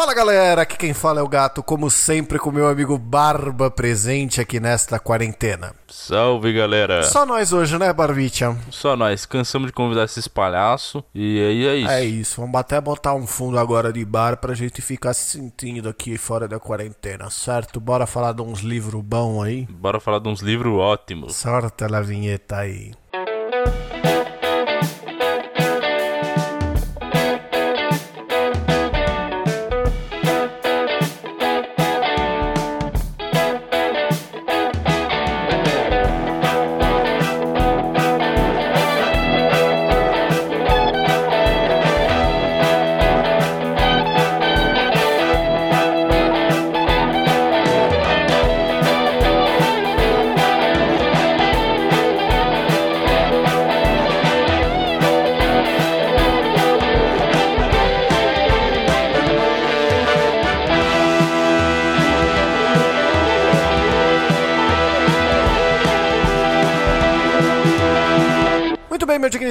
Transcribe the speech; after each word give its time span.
Fala 0.00 0.14
galera, 0.14 0.62
aqui 0.62 0.78
quem 0.78 0.94
fala 0.94 1.20
é 1.20 1.22
o 1.22 1.28
gato, 1.28 1.62
como 1.62 1.90
sempre 1.90 2.38
com 2.38 2.50
meu 2.50 2.66
amigo 2.66 2.96
Barba 2.96 3.70
presente 3.70 4.40
aqui 4.40 4.58
nesta 4.58 4.98
quarentena. 4.98 5.74
Salve 5.88 6.54
galera! 6.54 7.02
Só 7.02 7.26
nós 7.26 7.52
hoje, 7.52 7.76
né, 7.76 7.92
Barbicha? 7.92 8.56
Só 8.70 8.96
nós, 8.96 9.26
cansamos 9.26 9.66
de 9.66 9.74
convidar 9.74 10.04
esses 10.04 10.26
palhaços 10.26 11.02
e 11.14 11.38
aí 11.38 11.66
é 11.66 11.76
isso. 11.76 11.90
É 11.90 12.04
isso, 12.06 12.40
vamos 12.40 12.58
até 12.58 12.80
botar 12.80 13.12
um 13.12 13.26
fundo 13.26 13.58
agora 13.58 13.92
de 13.92 14.02
bar 14.02 14.38
pra 14.38 14.54
gente 14.54 14.80
ficar 14.80 15.12
se 15.12 15.38
sentindo 15.38 15.86
aqui 15.86 16.16
fora 16.16 16.48
da 16.48 16.58
quarentena, 16.58 17.28
certo? 17.28 17.78
Bora 17.78 18.06
falar 18.06 18.32
de 18.32 18.40
uns 18.40 18.60
livros 18.60 19.02
bons 19.02 19.42
aí? 19.42 19.68
Bora 19.70 20.00
falar 20.00 20.20
de 20.20 20.30
uns 20.30 20.40
livros 20.40 20.78
ótimos. 20.78 21.36
Sorte 21.36 21.84
a 21.84 22.00
vinheta 22.00 22.56
aí. 22.56 22.92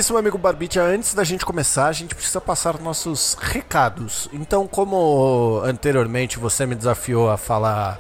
Meu 0.10 0.18
amigo 0.18 0.40
Barbicha, 0.40 0.82
antes 0.82 1.14
da 1.14 1.24
gente 1.24 1.46
começar, 1.46 1.86
a 1.86 1.92
gente 1.92 2.16
precisa 2.16 2.42
passar 2.42 2.80
nossos 2.80 3.36
recados. 3.40 4.28
Então, 4.34 4.68
como 4.68 5.62
anteriormente 5.64 6.40
você 6.40 6.66
me 6.66 6.74
desafiou 6.74 7.30
a 7.30 7.38
falar 7.38 8.00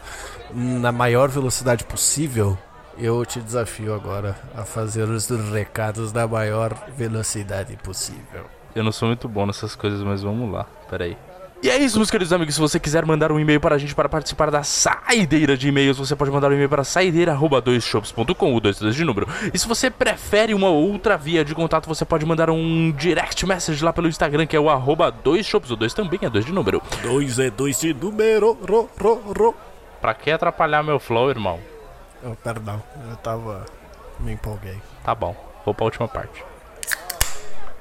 na 0.51 0.91
maior 0.91 1.29
velocidade 1.29 1.83
possível, 1.83 2.57
eu 2.97 3.23
te 3.25 3.39
desafio 3.39 3.93
agora 3.93 4.35
a 4.55 4.65
fazer 4.65 5.07
os 5.07 5.29
recados 5.29 6.11
da 6.11 6.27
maior 6.27 6.73
velocidade 6.97 7.77
possível. 7.77 8.45
Eu 8.73 8.83
não 8.83 8.91
sou 8.91 9.07
muito 9.07 9.29
bom 9.29 9.45
nessas 9.45 9.75
coisas, 9.75 10.01
mas 10.01 10.23
vamos 10.23 10.51
lá. 10.51 10.65
Pera 10.89 11.05
aí. 11.05 11.17
E 11.61 11.69
é 11.69 11.77
isso, 11.77 11.97
meus 11.97 12.09
queridos 12.09 12.31
amigos. 12.31 12.55
Se 12.55 12.61
você 12.61 12.79
quiser 12.79 13.05
mandar 13.05 13.33
um 13.33 13.39
e-mail 13.39 13.59
para 13.59 13.75
a 13.75 13.77
gente 13.77 13.93
para 13.93 14.07
participar 14.07 14.49
da 14.49 14.63
saideira 14.63 15.57
de 15.57 15.67
e-mails, 15.67 15.97
você 15.97 16.15
pode 16.15 16.31
mandar 16.31 16.49
um 16.49 16.53
e-mail 16.53 16.69
para 16.69 16.85
saideira.doisshops.com, 16.85 18.55
o 18.55 18.61
22 18.61 18.95
de 18.95 19.03
número. 19.03 19.27
E 19.53 19.59
se 19.59 19.67
você 19.67 19.89
prefere 19.89 20.53
uma 20.53 20.69
outra 20.69 21.17
via 21.17 21.43
de 21.43 21.53
contato, 21.53 21.85
você 21.85 22.05
pode 22.05 22.25
mandar 22.25 22.49
um 22.49 22.91
direct 22.91 23.45
message 23.45 23.83
lá 23.83 23.91
pelo 23.91 24.07
Instagram, 24.07 24.45
que 24.45 24.55
é 24.55 24.59
o 24.59 24.69
arroba 24.69 25.11
doisshops. 25.11 25.69
O 25.71 25.75
2 25.75 25.93
também 25.93 26.19
é 26.21 26.29
2 26.29 26.45
de 26.45 26.53
número. 26.53 26.81
Dois 27.01 27.37
é 27.39 27.49
dois 27.49 27.77
de 27.77 27.93
número, 27.93 28.57
ro, 28.65 28.89
ro, 28.97 29.15
ro. 29.37 29.55
Pra 29.99 30.13
que 30.13 30.31
atrapalhar 30.31 30.81
meu 30.81 30.97
flow, 30.97 31.29
irmão? 31.29 31.59
Oh, 32.23 32.35
perdão, 32.37 32.81
eu 33.09 33.17
tava. 33.17 33.65
me 34.17 34.31
empolguei. 34.31 34.77
Tá 35.03 35.13
bom, 35.13 35.35
vou 35.65 35.73
pra 35.73 35.83
última 35.85 36.07
parte. 36.07 36.41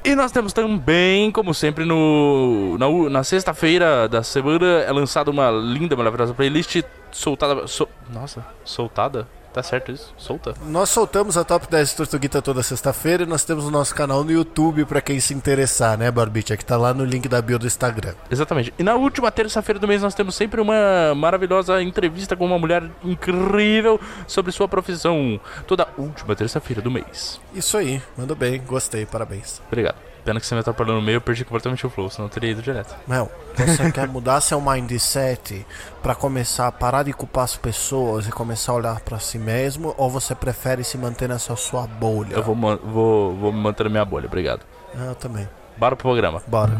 E 0.09 0.15
nós 0.15 0.33
temos 0.33 0.55
também, 0.55 1.31
como 1.31 1.53
sempre, 1.53 1.85
no 1.85 2.79
na, 2.79 2.89
na 3.11 3.23
sexta-feira 3.23 4.09
da 4.09 4.23
semana 4.23 4.81
é 4.81 4.91
lançada 4.91 5.31
uma 5.31 5.51
linda, 5.51 5.95
maravilhosa 5.95 6.33
playlist 6.33 6.83
soltada. 7.13 7.67
sol- 7.67 7.91
nossa, 8.11 8.43
soltada? 8.65 9.29
Tá 9.59 9.63
certo 9.65 9.91
isso? 9.91 10.15
Solta? 10.17 10.55
Nós 10.67 10.89
soltamos 10.89 11.37
a 11.37 11.43
Top 11.43 11.67
10 11.69 11.95
Tortuguita 11.95 12.41
toda 12.41 12.63
sexta-feira 12.63 13.25
e 13.25 13.27
nós 13.27 13.45
temos 13.45 13.65
o 13.65 13.73
nosso 13.73 13.93
canal 13.93 14.23
no 14.23 14.31
YouTube 14.31 14.85
pra 14.85 15.01
quem 15.01 15.19
se 15.19 15.35
interessar, 15.35 15.99
né, 15.99 16.13
Barbicha? 16.13 16.57
Que 16.57 16.65
tá 16.65 16.77
lá 16.77 16.95
no 16.95 17.05
link 17.05 17.27
da 17.27 17.43
bio 17.43 17.59
do 17.59 17.67
Instagram. 17.67 18.15
Exatamente. 18.31 18.73
E 18.79 18.85
na 18.85 18.95
última 18.95 19.33
terça-feira 19.33 19.81
do 19.81 19.89
mês 19.89 20.01
nós 20.01 20.15
temos 20.15 20.37
sempre 20.37 20.61
uma 20.61 21.13
maravilhosa 21.17 21.83
entrevista 21.83 22.37
com 22.37 22.47
uma 22.47 22.57
mulher 22.57 22.89
incrível 23.03 24.01
sobre 24.29 24.53
sua 24.53 24.69
profissão. 24.69 25.41
Toda 25.67 25.89
última 25.99 26.37
terça-feira 26.37 26.81
do 26.81 26.89
mês. 26.89 27.41
Isso 27.53 27.77
aí, 27.77 28.01
mandou 28.17 28.37
bem, 28.37 28.63
gostei, 28.65 29.07
parabéns. 29.07 29.61
Obrigado. 29.67 29.97
Pena 30.29 30.41
que 30.41 30.47
você 30.47 30.55
me 30.55 30.61
atrapalhou 30.61 30.95
no 30.97 31.01
meio, 31.01 31.17
eu 31.17 31.21
perdi 31.23 31.43
completamente 31.43 31.87
o 31.87 31.89
flow, 31.89 32.11
senão 32.11 32.27
eu 32.27 32.31
teria 32.31 32.51
ido 32.51 32.61
direto. 32.61 32.95
Mel, 33.07 33.33
você 33.57 33.91
quer 33.91 34.07
mudar 34.07 34.43
seu 34.43 34.61
mindset 34.61 35.67
pra 36.03 36.15
começar 36.15 36.67
a 36.67 36.73
parar 36.73 37.03
de 37.03 37.15
culpar 37.15 37.45
as 37.45 37.57
pessoas 37.57 38.29
e 38.29 38.31
começar 38.31 38.73
a 38.73 38.75
olhar 38.75 39.01
pra 39.01 39.19
si 39.19 39.39
mesmo 39.39 39.95
ou 39.97 40.11
você 40.11 40.35
prefere 40.35 40.85
se 40.85 40.99
manter 40.99 41.31
nessa 41.31 41.57
sua 41.57 41.87
bolha? 41.87 42.35
Eu 42.35 42.43
vou, 42.43 42.55
vou, 42.55 43.35
vou 43.37 43.51
me 43.55 43.59
manter 43.59 43.85
na 43.85 43.89
minha 43.89 44.05
bolha, 44.05 44.27
obrigado. 44.27 44.61
Ah, 44.95 45.07
Eu 45.07 45.15
também. 45.15 45.49
Bora 45.79 45.97
pro 45.97 46.03
programa. 46.03 46.43
Bora. 46.47 46.79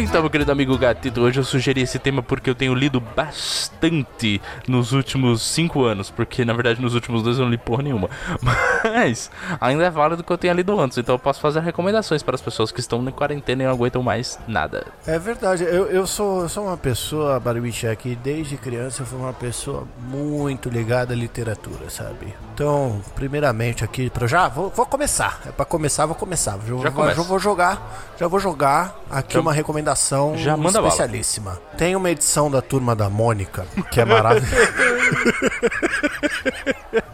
Então, 0.00 0.20
meu 0.22 0.30
querido 0.30 0.52
amigo 0.52 0.78
Gatito, 0.78 1.20
hoje 1.20 1.40
eu 1.40 1.44
sugeri 1.44 1.80
esse 1.82 1.98
tema 1.98 2.22
porque 2.22 2.48
eu 2.48 2.54
tenho 2.54 2.72
lido 2.72 3.00
bastante 3.00 4.40
nos 4.68 4.92
últimos 4.92 5.42
cinco 5.42 5.84
anos, 5.84 6.08
porque 6.08 6.44
na 6.44 6.52
verdade 6.52 6.80
nos 6.80 6.94
últimos 6.94 7.20
dois 7.22 7.36
eu 7.36 7.44
não 7.44 7.50
li 7.50 7.58
porra 7.58 7.82
nenhuma. 7.82 8.08
Mas 8.84 9.28
ainda 9.60 9.84
é 9.84 9.90
válido 9.90 10.22
que 10.22 10.32
eu 10.32 10.38
tenha 10.38 10.52
lido 10.54 10.78
antes, 10.78 10.96
então 10.98 11.16
eu 11.16 11.18
posso 11.18 11.40
fazer 11.40 11.60
recomendações 11.60 12.22
para 12.22 12.36
as 12.36 12.40
pessoas 12.40 12.70
que 12.70 12.78
estão 12.78 13.02
na 13.02 13.10
quarentena 13.10 13.64
e 13.64 13.66
não 13.66 13.72
aguentam 13.72 14.00
mais 14.00 14.38
nada. 14.46 14.86
É 15.04 15.18
verdade, 15.18 15.64
eu, 15.64 15.86
eu, 15.86 16.06
sou, 16.06 16.42
eu 16.42 16.48
sou 16.48 16.66
uma 16.66 16.76
pessoa, 16.76 17.40
Barbicha, 17.40 17.94
que 17.96 18.14
desde 18.14 18.56
criança 18.56 19.02
eu 19.02 19.06
fui 19.06 19.18
uma 19.18 19.32
pessoa 19.32 19.84
muito 20.08 20.68
ligada 20.68 21.12
à 21.12 21.16
literatura, 21.16 21.90
sabe? 21.90 22.34
Então, 22.54 23.00
primeiramente 23.16 23.82
aqui, 23.82 24.08
pra 24.10 24.26
já, 24.28 24.46
vou, 24.48 24.70
vou 24.70 24.86
começar. 24.86 25.40
É 25.46 25.50
pra 25.50 25.64
começar, 25.64 26.06
vou 26.06 26.14
começar. 26.14 26.56
Já, 26.66 26.76
Já 26.84 26.90
vou, 26.90 27.10
já 27.14 27.22
vou 27.22 27.38
jogar, 27.40 28.14
já 28.18 28.28
vou 28.28 28.38
jogar 28.38 28.96
aqui 29.10 29.34
Já- 29.34 29.40
uma 29.40 29.52
recomendação 29.52 29.87
já 30.36 30.56
manda 30.56 30.78
bala. 30.80 30.88
especialíssima. 30.88 31.60
Tem 31.76 31.96
uma 31.96 32.10
edição 32.10 32.50
da 32.50 32.62
Turma 32.62 32.94
da 32.94 33.10
Mônica, 33.10 33.66
que 33.90 34.00
é 34.00 34.04
maravilhosa. 34.04 34.48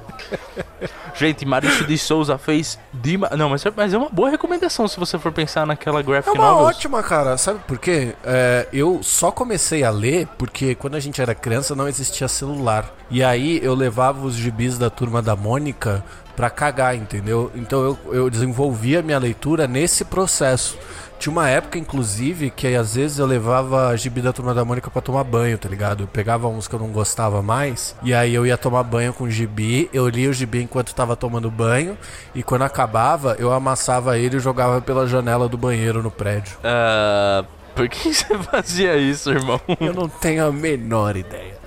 Gente, 1.17 1.47
Maurício 1.47 1.87
de 1.87 1.97
Souza 1.97 2.37
fez. 2.37 2.77
Dima... 2.93 3.31
Não, 3.37 3.49
mas 3.49 3.65
é, 3.65 3.73
mas 3.75 3.95
é 3.95 3.99
uma 3.99 4.09
boa 4.09 4.29
recomendação 4.29 4.89
se 4.89 4.99
você 4.99 5.17
for 5.19 5.31
pensar 5.31 5.65
naquela 5.65 6.01
É 6.01 6.03
graphic 6.03 6.37
uma 6.37 6.51
novels. 6.51 6.69
ótima, 6.77 7.03
cara. 7.05 7.39
Sabe 7.39 7.61
por 7.69 7.79
quê? 7.79 8.15
É, 8.25 8.67
eu 8.73 9.01
só 9.03 9.31
comecei 9.31 9.84
a 9.84 9.91
ler 9.91 10.27
porque 10.37 10.75
quando 10.75 10.97
a 10.97 11.01
gente 11.01 11.23
era 11.23 11.33
criança 11.34 11.75
não 11.77 11.87
existia 11.87 12.27
celular. 12.27 12.93
E 13.11 13.23
aí 13.23 13.61
eu 13.63 13.75
levava 13.75 14.27
os 14.27 14.34
gibis 14.34 14.77
da 14.77 14.91
turma 14.91 15.23
da 15.23 15.37
Mônica 15.37 16.05
pra 16.34 16.51
cagar, 16.51 16.97
entendeu? 16.97 17.53
Então 17.55 17.81
eu, 17.81 17.99
eu 18.13 18.29
desenvolvia 18.29 19.01
minha 19.01 19.19
leitura 19.19 19.69
nesse 19.69 20.05
processo. 20.05 20.77
Tinha 21.25 21.33
uma 21.33 21.49
época, 21.49 21.79
inclusive, 21.79 22.51
que 22.51 22.67
às 22.77 22.97
vezes 22.97 23.19
eu 23.19 23.25
levava 23.25 23.89
a 23.89 23.97
gibi 23.97 24.21
da 24.21 24.31
turma 24.31 24.53
da 24.53 24.62
Mônica 24.62 24.91
pra 24.91 25.01
tomar 25.01 25.25
banho, 25.25 25.57
tá 25.57 25.67
ligado? 25.71 26.03
Eu 26.03 26.07
pegava 26.07 26.49
uns 26.49 26.69
que 26.69 26.75
eu 26.75 26.79
não 26.79 26.89
gostava 26.89 27.41
mais, 27.41 27.97
e 28.03 28.12
aí 28.12 28.35
eu 28.35 28.45
ia 28.45 28.59
tomar 28.59 28.83
banho 28.83 29.11
com 29.11 29.25
o 29.25 29.31
gibi, 29.31 29.89
eu 29.91 30.07
lia 30.07 30.29
o 30.29 30.34
gibi 30.34 30.61
enquanto 30.61 30.95
tava 30.95 31.17
tomando 31.17 31.51
banho, 31.51 31.97
e 32.34 32.43
quando 32.43 32.61
acabava, 32.61 33.37
eu 33.39 33.51
amassava 33.51 34.19
ele 34.19 34.37
e 34.37 34.39
jogava 34.39 34.83
pela 34.83 35.07
janela 35.07 35.49
do 35.49 35.57
banheiro 35.57 36.03
no 36.03 36.11
prédio. 36.11 36.59
Ah, 36.63 37.43
por 37.75 37.89
que 37.89 38.12
você 38.15 38.39
fazia 38.39 38.97
isso, 38.97 39.31
irmão? 39.31 39.61
Eu 39.81 39.93
não 39.93 40.09
tenho 40.09 40.47
a 40.47 40.53
menor 40.53 41.17
ideia. 41.17 41.59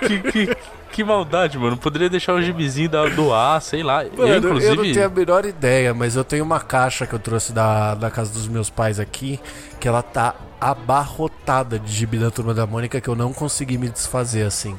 que, 0.00 0.20
que, 0.32 0.56
que 0.92 1.04
maldade, 1.04 1.58
mano. 1.58 1.76
Poderia 1.76 2.08
deixar 2.08 2.34
o 2.34 2.42
gibizinho 2.42 2.88
da, 2.88 3.06
doar, 3.06 3.60
sei 3.60 3.82
lá. 3.82 4.04
Mano, 4.04 4.10
eu, 4.18 4.26
eu, 4.26 4.38
inclusive. 4.38 4.76
não 4.76 4.82
tenho 4.82 5.06
a 5.06 5.08
menor 5.08 5.44
ideia, 5.44 5.94
mas 5.94 6.16
eu 6.16 6.24
tenho 6.24 6.44
uma 6.44 6.60
caixa 6.60 7.06
que 7.06 7.14
eu 7.14 7.18
trouxe 7.18 7.52
da, 7.52 7.94
da 7.94 8.10
casa 8.10 8.32
dos 8.32 8.48
meus 8.48 8.70
pais 8.70 8.98
aqui, 8.98 9.38
que 9.78 9.86
ela 9.86 10.02
tá 10.02 10.34
abarrotada 10.60 11.78
de 11.78 11.92
gibi 11.92 12.18
da 12.18 12.30
Turma 12.30 12.52
da 12.52 12.66
Mônica 12.66 13.00
que 13.00 13.08
eu 13.08 13.14
não 13.14 13.32
consegui 13.32 13.78
me 13.78 13.88
desfazer 13.88 14.42
assim. 14.44 14.78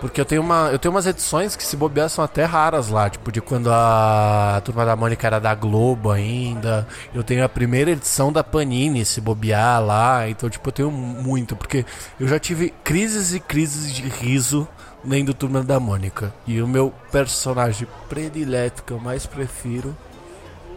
Porque 0.00 0.20
eu 0.20 0.24
tenho, 0.24 0.40
uma, 0.40 0.70
eu 0.72 0.78
tenho 0.78 0.94
umas 0.94 1.06
edições 1.06 1.54
que 1.54 1.62
se 1.62 1.76
bobear 1.76 2.08
são 2.08 2.24
até 2.24 2.44
raras 2.44 2.88
lá, 2.88 3.10
tipo 3.10 3.30
de 3.30 3.40
quando 3.40 3.70
a 3.70 4.60
Turma 4.64 4.84
da 4.86 4.96
Mônica 4.96 5.26
era 5.26 5.38
da 5.38 5.54
Globo 5.54 6.10
ainda. 6.10 6.88
Eu 7.14 7.22
tenho 7.22 7.44
a 7.44 7.48
primeira 7.48 7.90
edição 7.90 8.32
da 8.32 8.42
Panini, 8.42 9.04
se 9.04 9.20
bobear 9.20 9.84
lá. 9.84 10.28
Então, 10.28 10.48
tipo, 10.48 10.66
eu 10.68 10.72
tenho 10.72 10.90
muito, 10.90 11.54
porque 11.54 11.84
eu 12.18 12.26
já 12.26 12.38
tive 12.38 12.72
crises 12.82 13.34
e 13.34 13.40
crises 13.40 13.92
de 13.92 14.08
riso 14.08 14.66
lendo 15.04 15.34
Turma 15.34 15.62
da 15.62 15.78
Mônica. 15.78 16.32
E 16.46 16.62
o 16.62 16.68
meu 16.68 16.92
personagem 17.12 17.86
predileto 18.08 18.82
que 18.82 18.92
eu 18.92 18.98
mais 18.98 19.26
prefiro 19.26 19.94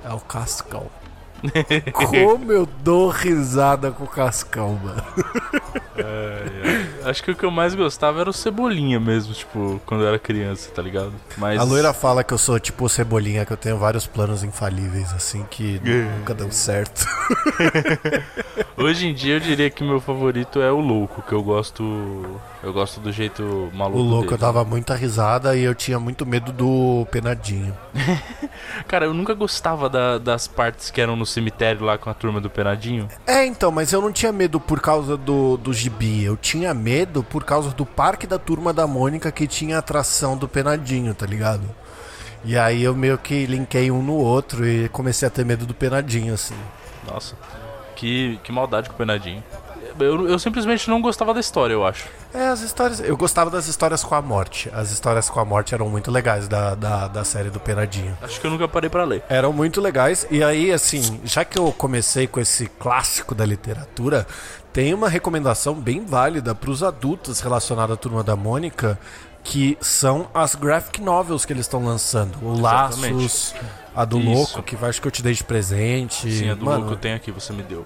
é 0.03 0.13
o 0.13 0.19
Cascão. 0.19 0.87
Como 1.91 2.51
eu 2.51 2.65
dou 2.65 3.09
risada 3.09 3.91
com 3.91 4.05
o 4.05 4.07
Cascão, 4.07 4.79
mano. 4.81 5.03
Acho 7.05 7.23
que 7.23 7.31
o 7.31 7.35
que 7.35 7.43
eu 7.45 7.51
mais 7.51 7.75
gostava 7.75 8.21
era 8.21 8.29
o 8.29 8.33
Cebolinha 8.33 8.99
mesmo, 8.99 9.33
tipo, 9.33 9.81
quando 9.85 10.01
eu 10.01 10.07
era 10.07 10.19
criança, 10.19 10.69
tá 10.71 10.81
ligado? 10.81 11.13
Mas... 11.37 11.59
A 11.59 11.63
loira 11.63 11.93
fala 11.93 12.23
que 12.23 12.33
eu 12.33 12.37
sou 12.37 12.59
tipo 12.59 12.85
o 12.85 12.89
Cebolinha, 12.89 13.45
que 13.45 13.53
eu 13.53 13.57
tenho 13.57 13.77
vários 13.77 14.07
planos 14.07 14.43
infalíveis, 14.43 15.11
assim, 15.13 15.45
que 15.49 15.81
É. 15.85 16.17
nunca 16.17 16.33
dão 16.33 16.51
certo. 16.51 17.05
Hoje 18.77 19.07
em 19.07 19.13
dia 19.13 19.35
eu 19.35 19.39
diria 19.39 19.69
que 19.69 19.83
meu 19.83 19.99
favorito 20.01 20.59
é 20.61 20.71
o 20.71 20.79
Louco, 20.79 21.21
que 21.21 21.33
eu 21.33 21.43
gosto. 21.43 21.83
Eu 22.63 22.71
gosto 22.73 22.99
do 22.99 23.11
jeito 23.11 23.69
maluco. 23.73 23.99
O 23.99 24.01
louco 24.01 24.21
dele. 24.23 24.33
eu 24.35 24.37
dava 24.37 24.63
muita 24.63 24.95
risada 24.95 25.55
e 25.55 25.63
eu 25.63 25.75
tinha 25.75 25.99
muito 25.99 26.25
medo 26.25 26.51
do 26.51 27.05
penadinho. 27.11 27.75
Cara, 28.87 29.05
eu 29.05 29.13
nunca 29.13 29.33
gostava 29.33 29.89
da- 29.89 30.17
das 30.17 30.47
partes 30.47 30.89
que 30.89 31.01
eram 31.01 31.15
no 31.15 31.25
cemitério 31.25 31.83
lá 31.85 31.97
com 31.97 32.09
a 32.09 32.13
turma 32.13 32.39
do 32.39 32.49
Penadinho. 32.49 33.07
É, 33.27 33.45
então, 33.45 33.71
mas 33.71 33.91
eu 33.91 34.01
não 34.01 34.11
tinha 34.11 34.31
medo 34.31 34.59
por 34.59 34.79
causa 34.79 35.17
do, 35.17 35.57
do 35.57 35.73
gibi. 35.73 36.23
Eu 36.23 36.37
tinha 36.37 36.73
medo 36.73 36.92
por 37.29 37.43
causa 37.43 37.71
do 37.71 37.85
parque 37.85 38.27
da 38.27 38.37
turma 38.37 38.73
da 38.73 38.85
Mônica 38.85 39.31
que 39.31 39.47
tinha 39.47 39.77
atração 39.77 40.37
do 40.37 40.47
penadinho, 40.47 41.13
tá 41.13 41.25
ligado? 41.25 41.63
E 42.45 42.57
aí 42.57 42.83
eu 42.83 42.93
meio 42.93 43.17
que 43.17 43.45
linkei 43.45 43.89
um 43.89 44.03
no 44.03 44.15
outro 44.15 44.67
e 44.67 44.89
comecei 44.89 45.27
a 45.27 45.31
ter 45.31 45.45
medo 45.45 45.65
do 45.65 45.73
penadinho, 45.73 46.33
assim. 46.33 46.55
Nossa, 47.07 47.35
que, 47.95 48.39
que 48.43 48.51
maldade 48.51 48.89
com 48.89 48.95
o 48.95 48.97
Penadinho. 48.97 49.43
Eu, 49.99 50.27
eu 50.27 50.39
simplesmente 50.39 50.89
não 50.89 51.01
gostava 51.01 51.33
da 51.33 51.39
história, 51.39 51.73
eu 51.73 51.85
acho. 51.85 52.07
É, 52.33 52.47
as 52.47 52.61
histórias. 52.61 52.99
Eu 52.99 53.15
gostava 53.15 53.49
das 53.49 53.67
histórias 53.67 54.03
com 54.03 54.15
a 54.15 54.21
morte. 54.21 54.69
As 54.73 54.91
histórias 54.91 55.29
com 55.29 55.39
a 55.39 55.45
morte 55.45 55.73
eram 55.75 55.87
muito 55.87 56.09
legais 56.09 56.47
da, 56.47 56.73
da, 56.73 57.07
da 57.07 57.23
série 57.23 57.49
do 57.49 57.59
Penadinho. 57.59 58.17
Acho 58.21 58.41
que 58.41 58.47
eu 58.47 58.51
nunca 58.51 58.67
parei 58.67 58.89
pra 58.89 59.03
ler. 59.03 59.23
Eram 59.29 59.53
muito 59.53 59.79
legais. 59.79 60.25
E 60.31 60.43
aí, 60.43 60.71
assim, 60.71 61.21
já 61.23 61.45
que 61.45 61.59
eu 61.59 61.71
comecei 61.71 62.25
com 62.25 62.39
esse 62.39 62.65
clássico 62.65 63.35
da 63.35 63.45
literatura, 63.45 64.25
tem 64.73 64.91
uma 64.91 65.07
recomendação 65.07 65.75
bem 65.75 66.03
válida 66.03 66.55
para 66.55 66.71
os 66.71 66.81
adultos 66.81 67.39
relacionada 67.39 67.93
à 67.93 67.95
turma 67.95 68.23
da 68.23 68.35
Mônica, 68.35 68.99
que 69.43 69.77
são 69.79 70.27
as 70.33 70.55
graphic 70.55 70.99
novels 70.99 71.45
que 71.45 71.53
eles 71.53 71.65
estão 71.65 71.85
lançando. 71.85 72.35
O 72.41 72.55
Exatamente. 72.55 73.13
Laços, 73.13 73.55
a 73.95 74.03
do 74.03 74.17
Isso. 74.17 74.29
Louco, 74.29 74.63
que 74.63 74.75
acho 74.83 74.99
que 74.99 75.07
eu 75.07 75.11
te 75.11 75.21
dei 75.21 75.33
de 75.33 75.43
presente. 75.43 76.31
Sim, 76.31 76.49
a 76.49 76.55
do 76.55 76.65
Mano, 76.65 76.79
Louco 76.79 76.93
eu 76.93 76.97
tenho 76.97 77.15
aqui, 77.15 77.31
você 77.31 77.53
me 77.53 77.61
deu. 77.61 77.85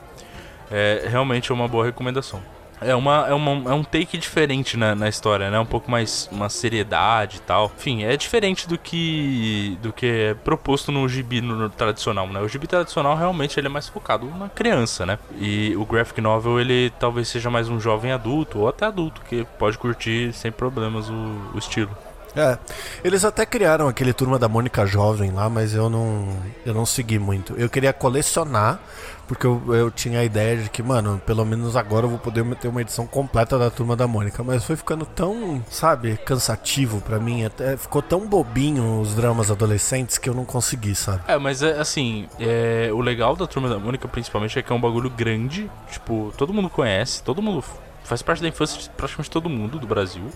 É 0.72 1.06
realmente 1.10 1.51
é 1.51 1.54
uma 1.54 1.68
boa 1.68 1.84
recomendação. 1.86 2.42
É, 2.79 2.94
uma, 2.95 3.27
é, 3.27 3.33
uma, 3.33 3.71
é 3.71 3.74
um 3.74 3.83
take 3.83 4.18
diferente 4.18 4.77
na, 4.77 4.94
na 4.94 5.09
história, 5.09 5.50
né? 5.50 5.59
Um 5.59 5.65
pouco 5.65 5.89
mais 5.89 6.29
uma 6.31 6.50
seriedade 6.50 7.38
e 7.38 7.41
tal. 7.41 7.71
Enfim, 7.75 8.03
é 8.03 8.15
diferente 8.15 8.68
do 8.68 8.77
que 8.77 9.77
do 9.81 9.91
que 9.91 10.06
é 10.06 10.33
proposto 10.33 10.91
no 10.91 11.07
gibi 11.09 11.41
no, 11.41 11.56
no 11.56 11.69
tradicional, 11.69 12.27
né? 12.27 12.39
O 12.39 12.47
gibi 12.47 12.68
tradicional 12.68 13.15
realmente 13.15 13.59
ele 13.59 13.68
é 13.68 13.69
mais 13.69 13.88
focado 13.88 14.25
na 14.27 14.50
criança, 14.50 15.06
né? 15.06 15.18
E 15.39 15.75
o 15.75 15.85
graphic 15.85 16.21
novel 16.21 16.59
ele 16.59 16.91
talvez 17.00 17.27
seja 17.27 17.50
mais 17.50 17.69
um 17.69 17.79
jovem 17.79 18.12
adulto 18.12 18.59
ou 18.59 18.68
até 18.68 18.85
adulto 18.85 19.21
que 19.21 19.45
pode 19.57 19.77
curtir 19.77 20.31
sem 20.33 20.51
problemas 20.51 21.09
o, 21.09 21.13
o 21.53 21.57
estilo. 21.57 21.89
É, 22.38 22.57
eles 23.04 23.25
até 23.25 23.45
criaram 23.45 23.88
aquele 23.88 24.13
turma 24.13 24.38
da 24.38 24.48
Mônica 24.48 24.86
Jovem 24.86 25.31
lá, 25.31 25.50
mas 25.50 25.74
eu 25.74 25.89
não, 25.89 26.28
eu 26.66 26.74
não 26.74 26.86
segui 26.86 27.18
muito. 27.18 27.54
Eu 27.57 27.68
queria 27.68 27.92
colecionar, 27.92 28.80
porque 29.28 29.45
eu, 29.45 29.62
eu 29.74 29.89
tinha 29.89 30.19
a 30.19 30.24
ideia 30.24 30.57
de 30.57 30.69
que, 30.69 30.84
mano, 30.84 31.22
pelo 31.25 31.44
menos 31.44 31.75
agora 31.75 32.06
eu 32.06 32.10
vou 32.12 32.19
poder 32.19 32.45
ter 32.56 32.68
uma 32.68 32.81
edição 32.81 33.07
completa 33.07 33.57
da 33.57 33.69
turma 33.69 33.95
da 33.95 34.07
Mônica. 34.07 34.44
Mas 34.44 34.63
foi 34.63 34.75
ficando 34.75 35.06
tão, 35.06 35.63
sabe, 35.69 36.16
cansativo 36.18 37.01
pra 37.01 37.19
mim. 37.19 37.44
Até 37.44 37.75
ficou 37.75 38.01
tão 38.01 38.28
bobinho 38.28 39.01
os 39.01 39.16
dramas 39.16 39.50
adolescentes 39.50 40.18
que 40.18 40.30
eu 40.30 40.33
não 40.33 40.45
consegui, 40.45 40.94
sabe? 40.94 41.24
É, 41.28 41.38
mas 41.38 41.63
é 41.63 41.80
assim, 41.80 42.28
é, 42.40 42.90
o 42.94 43.01
legal 43.01 43.36
da 43.36 43.48
Turma 43.48 43.68
da 43.68 43.80
Mônica, 43.80 44.07
principalmente, 44.07 44.60
é 44.60 44.62
que 44.62 44.72
é 44.72 44.75
um 44.75 44.81
bagulho 44.81 45.10
grande. 45.10 45.69
Tipo, 45.92 46.31
todo 46.38 46.54
mundo 46.54 46.69
conhece, 46.69 47.24
todo 47.24 47.42
mundo 47.42 47.63
faz 48.04 48.22
parte 48.22 48.42
da 48.42 48.48
infância 48.48 48.80
de 48.80 48.90
praticamente 48.92 49.30
todo 49.30 49.50
mundo 49.50 49.78
do 49.78 49.88
Brasil. 49.88 50.31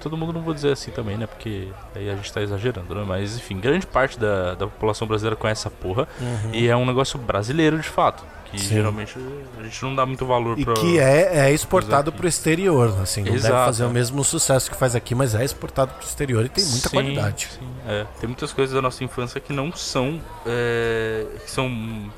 Todo 0.00 0.16
mundo 0.16 0.32
não 0.32 0.40
vou 0.42 0.52
dizer 0.54 0.72
assim 0.72 0.90
também, 0.90 1.16
né? 1.16 1.26
Porque 1.26 1.68
aí 1.94 2.08
a 2.10 2.14
gente 2.16 2.32
tá 2.32 2.40
exagerando, 2.42 2.94
né? 2.94 3.04
Mas 3.06 3.36
enfim, 3.36 3.58
grande 3.58 3.86
parte 3.86 4.18
da, 4.18 4.54
da 4.54 4.66
população 4.66 5.06
brasileira 5.06 5.36
conhece 5.36 5.62
essa 5.62 5.70
porra. 5.70 6.06
E 6.52 6.68
é 6.68 6.76
um 6.76 6.84
negócio 6.86 7.18
brasileiro 7.18 7.78
de 7.78 7.88
fato. 7.88 8.24
Que 8.50 8.60
Sim. 8.60 8.74
geralmente 8.76 9.16
a 9.58 9.62
gente 9.64 9.82
não 9.82 9.94
dá 9.96 10.06
muito 10.06 10.24
valor 10.24 10.56
E 10.56 10.64
pra. 10.64 10.74
que 10.74 11.00
é, 11.00 11.48
é 11.48 11.52
exportado 11.52 12.12
pro 12.12 12.28
exterior, 12.28 12.96
assim. 13.02 13.20
Não 13.22 13.32
deve 13.32 13.38
Exato, 13.38 13.64
fazer 13.66 13.82
é. 13.82 13.86
o 13.86 13.90
mesmo 13.90 14.22
sucesso 14.22 14.70
que 14.70 14.76
faz 14.76 14.94
aqui, 14.94 15.16
mas 15.16 15.34
é 15.34 15.44
exportado 15.44 15.92
pro 15.94 16.06
exterior 16.06 16.44
e 16.44 16.48
tem 16.48 16.64
muita 16.64 16.88
Sim, 16.88 16.94
qualidade. 16.96 17.48
sim, 17.58 17.66
é. 17.86 18.06
Tem 18.20 18.26
muitas 18.28 18.52
coisas 18.52 18.74
da 18.74 18.82
nossa 18.82 19.02
infância 19.04 19.40
que 19.40 19.52
não 19.52 19.72
são. 19.72 20.20
é, 20.44 21.26
que 21.44 21.50
são, 21.50 21.70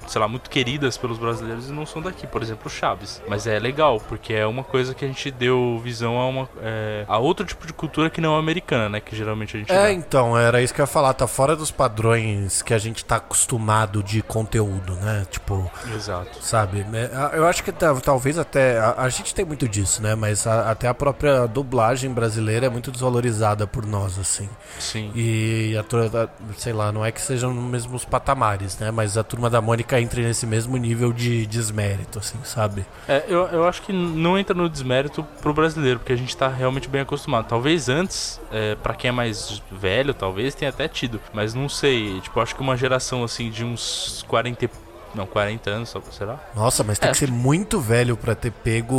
sei 0.07 0.21
lá, 0.21 0.29
muito 0.29 0.49
queridas 0.51 0.97
pelos 0.97 1.19
brasileiros 1.19 1.69
e 1.69 1.73
não 1.73 1.85
são 1.87 2.01
daqui. 2.03 2.27
Por 2.27 2.43
exemplo, 2.43 2.71
Chaves. 2.71 3.23
Mas 3.29 3.47
é 3.47 3.59
legal, 3.59 4.01
porque 4.09 4.33
é 4.33 4.47
uma 4.47 4.65
coisa 4.65 4.95
que 4.95 5.05
a 5.05 5.09
gente 5.09 5.31
deu 5.31 5.81
visão 5.83 6.19
a 6.19 6.27
uma. 6.27 6.49
é, 6.63 7.05
a 7.09 7.19
outro 7.19 7.45
tipo 7.47 7.67
de 7.67 7.73
cultura 7.73 8.11
que 8.11 8.21
não 8.21 8.37
é 8.37 8.39
americana, 8.39 8.89
né? 8.89 9.01
Que 9.01 9.15
geralmente 9.17 9.57
a 9.57 9.61
gente. 9.61 9.73
É, 9.73 9.75
dá. 9.85 9.93
então, 9.93 10.37
era 10.39 10.61
isso 10.63 10.73
que 10.75 10.81
eu 10.81 10.85
ia 10.85 10.87
falar, 10.87 11.13
tá 11.15 11.27
fora 11.27 11.55
dos 11.57 11.71
padrões 11.71 12.63
que 12.63 12.73
a 12.75 12.79
gente 12.79 13.05
tá 13.05 13.17
acostumado 13.17 14.03
de 14.03 14.23
conteúdo, 14.23 14.95
né? 14.97 15.27
Tipo, 15.31 15.71
Exato. 15.95 16.43
sabe? 16.43 16.85
É, 16.93 17.37
Eu 17.39 17.47
acho 17.47 17.63
que 17.65 17.73
ta- 17.73 17.95
talvez 17.97 18.39
até. 18.39 18.79
A, 18.79 18.95
a 19.03 19.09
gente 19.09 19.35
tem 19.35 19.45
muito 19.45 19.69
disso, 19.69 20.03
né? 20.03 20.15
Mas 20.15 20.47
a- 20.47 20.71
até 20.71 20.89
a 20.89 20.95
própria 20.95 21.47
dublagem 21.47 22.11
brasileira 22.13 22.67
é 22.67 22.69
muito 22.69 22.91
desvalorizada 22.91 23.67
por 23.67 23.85
nós, 23.87 24.19
assim. 24.19 24.49
Sim. 24.79 25.11
E 25.15 25.58
a 25.79 25.83
turma, 25.83 26.31
sei 26.57 26.73
lá, 26.73 26.91
não 26.93 27.05
é 27.05 27.11
que 27.13 27.21
sejam 27.21 27.53
nos 27.53 27.65
mesmos 27.71 28.05
patamares, 28.05 28.79
né? 28.79 28.91
Mas 28.91 29.17
a 29.17 29.23
turma 29.25 29.49
da 29.51 29.61
Mônica 29.61 30.01
entra 30.01 30.21
nesse 30.23 30.47
mesmo 30.47 30.77
nível 30.77 31.13
de 31.13 31.47
desmérito, 31.47 32.19
assim, 32.19 32.39
sabe? 32.45 32.85
É, 33.09 33.25
eu, 33.29 33.47
eu 33.49 33.67
acho 33.67 33.83
que 33.83 33.93
não 33.93 34.39
entra 34.39 34.55
no 34.55 34.69
desmérito 34.69 35.23
pro 35.41 35.53
brasileiro, 35.55 35.99
porque 36.01 36.13
a 36.13 36.17
gente 36.17 36.37
tá 36.37 36.49
realmente 36.49 36.89
bem 36.89 37.01
acostumado. 37.01 37.47
Talvez 37.49 37.89
antes, 37.89 38.41
é, 38.53 38.75
para 38.77 38.95
quem 38.95 39.09
é 39.09 39.13
mais 39.13 39.63
velho, 39.71 40.13
talvez 40.15 40.55
tenha 40.55 40.71
até 40.71 40.89
tido, 40.89 41.21
mas 41.33 41.55
não 41.55 41.69
sei. 41.69 42.21
Tipo, 42.21 42.41
acho 42.41 42.55
que 42.55 42.61
uma 42.61 42.77
geração 42.77 43.25
assim 43.25 43.51
de 43.51 43.65
uns 43.65 44.25
40 44.29 44.65
e- 44.65 44.71
Não, 45.15 45.27
40 45.27 45.71
anos, 45.71 45.89
só- 45.89 46.01
será? 46.11 46.39
Nossa, 46.55 46.85
mas 46.85 46.99
tem 46.99 47.09
É. 47.09 47.13
que 47.13 47.19
ser 47.19 47.31
muito 47.31 47.81
velho 47.81 48.17
pra 48.17 48.35
ter 48.35 48.51
pego 48.53 48.95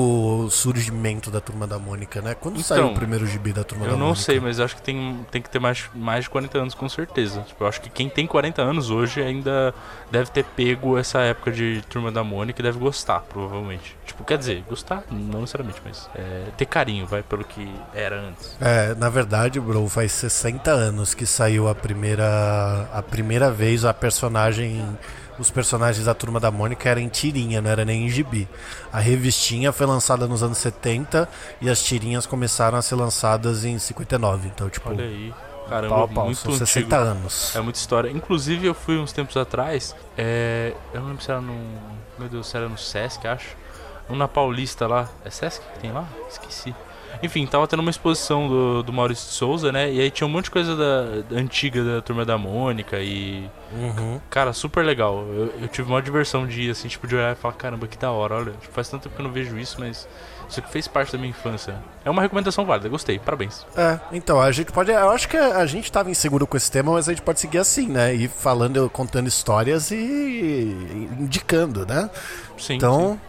o 0.45 0.49
surgimento 0.49 1.29
da 1.29 1.39
turma 1.39 1.67
da 1.67 1.77
Mônica, 1.77 2.21
né? 2.21 2.35
Quando 2.35 2.55
Então, 2.55 2.63
saiu 2.63 2.87
o 2.87 2.93
primeiro 2.93 3.25
gibi 3.27 3.53
da 3.53 3.63
turma 3.63 3.85
Eu 3.85 3.91
da 3.91 3.97
não 3.97 4.07
Mônica? 4.07 4.21
sei, 4.23 4.39
mas 4.39 4.59
acho 4.59 4.75
que 4.75 4.81
tem, 4.81 5.25
tem 5.31 5.41
que 5.41 5.49
ter 5.49 5.59
mais, 5.59 5.89
mais 5.93 6.23
de 6.25 6.29
40 6.29 6.57
anos 6.57 6.73
com 6.73 6.89
certeza. 6.89 7.41
Tipo, 7.41 7.63
eu 7.63 7.67
acho 7.67 7.79
que 7.81 7.89
quem 7.89 8.09
tem 8.09 8.25
40 8.27 8.61
anos 8.61 8.89
hoje 8.89 9.21
ainda 9.21 9.73
deve 10.11 10.29
ter 10.31 10.43
pego 10.43 10.97
essa 10.97 11.19
época 11.19 11.51
de 11.51 11.81
Turma 11.89 12.11
da 12.11 12.23
Mônica 12.23 12.59
e 12.59 12.63
deve 12.63 12.79
gostar, 12.79 13.21
provavelmente. 13.21 13.95
Tipo, 14.05 14.23
quer 14.23 14.37
dizer, 14.37 14.63
gostar, 14.67 15.03
não 15.11 15.41
necessariamente, 15.41 15.79
mas 15.85 16.09
é, 16.15 16.45
ter 16.57 16.65
carinho, 16.65 17.05
vai, 17.05 17.21
pelo 17.23 17.43
que 17.43 17.71
era 17.93 18.19
antes. 18.19 18.57
É, 18.59 18.95
na 18.95 19.09
verdade, 19.09 19.59
bro, 19.59 19.87
faz 19.87 20.11
60 20.11 20.71
anos 20.71 21.13
que 21.13 21.25
saiu 21.25 21.67
a 21.67 21.75
primeira 21.75 22.89
a 22.91 23.01
primeira 23.03 23.51
vez 23.51 23.85
a 23.85 23.93
personagem 23.93 24.97
os 25.39 25.49
personagens 25.49 26.05
da 26.05 26.13
Turma 26.13 26.39
da 26.39 26.51
Mônica 26.51 26.87
eram 26.87 27.01
em 27.01 27.07
tirinha, 27.07 27.61
não 27.61 27.69
era 27.69 27.85
nem 27.85 28.05
em 28.05 28.09
gibi. 28.09 28.47
A 28.91 28.99
revistinha 28.99 29.71
foi 29.71 29.85
lançada 29.85 30.27
nos 30.27 30.43
anos 30.43 30.57
70 30.57 31.27
e 31.61 31.69
as 31.69 31.81
tirinhas 31.83 32.25
começaram 32.25 32.77
a 32.77 32.81
ser 32.81 32.95
lançadas 32.95 33.63
em 33.63 33.79
59. 33.79 34.47
Então, 34.47 34.69
tipo, 34.69 34.89
Olha 34.89 35.05
aí. 35.05 35.33
Caramba, 35.69 35.95
pau 35.95 36.07
pau, 36.07 36.25
muito 36.25 36.37
são 36.39 36.51
antigo. 36.51 36.65
60 36.65 36.97
anos. 36.97 37.55
É 37.55 37.61
muita 37.61 37.77
história. 37.79 38.09
Inclusive, 38.09 38.65
eu 38.65 38.73
fui 38.73 38.97
uns 38.97 39.11
tempos 39.11 39.37
atrás. 39.37 39.95
é, 40.17 40.73
eu 40.93 41.01
não 41.01 41.09
lembro 41.09 41.23
se 41.23 41.29
era 41.29 41.39
no. 41.39 41.53
Meu 42.17 42.27
Deus, 42.27 42.47
se 42.47 42.57
era 42.57 42.67
no 42.67 42.77
Sesc, 42.77 43.25
acho. 43.27 43.55
Um 44.09 44.15
na 44.15 44.27
Paulista 44.27 44.87
lá. 44.87 45.07
É 45.23 45.29
Sesc 45.29 45.61
que 45.73 45.79
tem 45.79 45.91
lá? 45.91 46.07
Esqueci. 46.27 46.73
Enfim, 47.21 47.45
tava 47.45 47.67
tendo 47.67 47.81
uma 47.81 47.89
exposição 47.89 48.47
do, 48.47 48.83
do 48.83 48.93
Maurício 48.93 49.27
de 49.27 49.33
Souza, 49.33 49.71
né? 49.71 49.91
E 49.91 49.99
aí 49.99 50.11
tinha 50.11 50.25
um 50.27 50.29
monte 50.29 50.45
de 50.45 50.51
coisa 50.51 50.75
da, 50.75 51.21
da 51.29 51.39
antiga 51.39 51.83
da 51.83 52.01
turma 52.01 52.25
da 52.25 52.37
Mônica 52.37 52.99
e. 52.99 53.49
Uhum. 53.73 54.19
Cara, 54.29 54.53
super 54.53 54.83
legal. 54.85 55.25
Eu, 55.27 55.53
eu 55.61 55.67
tive 55.67 55.89
uma 55.89 56.01
diversão 56.01 56.47
de 56.47 56.61
ir, 56.63 56.71
assim, 56.71 56.87
tipo, 56.87 57.07
de 57.07 57.15
olhar 57.15 57.33
e 57.33 57.35
falar, 57.35 57.53
caramba, 57.55 57.87
que 57.87 57.97
da 57.97 58.11
hora, 58.11 58.35
olha. 58.35 58.51
Tipo, 58.53 58.73
faz 58.73 58.89
tanto 58.89 59.03
tempo 59.03 59.15
que 59.15 59.21
eu 59.21 59.25
não 59.25 59.31
vejo 59.31 59.57
isso, 59.57 59.77
mas 59.79 60.07
isso 60.49 60.59
aqui 60.59 60.71
fez 60.71 60.87
parte 60.87 61.11
da 61.11 61.17
minha 61.19 61.29
infância. 61.29 61.75
É 62.03 62.09
uma 62.09 62.23
recomendação 62.23 62.65
válida, 62.65 62.89
gostei, 62.89 63.19
parabéns. 63.19 63.65
É, 63.77 63.99
então, 64.11 64.41
a 64.41 64.51
gente 64.51 64.71
pode. 64.71 64.91
Eu 64.91 65.11
acho 65.11 65.29
que 65.29 65.37
a 65.37 65.65
gente 65.67 65.91
tava 65.91 66.09
inseguro 66.09 66.47
com 66.47 66.57
esse 66.57 66.71
tema, 66.71 66.91
mas 66.93 67.07
a 67.07 67.13
gente 67.13 67.21
pode 67.21 67.39
seguir 67.39 67.59
assim, 67.59 67.87
né? 67.87 68.15
Ir 68.15 68.29
falando, 68.29 68.89
contando 68.89 69.27
histórias 69.27 69.91
e 69.91 71.07
indicando, 71.19 71.85
né? 71.85 72.09
Sim. 72.57 72.75
Então, 72.75 73.13
sim. 73.13 73.28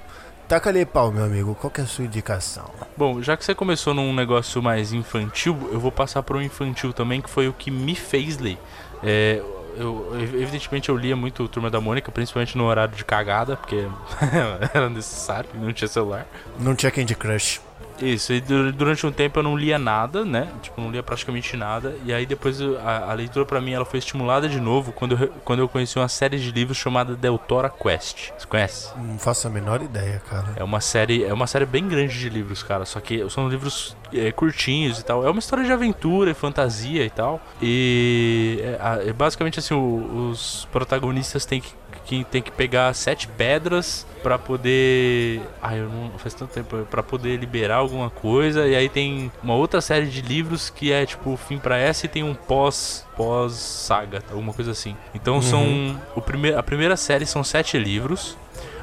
Taca 0.50 0.68
ali 0.68 0.84
pau, 0.84 1.12
meu 1.12 1.24
amigo. 1.24 1.54
Qual 1.54 1.70
que 1.70 1.80
é 1.80 1.84
a 1.84 1.86
sua 1.86 2.04
indicação? 2.04 2.68
Bom, 2.96 3.22
já 3.22 3.36
que 3.36 3.44
você 3.44 3.54
começou 3.54 3.94
num 3.94 4.12
negócio 4.12 4.60
mais 4.60 4.92
infantil, 4.92 5.56
eu 5.70 5.78
vou 5.78 5.92
passar 5.92 6.24
para 6.24 6.36
um 6.36 6.42
infantil 6.42 6.92
também, 6.92 7.20
que 7.20 7.30
foi 7.30 7.46
o 7.46 7.52
que 7.52 7.70
me 7.70 7.94
fez 7.94 8.36
ler. 8.36 8.58
É, 9.00 9.40
eu, 9.76 10.10
evidentemente 10.12 10.88
eu 10.88 10.96
lia 10.96 11.14
muito 11.14 11.46
Turma 11.46 11.70
da 11.70 11.80
Mônica, 11.80 12.10
principalmente 12.10 12.58
no 12.58 12.64
horário 12.64 12.96
de 12.96 13.04
cagada, 13.04 13.56
porque 13.56 13.86
era 14.74 14.90
necessário, 14.90 15.48
não 15.54 15.72
tinha 15.72 15.86
celular. 15.86 16.26
Não 16.58 16.74
tinha 16.74 16.90
Candy 16.90 17.14
Crush. 17.14 17.60
Isso, 18.00 18.32
e 18.32 18.40
du- 18.40 18.72
durante 18.72 19.06
um 19.06 19.12
tempo 19.12 19.38
eu 19.38 19.42
não 19.42 19.56
lia 19.56 19.78
nada, 19.78 20.24
né? 20.24 20.48
Tipo, 20.62 20.80
não 20.80 20.90
lia 20.90 21.02
praticamente 21.02 21.56
nada. 21.56 21.94
E 22.04 22.12
aí 22.12 22.24
depois 22.24 22.60
a, 22.60 23.10
a 23.10 23.12
leitura 23.12 23.44
pra 23.44 23.60
mim 23.60 23.72
ela 23.72 23.84
foi 23.84 23.98
estimulada 23.98 24.48
de 24.48 24.58
novo 24.60 24.92
quando 24.92 25.16
eu, 25.20 25.28
quando 25.44 25.58
eu 25.60 25.68
conheci 25.68 25.98
uma 25.98 26.08
série 26.08 26.38
de 26.38 26.50
livros 26.50 26.78
chamada 26.78 27.14
Deltora 27.14 27.68
Quest. 27.70 28.30
Você 28.38 28.46
conhece? 28.46 28.90
Não 28.98 29.18
faço 29.18 29.46
a 29.46 29.50
menor 29.50 29.82
ideia, 29.82 30.20
cara. 30.30 30.48
É 30.56 30.64
uma 30.64 30.80
série, 30.80 31.24
é 31.24 31.32
uma 31.32 31.46
série 31.46 31.66
bem 31.66 31.86
grande 31.86 32.18
de 32.18 32.28
livros, 32.28 32.62
cara. 32.62 32.84
Só 32.84 33.00
que 33.00 33.28
são 33.28 33.48
livros 33.48 33.96
é, 34.12 34.32
curtinhos 34.32 34.98
e 34.98 35.04
tal. 35.04 35.26
É 35.26 35.30
uma 35.30 35.38
história 35.38 35.64
de 35.64 35.72
aventura 35.72 36.30
e 36.30 36.34
fantasia 36.34 37.04
e 37.04 37.10
tal. 37.10 37.40
E 37.60 38.60
é, 39.04 39.08
é 39.08 39.12
basicamente 39.12 39.58
assim, 39.58 39.74
o- 39.74 40.30
os 40.30 40.66
protagonistas 40.72 41.44
têm 41.44 41.60
que, 41.60 41.72
que 42.10 42.24
tem 42.24 42.42
que 42.42 42.50
pegar 42.50 42.92
sete 42.92 43.28
pedras 43.28 44.04
pra 44.20 44.36
poder, 44.36 45.40
ah, 45.62 45.76
eu 45.76 45.88
não 45.88 46.10
faz 46.18 46.34
tanto 46.34 46.52
tempo 46.52 46.84
Pra 46.90 47.04
poder 47.04 47.36
liberar 47.36 47.76
alguma 47.76 48.10
coisa. 48.10 48.66
E 48.66 48.74
aí 48.74 48.88
tem 48.88 49.30
uma 49.40 49.54
outra 49.54 49.80
série 49.80 50.06
de 50.06 50.20
livros 50.20 50.70
que 50.70 50.90
é 50.90 51.06
tipo 51.06 51.30
o 51.30 51.36
fim 51.36 51.56
pra 51.56 51.78
essa 51.78 52.06
e 52.06 52.08
tem 52.08 52.24
um 52.24 52.34
pós 52.34 53.06
pós 53.16 53.52
saga, 53.52 54.24
alguma 54.28 54.52
coisa 54.52 54.72
assim. 54.72 54.96
Então 55.14 55.40
são 55.40 55.96
o 56.16 56.20
primeiro, 56.20 56.58
a 56.58 56.62
primeira 56.64 56.96
série 56.96 57.24
são 57.24 57.44
sete 57.44 57.78
livros 57.78 58.36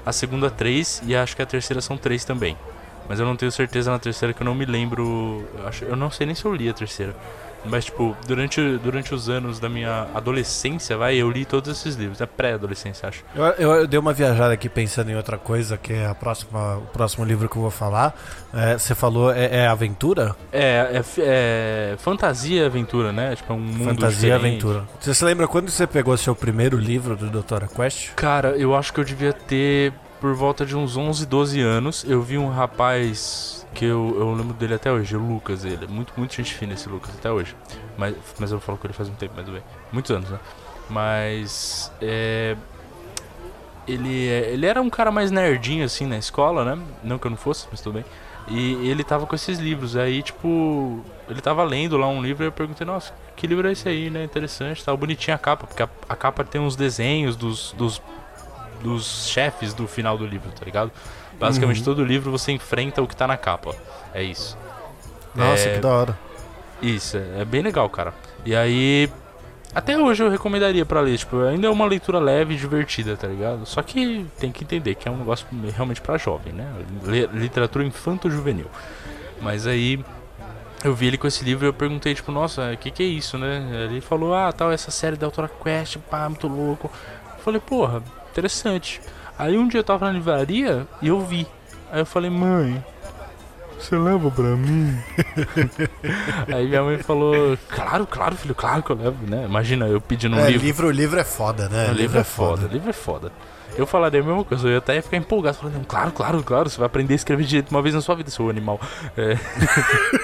a 0.06 0.14
segunda 0.14 0.50
três 0.50 1.02
e 1.06 1.14
acho 1.14 1.36
que 1.36 1.42
a 1.42 1.46
terceira 1.46 1.82
são 1.82 1.98
três 1.98 2.24
também. 2.24 2.56
Mas 3.10 3.20
eu 3.20 3.26
não 3.26 3.36
tenho 3.36 3.52
certeza 3.52 3.92
na 3.92 4.00
terceira 4.00 4.34
que 4.34 4.42
eu 4.42 4.46
não 4.46 4.56
me 4.56 4.66
lembro. 4.66 5.46
Eu, 5.58 5.68
acho, 5.68 5.84
eu 5.84 5.98
não 5.98 6.10
sei 6.10 6.26
nem 6.26 6.36
se 6.36 6.46
eu 6.46 6.56
li 6.56 6.70
a 6.70 6.74
terceira. 6.74 7.14
Mas, 7.66 7.86
tipo, 7.86 8.16
durante, 8.26 8.62
durante 8.78 9.14
os 9.14 9.30
anos 9.30 9.60
da 9.60 9.68
minha 9.70 10.08
adolescência, 10.14 10.98
vai, 10.98 11.16
eu 11.16 11.30
li 11.30 11.46
todos 11.46 11.78
esses 11.78 11.96
livros. 11.96 12.22
É 12.22 12.26
pré-adolescência, 12.26 13.10
acho. 13.10 13.24
Eu, 13.36 13.46
eu, 13.46 13.72
eu 13.74 13.88
dei 13.88 14.00
uma 14.00 14.14
viajada 14.14 14.54
aqui 14.54 14.70
pensando 14.70 15.10
em 15.10 15.16
outra 15.16 15.38
coisa, 15.38 15.78
que 15.78 15.94
é 15.94 16.06
a 16.06 16.16
próxima, 16.16 16.78
o 16.78 16.88
próximo 16.94 17.26
livro 17.26 17.50
que 17.50 17.58
eu 17.58 17.62
vou 17.62 17.72
falar. 17.72 18.16
É, 18.54 18.78
você 18.78 18.96
falou, 18.96 19.32
é, 19.32 19.58
é 19.58 19.68
aventura? 19.68 20.36
É, 20.52 21.02
é, 21.02 21.04
é 21.20 21.96
fantasia 21.98 22.64
e 22.64 22.66
aventura, 22.66 23.12
né? 23.12 23.36
Tipo, 23.36 23.54
é 23.54 23.56
um 23.56 23.60
mundo 23.60 23.86
Fantasia 23.86 24.30
e 24.30 24.32
aventura. 24.32 24.84
Você 25.00 25.14
se 25.14 25.24
lembra 25.24 25.48
quando 25.48 25.70
você 25.70 25.86
pegou 25.86 26.16
seu 26.18 26.36
primeiro 26.36 26.78
livro 26.78 27.16
do 27.16 27.30
Dr. 27.30 27.66
Quest? 27.76 28.14
Cara, 28.16 28.50
eu 28.58 28.76
acho 28.76 28.94
que 28.94 29.00
eu 29.00 29.04
devia 29.04 29.34
ter 29.34 29.94
por 30.20 30.34
volta 30.34 30.66
de 30.66 30.76
uns 30.76 30.98
11, 30.98 31.26
12 31.26 31.62
anos. 31.62 32.06
Eu 32.08 32.22
vi 32.22 32.38
um 32.38 32.50
rapaz 32.50 33.57
que 33.78 33.86
eu, 33.86 34.16
eu 34.18 34.34
lembro 34.34 34.56
dele 34.56 34.74
até 34.74 34.92
hoje, 34.92 35.16
o 35.16 35.20
Lucas, 35.20 35.64
ele. 35.64 35.86
Muito, 35.86 36.12
muito 36.18 36.34
gente 36.34 36.52
fina 36.52 36.74
esse 36.74 36.90
Lucas 36.90 37.14
até 37.16 37.32
hoje. 37.32 37.56
Mas, 37.96 38.16
mas 38.40 38.52
eu 38.52 38.60
falo 38.60 38.76
com 38.76 38.88
ele 38.88 38.94
faz 38.94 39.08
um 39.08 39.14
tempo, 39.14 39.36
mas 39.38 39.48
bem. 39.48 39.62
Muitos 39.92 40.10
anos, 40.10 40.28
né? 40.32 40.40
Mas. 40.90 41.92
É. 42.02 42.56
Ele, 43.88 44.28
é- 44.28 44.50
ele 44.52 44.66
era 44.66 44.82
um 44.82 44.90
cara 44.90 45.12
mais 45.12 45.30
nerdinho 45.30 45.86
assim 45.86 46.08
na 46.08 46.18
escola, 46.18 46.66
né? 46.66 46.82
Não 47.04 47.20
que 47.20 47.28
eu 47.28 47.32
não 47.32 47.38
fosse, 47.38 47.68
mas 47.70 47.80
tudo 47.80 47.94
bem. 47.94 48.06
E 48.48 48.90
ele 48.90 49.04
tava 49.04 49.28
com 49.28 49.36
esses 49.36 49.60
livros. 49.60 49.96
Aí, 49.96 50.24
tipo, 50.24 51.04
ele 51.30 51.40
tava 51.40 51.64
lendo 51.64 51.98
lá 51.98 52.08
um 52.08 52.22
livro 52.22 52.44
e 52.44 52.48
eu 52.48 52.52
perguntei, 52.52 52.86
nossa, 52.86 53.14
que 53.36 53.46
livro 53.46 53.68
é 53.68 53.74
esse 53.74 53.88
aí, 53.88 54.10
né? 54.10 54.24
Interessante, 54.24 54.84
tava 54.84 54.98
bonitinha 54.98 55.36
a 55.36 55.38
capa, 55.38 55.68
porque 55.68 55.84
a, 55.84 55.90
a 56.10 56.16
capa 56.16 56.44
tem 56.44 56.60
uns 56.60 56.76
desenhos 56.76 57.36
dos, 57.36 57.74
dos, 57.74 58.02
dos 58.82 59.28
chefes 59.28 59.74
do 59.76 59.88
final 59.88 60.18
do 60.18 60.26
livro, 60.26 60.50
tá 60.52 60.66
ligado? 60.66 60.92
Basicamente 61.40 61.80
Uhum. 61.80 61.86
todo 61.86 62.04
livro 62.04 62.32
você 62.32 62.52
enfrenta 62.52 63.02
o 63.02 63.08
que 63.08 63.16
tá 63.16 63.28
na 63.28 63.38
capa. 63.38 63.76
É 64.14 64.24
isso. 64.24 64.58
Nossa, 65.36 65.70
É, 65.70 65.76
que 65.76 65.80
da 65.80 65.90
hora. 65.90 66.20
Isso, 66.82 67.18
é 67.18 67.42
é 67.42 67.46
bem 67.46 67.62
legal, 67.62 67.90
cara. 67.90 68.14
E 68.46 68.56
aí. 68.56 69.10
Até 69.76 69.96
hoje 69.98 70.24
eu 70.24 70.30
recomendaria 70.30 70.86
pra 70.86 71.02
ler, 71.02 71.18
tipo, 71.18 71.40
ainda 71.42 71.68
é 71.68 71.70
uma 71.70 71.86
leitura 71.86 72.18
leve 72.20 72.56
e 72.56 72.58
divertida, 72.58 73.16
tá 73.18 73.28
ligado? 73.28 73.66
Só 73.66 73.84
que 73.84 74.26
tem 74.40 74.52
que 74.52 74.64
entender 74.64 74.96
que 74.96 75.08
é 75.08 75.12
um 75.12 75.18
negócio 75.18 75.46
realmente 75.76 76.02
pra 76.02 76.18
jovem, 76.18 76.54
né? 76.54 76.66
Literatura 77.34 77.84
infanto-juvenil. 77.86 78.66
Mas 79.42 79.68
aí 79.68 80.04
eu 80.84 80.96
vi 80.96 81.08
ele 81.08 81.18
com 81.18 81.28
esse 81.28 81.44
livro 81.44 81.66
e 81.66 81.70
eu 81.70 81.74
perguntei, 81.74 82.16
tipo, 82.16 82.32
nossa, 82.32 82.72
o 82.72 82.78
que 82.78 82.90
que 82.90 83.04
é 83.04 83.06
isso, 83.06 83.38
né? 83.38 83.68
Ele 83.90 84.02
falou, 84.02 84.34
ah, 84.34 84.52
tal, 84.52 84.72
essa 84.72 84.90
série 84.90 85.16
da 85.18 85.28
Autora 85.28 85.50
Quest, 85.64 85.98
pá, 86.10 86.28
muito 86.28 86.48
louco. 86.48 86.90
Eu 87.38 87.44
falei, 87.44 87.60
porra, 87.60 88.02
interessante. 88.32 89.00
Aí 89.38 89.58
um 89.58 89.68
dia 89.68 89.80
eu 89.80 89.84
tava 89.84 90.06
na 90.08 90.12
livraria 90.12 90.88
e 91.02 91.08
eu 91.08 91.20
vi. 91.22 91.48
Aí 91.92 92.00
eu 92.02 92.06
falei, 92.06 92.30
mãe, 92.30 92.84
você 93.80 93.96
leva 93.96 94.30
pra 94.32 94.56
mim? 94.56 94.98
Aí 96.54 96.68
minha 96.68 96.84
mãe 96.84 96.98
falou, 96.98 97.58
claro, 97.70 98.08
claro, 98.08 98.36
filho, 98.36 98.56
claro 98.56 98.82
que 98.84 98.90
eu 98.92 98.96
levo, 98.96 99.28
né? 99.28 99.46
Imagina 99.46 99.88
eu 99.88 100.02
pedindo 100.02 100.36
um 100.36 100.40
É, 100.40 100.48
livro. 100.50 100.66
livro, 100.66 100.92
livro 100.92 101.20
é 101.20 101.24
foda, 101.24 101.70
né? 101.70 101.90
O 101.90 101.94
livro 101.94 102.20
é 102.20 102.24
foda, 102.24 102.68
livro 102.68 102.90
é 102.90 102.94
foda. 102.94 103.32
Eu 103.76 103.86
falaria 103.86 104.22
a 104.22 104.24
mesma 104.24 104.44
coisa, 104.44 104.68
eu 104.68 104.72
ia 104.72 104.78
até 104.80 104.96
ia 104.96 105.04
ficar 105.04 105.18
empolgado, 105.18 105.58
falando, 105.58 105.86
claro, 105.86 106.12
claro, 106.12 106.44
claro, 106.44 106.70
você 106.70 106.78
vai 106.78 106.88
aprender 106.88 107.14
a 107.14 107.16
escrever 107.16 107.46
direito 107.46 107.70
uma 107.72 107.82
vez 107.82 107.94
na 107.94 108.02
sua 108.02 108.16
vida, 108.16 108.30
seu 108.32 108.50
animal. 108.50 108.80
É. 109.16 109.38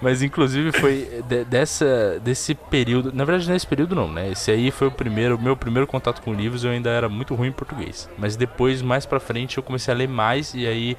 Mas 0.00 0.22
inclusive 0.22 0.72
foi 0.72 1.22
de- 1.28 1.44
dessa, 1.44 2.20
desse 2.22 2.54
período, 2.54 3.12
na 3.12 3.24
verdade 3.24 3.50
nesse 3.50 3.66
período 3.66 3.94
não, 3.94 4.10
né? 4.10 4.30
Esse 4.30 4.50
aí 4.50 4.70
foi 4.70 4.88
o 4.88 4.90
primeiro, 4.90 5.38
meu 5.40 5.56
primeiro 5.56 5.86
contato 5.86 6.22
com 6.22 6.32
livros, 6.34 6.64
eu 6.64 6.70
ainda 6.70 6.90
era 6.90 7.08
muito 7.08 7.34
ruim 7.34 7.48
em 7.48 7.52
português. 7.52 8.08
Mas 8.18 8.36
depois, 8.36 8.82
mais 8.82 9.06
pra 9.06 9.20
frente, 9.20 9.56
eu 9.56 9.62
comecei 9.62 9.92
a 9.92 9.96
ler 9.96 10.08
mais 10.08 10.54
e 10.54 10.66
aí 10.66 10.96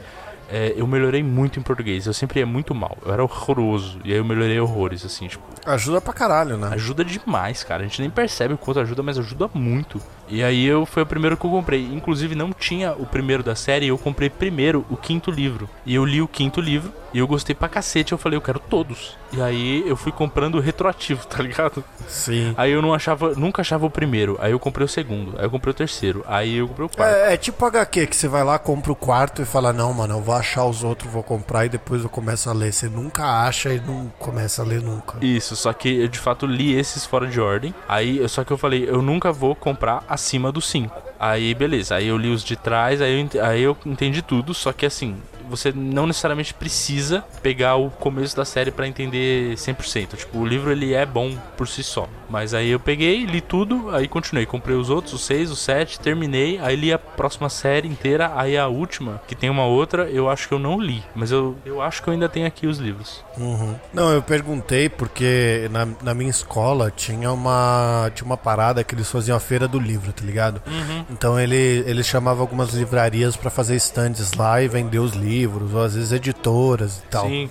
é, 0.49 0.73
eu 0.77 0.87
melhorei 0.87 1.21
muito 1.23 1.59
em 1.59 1.63
português. 1.63 2.05
Eu 2.05 2.13
sempre 2.13 2.39
ia 2.39 2.45
muito 2.45 2.73
mal, 2.73 2.97
eu 3.05 3.11
era 3.11 3.23
horroroso. 3.23 3.99
E 4.05 4.11
aí 4.13 4.17
eu 4.17 4.25
melhorei 4.25 4.59
horrores, 4.59 5.05
assim, 5.05 5.27
tipo, 5.27 5.43
Ajuda 5.65 5.99
pra 5.99 6.13
caralho, 6.13 6.55
né? 6.57 6.69
Ajuda 6.73 7.03
demais, 7.03 7.63
cara. 7.63 7.83
A 7.83 7.87
gente 7.87 7.99
nem 7.99 8.09
percebe 8.09 8.53
o 8.53 8.57
quanto 8.57 8.79
ajuda, 8.79 9.03
mas 9.03 9.19
ajuda 9.19 9.49
muito. 9.53 10.01
E 10.27 10.43
aí 10.43 10.65
eu 10.65 10.85
foi 10.85 11.03
o 11.03 11.05
primeiro 11.05 11.37
que 11.37 11.45
eu 11.45 11.51
comprei. 11.51 11.83
Inclusive 11.85 12.35
não 12.35 12.51
tinha 12.51 12.93
o 12.93 13.05
primeiro 13.05 13.43
da 13.43 13.55
série, 13.55 13.87
eu 13.87 13.97
comprei 13.97 14.29
primeiro 14.29 14.85
o 14.89 14.97
quinto 14.97 15.31
livro. 15.31 15.69
E 15.85 15.95
eu 15.95 16.05
li 16.05 16.21
o 16.21 16.27
quinto 16.27 16.59
livro 16.59 16.91
e 17.13 17.19
eu 17.19 17.27
gostei 17.27 17.55
pra 17.55 17.69
cacete. 17.69 18.11
Eu 18.11 18.17
falei, 18.17 18.37
eu 18.37 18.41
quero 18.41 18.59
todos. 18.59 19.17
E 19.31 19.41
aí 19.41 19.83
eu 19.87 19.95
fui 19.95 20.11
comprando 20.11 20.59
retroativo, 20.59 21.25
tá 21.27 21.41
ligado? 21.41 21.83
Sim. 22.07 22.53
Aí 22.57 22.71
eu 22.71 22.81
não 22.81 22.93
achava, 22.93 23.33
nunca 23.35 23.61
achava 23.61 23.85
o 23.85 23.89
primeiro. 23.89 24.37
Aí 24.39 24.51
eu 24.51 24.59
comprei 24.59 24.85
o 24.85 24.89
segundo. 24.89 25.37
Aí 25.37 25.45
eu 25.45 25.49
comprei 25.49 25.71
o 25.71 25.73
terceiro. 25.73 26.23
Aí 26.27 26.57
eu 26.57 26.67
comprei 26.67 26.85
o 26.85 26.89
quarto. 26.89 27.15
É, 27.15 27.33
é 27.33 27.37
tipo 27.37 27.65
HQ, 27.65 28.07
que 28.07 28.15
você 28.15 28.27
vai 28.27 28.43
lá, 28.43 28.59
compra 28.59 28.91
o 28.91 28.95
quarto 28.95 29.41
e 29.41 29.45
fala, 29.45 29.73
não, 29.73 29.93
mano, 29.93 30.15
eu 30.15 30.21
vou 30.21 30.35
achar 30.35 30.65
os 30.65 30.83
outros, 30.83 31.11
vou 31.11 31.23
comprar 31.23 31.65
e 31.65 31.69
depois 31.69 32.03
eu 32.03 32.09
começo 32.09 32.49
a 32.49 32.53
ler. 32.53 32.71
Você 32.71 32.87
nunca 32.87 33.23
acha 33.43 33.73
e 33.73 33.79
não 33.79 34.11
começa 34.19 34.61
a 34.61 34.65
ler 34.65 34.81
nunca. 34.81 35.17
Isso, 35.21 35.55
só 35.55 35.71
que 35.73 36.01
eu 36.01 36.07
de 36.07 36.19
fato 36.19 36.45
li 36.45 36.73
esses 36.73 37.05
fora 37.05 37.27
de 37.27 37.39
ordem. 37.39 37.73
Aí, 37.87 38.27
só 38.29 38.43
que 38.43 38.51
eu 38.51 38.57
falei, 38.57 38.87
eu 38.87 39.01
nunca 39.01 39.31
vou 39.31 39.55
comprar 39.55 40.03
acima 40.17 40.51
dos 40.51 40.67
5. 40.67 40.93
Aí, 41.19 41.53
beleza. 41.53 41.95
Aí 41.95 42.07
eu 42.07 42.17
li 42.17 42.29
os 42.29 42.43
de 42.43 42.55
trás, 42.55 43.01
aí 43.01 43.21
eu, 43.21 43.43
aí 43.45 43.61
eu 43.61 43.77
entendi 43.85 44.21
tudo. 44.21 44.53
Só 44.53 44.73
que 44.73 44.85
assim, 44.85 45.15
você 45.49 45.71
não 45.71 46.07
necessariamente 46.07 46.53
precisa 46.53 47.23
pegar 47.41 47.75
o 47.75 47.89
começo 47.89 48.35
da 48.35 48.45
série 48.45 48.71
pra 48.71 48.87
entender 48.87 49.55
100%. 49.55 50.15
Tipo, 50.15 50.39
o 50.39 50.45
livro 50.45 50.71
ele 50.71 50.93
é 50.93 51.05
bom 51.05 51.37
por 51.55 51.67
si 51.67 51.83
só. 51.83 52.07
Mas 52.29 52.53
aí 52.53 52.69
eu 52.69 52.79
peguei, 52.79 53.25
li 53.25 53.41
tudo, 53.41 53.89
aí 53.91 54.07
continuei. 54.07 54.45
Comprei 54.45 54.75
os 54.75 54.89
outros, 54.89 55.13
os 55.13 55.25
6, 55.25 55.51
os 55.51 55.59
7, 55.59 55.99
terminei. 55.99 56.59
Aí 56.59 56.75
li 56.75 56.91
a 56.91 56.99
próxima 56.99 57.49
série 57.49 57.87
inteira. 57.87 58.31
Aí 58.35 58.57
a 58.57 58.67
última, 58.67 59.21
que 59.27 59.35
tem 59.35 59.49
uma 59.49 59.65
outra, 59.65 60.09
eu 60.09 60.29
acho 60.29 60.47
que 60.47 60.53
eu 60.53 60.59
não 60.59 60.79
li. 60.79 61.03
Mas 61.15 61.31
eu, 61.31 61.55
eu 61.65 61.81
acho 61.81 62.01
que 62.03 62.09
eu 62.09 62.13
ainda 62.13 62.27
tenho 62.27 62.45
aqui 62.45 62.67
os 62.67 62.77
livros. 62.77 63.23
Uhum. 63.37 63.75
Não, 63.93 64.11
eu 64.11 64.21
perguntei 64.21 64.89
porque 64.89 65.67
na, 65.71 65.87
na 66.01 66.13
minha 66.13 66.29
escola 66.29 66.91
tinha 66.91 67.31
uma, 67.31 68.11
tinha 68.13 68.25
uma 68.25 68.37
parada 68.37 68.83
que 68.83 68.93
eles 68.93 69.09
faziam 69.09 69.37
a 69.37 69.39
feira 69.39 69.67
do 69.67 69.79
livro, 69.79 70.11
tá 70.11 70.23
ligado? 70.23 70.61
Então 71.09 71.39
ele, 71.39 71.83
eles 71.85 72.05
chamavam 72.05 72.41
algumas 72.41 72.73
livrarias 72.73 73.35
pra 73.35 73.49
fazer 73.49 73.75
stands 73.75 74.33
lá 74.33 74.61
e 74.61 74.67
vender 74.67 74.99
os 74.99 75.13
livros, 75.13 75.36
ou 75.45 75.83
às 75.83 75.93
vezes 75.93 76.11
editoras 76.11 76.97
e 76.97 77.01
tal. 77.09 77.27
Sim. 77.27 77.49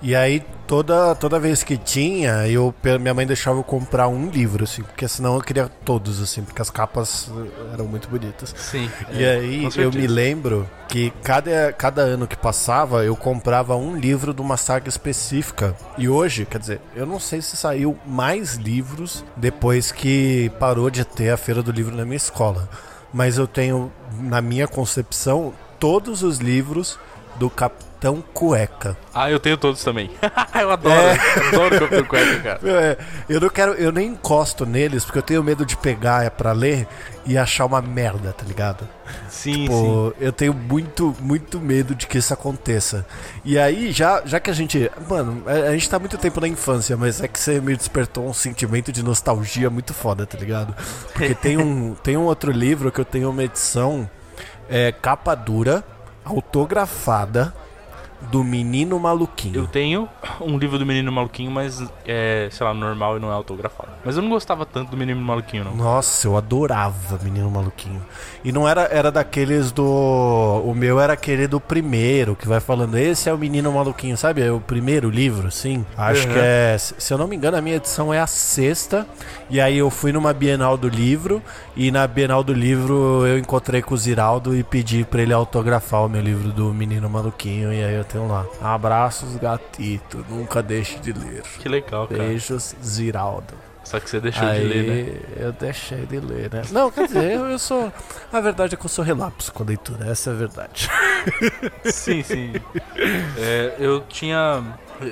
E 0.00 0.14
aí 0.14 0.40
toda, 0.66 1.14
toda 1.16 1.40
vez 1.40 1.64
que 1.64 1.76
tinha, 1.76 2.46
eu 2.46 2.72
minha 3.00 3.12
mãe 3.12 3.26
deixava 3.26 3.58
eu 3.58 3.64
comprar 3.64 4.06
um 4.06 4.30
livro, 4.30 4.62
assim, 4.62 4.82
porque 4.82 5.08
senão 5.08 5.34
eu 5.34 5.40
queria 5.40 5.68
todos, 5.84 6.22
assim, 6.22 6.42
porque 6.42 6.62
as 6.62 6.70
capas 6.70 7.28
eh, 7.36 7.72
eram 7.74 7.86
muito 7.86 8.08
bonitas. 8.08 8.54
Sim. 8.56 8.88
E 9.10 9.24
é, 9.24 9.36
aí 9.36 9.68
eu 9.76 9.90
me 9.90 10.06
lembro 10.06 10.68
que 10.88 11.10
cada, 11.22 11.72
cada 11.72 12.02
ano 12.02 12.28
que 12.28 12.36
passava 12.36 13.04
eu 13.04 13.16
comprava 13.16 13.74
um 13.74 13.96
livro 13.96 14.32
de 14.32 14.40
uma 14.40 14.56
saga 14.56 14.88
específica. 14.88 15.74
E 15.96 16.08
hoje, 16.08 16.46
quer 16.46 16.58
dizer, 16.58 16.80
eu 16.94 17.04
não 17.04 17.18
sei 17.18 17.42
se 17.42 17.56
saiu 17.56 17.98
mais 18.06 18.54
livros 18.54 19.24
depois 19.36 19.90
que 19.90 20.48
parou 20.60 20.90
de 20.90 21.04
ter 21.04 21.30
a 21.30 21.36
feira 21.36 21.60
do 21.60 21.72
livro 21.72 21.96
na 21.96 22.04
minha 22.04 22.16
escola. 22.16 22.68
Mas 23.12 23.36
eu 23.36 23.48
tenho, 23.48 23.90
na 24.20 24.40
minha 24.40 24.68
concepção, 24.68 25.54
todos 25.78 26.22
os 26.22 26.38
livros 26.38 26.98
do 27.36 27.48
Capitão 27.48 28.22
Cueca. 28.34 28.96
Ah, 29.14 29.30
eu 29.30 29.38
tenho 29.40 29.56
todos 29.56 29.82
também. 29.82 30.10
eu 30.60 30.70
adoro, 30.70 30.94
É. 30.94 31.48
adoro 31.48 31.76
o 31.76 31.80
Capitão 31.80 32.04
Cueca, 32.04 32.40
cara. 32.40 32.60
É, 32.68 32.98
eu 33.28 33.40
não 33.40 33.48
quero, 33.48 33.72
eu 33.74 33.92
nem 33.92 34.08
encosto 34.08 34.66
neles 34.66 35.04
porque 35.04 35.18
eu 35.18 35.22
tenho 35.22 35.42
medo 35.44 35.64
de 35.64 35.76
pegar 35.76 36.28
pra 36.32 36.52
ler 36.52 36.86
e 37.24 37.36
achar 37.38 37.66
uma 37.66 37.80
merda, 37.82 38.32
tá 38.32 38.44
ligado? 38.44 38.88
Sim, 39.28 39.52
sim. 39.52 39.66
Pô, 39.66 40.12
eu 40.18 40.32
tenho 40.32 40.52
muito, 40.54 41.14
muito 41.20 41.60
medo 41.60 41.94
de 41.94 42.06
que 42.06 42.18
isso 42.18 42.32
aconteça. 42.34 43.06
E 43.44 43.58
aí, 43.58 43.92
já, 43.92 44.22
já 44.24 44.40
que 44.40 44.50
a 44.50 44.54
gente. 44.54 44.90
Mano, 45.08 45.42
a, 45.46 45.68
a 45.68 45.72
gente 45.72 45.88
tá 45.88 45.98
muito 45.98 46.18
tempo 46.18 46.40
na 46.40 46.48
infância, 46.48 46.96
mas 46.96 47.20
é 47.20 47.28
que 47.28 47.38
você 47.38 47.60
me 47.60 47.76
despertou 47.76 48.26
um 48.28 48.32
sentimento 48.34 48.90
de 48.92 49.02
nostalgia 49.02 49.70
muito 49.70 49.92
foda, 49.94 50.26
tá 50.26 50.36
ligado? 50.38 50.74
Porque 51.12 51.34
tem 51.34 51.56
um, 51.58 51.94
tem 51.94 52.16
um 52.16 52.24
outro 52.24 52.50
livro 52.50 52.90
que 52.90 53.00
eu 53.00 53.04
tenho 53.04 53.30
uma 53.30 53.44
edição 53.44 54.08
é, 54.68 54.92
capa 54.92 55.34
dura, 55.34 55.82
autografada, 56.24 57.54
do 58.30 58.42
Menino 58.42 58.98
Maluquinho. 58.98 59.54
Eu 59.54 59.66
tenho 59.66 60.08
um 60.40 60.58
livro 60.58 60.78
do 60.78 60.84
Menino 60.84 61.10
Maluquinho, 61.12 61.50
mas 61.50 61.82
é, 62.06 62.48
sei 62.50 62.66
lá, 62.66 62.74
normal 62.74 63.16
e 63.16 63.20
não 63.20 63.30
é 63.30 63.34
autografado. 63.34 63.88
Mas 64.04 64.16
eu 64.16 64.22
não 64.22 64.30
gostava 64.30 64.66
tanto 64.66 64.90
do 64.90 64.96
Menino 64.96 65.20
Maluquinho, 65.20 65.64
não. 65.64 65.74
Nossa, 65.76 66.26
eu 66.26 66.36
adorava 66.36 67.18
Menino 67.22 67.50
Maluquinho. 67.50 68.02
E 68.44 68.50
não 68.52 68.68
era, 68.68 68.82
era 68.90 69.10
daqueles 69.10 69.70
do. 69.72 69.84
O 70.64 70.74
meu 70.74 71.00
era 71.00 71.12
aquele 71.12 71.46
do 71.46 71.60
primeiro, 71.60 72.34
que 72.36 72.48
vai 72.48 72.60
falando, 72.60 72.96
esse 72.98 73.28
é 73.28 73.32
o 73.32 73.38
Menino 73.38 73.72
Maluquinho, 73.72 74.16
sabe? 74.16 74.42
É 74.42 74.50
o 74.50 74.60
primeiro 74.60 75.08
livro, 75.10 75.50
sim. 75.50 75.84
Acho 75.96 76.26
Uhum. 76.26 76.32
que 76.34 76.38
é. 76.40 76.76
Se 76.78 77.12
eu 77.12 77.18
não 77.18 77.26
me 77.28 77.36
engano, 77.36 77.56
a 77.56 77.60
minha 77.60 77.76
edição 77.76 78.12
é 78.12 78.20
a 78.20 78.26
sexta. 78.26 79.06
E 79.50 79.60
aí 79.60 79.78
eu 79.78 79.90
fui 79.90 80.12
numa 80.12 80.32
Bienal 80.32 80.76
do 80.76 80.88
livro. 80.88 81.42
E 81.76 81.90
na 81.90 82.06
Bienal 82.06 82.42
do 82.42 82.52
livro 82.52 83.24
eu 83.26 83.38
encontrei 83.38 83.80
com 83.82 83.94
o 83.94 83.96
Ziraldo 83.96 84.54
e 84.56 84.62
pedi 84.64 85.04
pra 85.04 85.22
ele 85.22 85.32
autografar 85.32 86.04
o 86.04 86.08
meu 86.08 86.20
livro 86.20 86.50
do 86.50 86.74
Menino 86.74 87.08
Maluquinho. 87.08 87.72
E 87.72 87.82
aí 87.82 87.94
eu 87.94 88.04
tenho 88.08 88.26
lá. 88.28 88.46
Abraços, 88.60 89.36
gatito. 89.36 90.24
Nunca 90.28 90.62
deixe 90.62 90.98
de 90.98 91.12
ler. 91.12 91.42
Que 91.42 91.68
legal, 91.68 92.06
cara. 92.08 92.22
Beijos, 92.22 92.74
Ziraldo. 92.82 93.54
Só 93.84 93.98
que 93.98 94.10
você 94.10 94.20
deixou 94.20 94.46
Aí 94.46 94.60
de 94.60 94.66
ler, 94.66 94.84
né? 94.86 95.20
eu 95.46 95.52
deixei 95.52 96.04
de 96.04 96.20
ler, 96.20 96.52
né? 96.52 96.62
Não, 96.70 96.90
quer 96.90 97.06
dizer, 97.06 97.32
eu, 97.32 97.46
eu 97.46 97.58
sou. 97.58 97.90
A 98.30 98.38
verdade 98.38 98.74
é 98.74 98.76
que 98.76 98.84
eu 98.84 98.88
sou 98.88 99.02
relapso 99.02 99.50
com 99.50 99.62
a 99.62 99.66
leitura, 99.66 100.10
essa 100.10 100.28
é 100.28 100.32
a 100.34 100.36
verdade. 100.36 100.90
Sim, 101.86 102.22
sim. 102.22 102.52
É, 103.38 103.74
eu 103.78 104.00
tinha. 104.02 104.62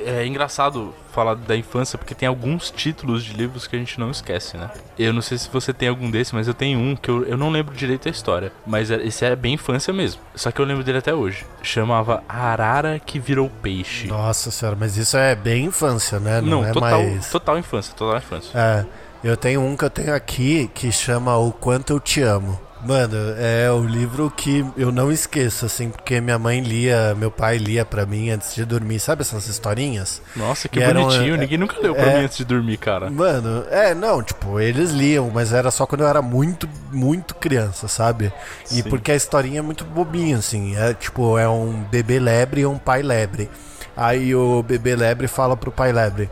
É 0.06 0.26
engraçado 0.26 0.94
falar 1.12 1.34
da 1.34 1.56
infância 1.56 1.96
porque 1.98 2.14
tem 2.14 2.28
alguns 2.28 2.70
títulos 2.70 3.24
de 3.24 3.32
livros 3.32 3.66
que 3.66 3.76
a 3.76 3.78
gente 3.78 3.98
não 4.00 4.10
esquece, 4.10 4.56
né? 4.56 4.70
Eu 4.98 5.12
não 5.12 5.22
sei 5.22 5.38
se 5.38 5.48
você 5.50 5.72
tem 5.72 5.88
algum 5.88 6.10
desse, 6.10 6.34
mas 6.34 6.46
eu 6.48 6.54
tenho 6.54 6.78
um 6.78 6.94
que 6.96 7.08
eu, 7.08 7.24
eu 7.24 7.36
não 7.36 7.50
lembro 7.50 7.74
direito 7.74 8.08
a 8.08 8.10
história. 8.10 8.52
Mas 8.66 8.90
é- 8.90 9.02
esse 9.06 9.24
é 9.24 9.34
bem 9.36 9.54
infância 9.54 9.92
mesmo. 9.92 10.20
Só 10.34 10.50
que 10.50 10.60
eu 10.60 10.64
lembro 10.64 10.82
dele 10.84 10.98
até 10.98 11.14
hoje. 11.14 11.44
Chamava 11.62 12.22
Arara 12.28 12.98
que 12.98 13.18
Virou 13.18 13.50
Peixe. 13.62 14.06
Nossa 14.08 14.50
senhora, 14.50 14.76
mas 14.78 14.96
isso 14.96 15.16
é 15.16 15.34
bem 15.34 15.66
infância, 15.66 16.18
né? 16.20 16.40
Não, 16.40 16.48
Não, 16.62 16.64
é 16.64 16.72
total, 16.72 17.02
mais. 17.02 17.30
total 17.30 17.58
infância, 17.58 17.94
total 17.94 18.18
infância. 18.18 18.50
É, 18.58 18.84
eu 19.24 19.36
tenho 19.36 19.60
um 19.60 19.76
que 19.76 19.84
eu 19.84 19.90
tenho 19.90 20.14
aqui 20.14 20.70
que 20.74 20.90
chama 20.92 21.36
O 21.36 21.52
Quanto 21.52 21.92
Eu 21.92 22.00
Te 22.00 22.20
Amo. 22.22 22.60
Mano, 22.86 23.16
é 23.38 23.70
o 23.70 23.84
livro 23.84 24.30
que 24.30 24.64
eu 24.76 24.92
não 24.92 25.10
esqueço, 25.10 25.66
assim, 25.66 25.90
porque 25.90 26.20
minha 26.20 26.38
mãe 26.38 26.60
lia, 26.60 27.14
meu 27.16 27.30
pai 27.30 27.56
lia 27.58 27.84
pra 27.84 28.06
mim 28.06 28.30
antes 28.30 28.54
de 28.54 28.64
dormir, 28.64 29.00
sabe 29.00 29.22
essas 29.22 29.46
historinhas? 29.48 30.22
Nossa, 30.36 30.68
que 30.68 30.78
E 30.78 30.82
eram, 30.82 31.02
bonitinho. 31.02 31.34
é, 31.34 31.38
Ninguém 31.38 31.58
nunca 31.58 31.78
leu 31.80 31.94
pra 31.94 32.06
é. 32.06 32.18
mim 32.18 32.24
antes 32.24 32.36
de 32.36 32.44
dormir, 32.44 32.76
cara. 32.76 33.10
Mano, 33.10 33.64
é, 33.70 33.92
não, 33.94 34.22
tipo, 34.22 34.60
eles 34.60 34.90
liam, 34.92 35.30
mas 35.34 35.52
era 35.52 35.70
só 35.70 35.84
quando 35.86 36.02
eu 36.02 36.08
era 36.08 36.22
muito, 36.22 36.68
muito 36.92 37.34
criança, 37.34 37.88
sabe? 37.88 38.32
E 38.70 38.74
Sim. 38.76 38.82
porque 38.84 39.10
a 39.10 39.16
historinha 39.16 39.58
é 39.58 39.62
muito 39.62 39.84
bobinha, 39.84 40.36
assim. 40.38 40.76
É 40.76 40.94
tipo, 40.94 41.36
é 41.38 41.48
um 41.48 41.82
bebê 41.90 42.18
lebre 42.20 42.60
e 42.60 42.66
um 42.66 42.78
pai 42.78 43.02
lebre. 43.02 43.50
Aí 43.96 44.34
o 44.34 44.62
bebê 44.62 44.94
lebre 44.94 45.26
fala 45.26 45.56
pro 45.56 45.72
pai 45.72 45.90
lebre: 45.90 46.28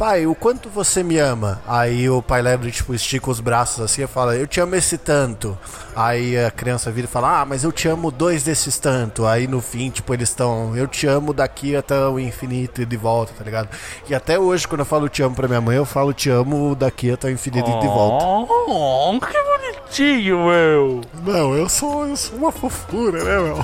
Pai, 0.00 0.26
o 0.26 0.34
quanto 0.34 0.70
você 0.70 1.02
me 1.02 1.18
ama? 1.18 1.60
Aí 1.68 2.08
o 2.08 2.22
pai 2.22 2.40
lebre, 2.40 2.70
tipo, 2.70 2.94
estica 2.94 3.30
os 3.30 3.38
braços 3.38 3.84
assim 3.84 4.02
e 4.02 4.06
fala: 4.06 4.34
Eu 4.34 4.46
te 4.46 4.58
amo 4.58 4.74
esse 4.74 4.96
tanto. 4.96 5.58
Aí 5.94 6.38
a 6.38 6.50
criança 6.50 6.90
vira 6.90 7.06
e 7.06 7.10
fala: 7.10 7.42
Ah, 7.42 7.44
mas 7.44 7.64
eu 7.64 7.70
te 7.70 7.86
amo 7.86 8.10
dois 8.10 8.42
desses 8.42 8.78
tanto. 8.78 9.26
Aí 9.26 9.46
no 9.46 9.60
fim, 9.60 9.90
tipo, 9.90 10.14
eles 10.14 10.30
estão: 10.30 10.74
Eu 10.74 10.86
te 10.86 11.06
amo 11.06 11.34
daqui 11.34 11.76
até 11.76 12.00
o 12.06 12.18
infinito 12.18 12.80
e 12.80 12.86
de 12.86 12.96
volta, 12.96 13.34
tá 13.36 13.44
ligado? 13.44 13.68
E 14.08 14.14
até 14.14 14.38
hoje, 14.38 14.66
quando 14.66 14.80
eu 14.80 14.86
falo 14.86 15.06
te 15.06 15.22
amo 15.22 15.36
pra 15.36 15.46
minha 15.46 15.60
mãe, 15.60 15.76
eu 15.76 15.84
falo 15.84 16.14
te 16.14 16.30
amo 16.30 16.74
daqui 16.74 17.10
até 17.12 17.28
o 17.28 17.30
infinito 17.30 17.68
e 17.68 17.80
de 17.80 17.86
volta. 17.86 18.24
Oh, 18.24 19.20
que 19.20 19.36
bonitinho, 19.42 20.46
meu. 20.46 21.02
Não, 21.26 21.54
eu 21.54 21.68
sou, 21.68 22.08
eu 22.08 22.16
sou 22.16 22.38
uma 22.38 22.50
fofura, 22.50 23.22
né, 23.22 23.38
meu? 23.38 23.58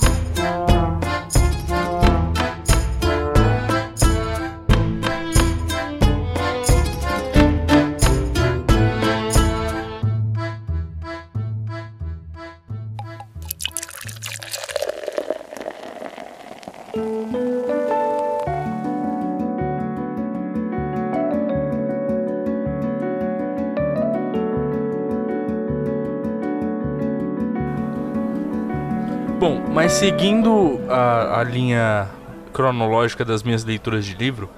seguindo 30.01 30.81
a, 30.89 31.41
a 31.41 31.45
linha 31.45 32.09
cronológica 32.55 33.23
das 33.23 33.43
minhas 33.43 33.65
leituras 33.65 34.07
de 34.07 34.15
livro, 34.15 34.49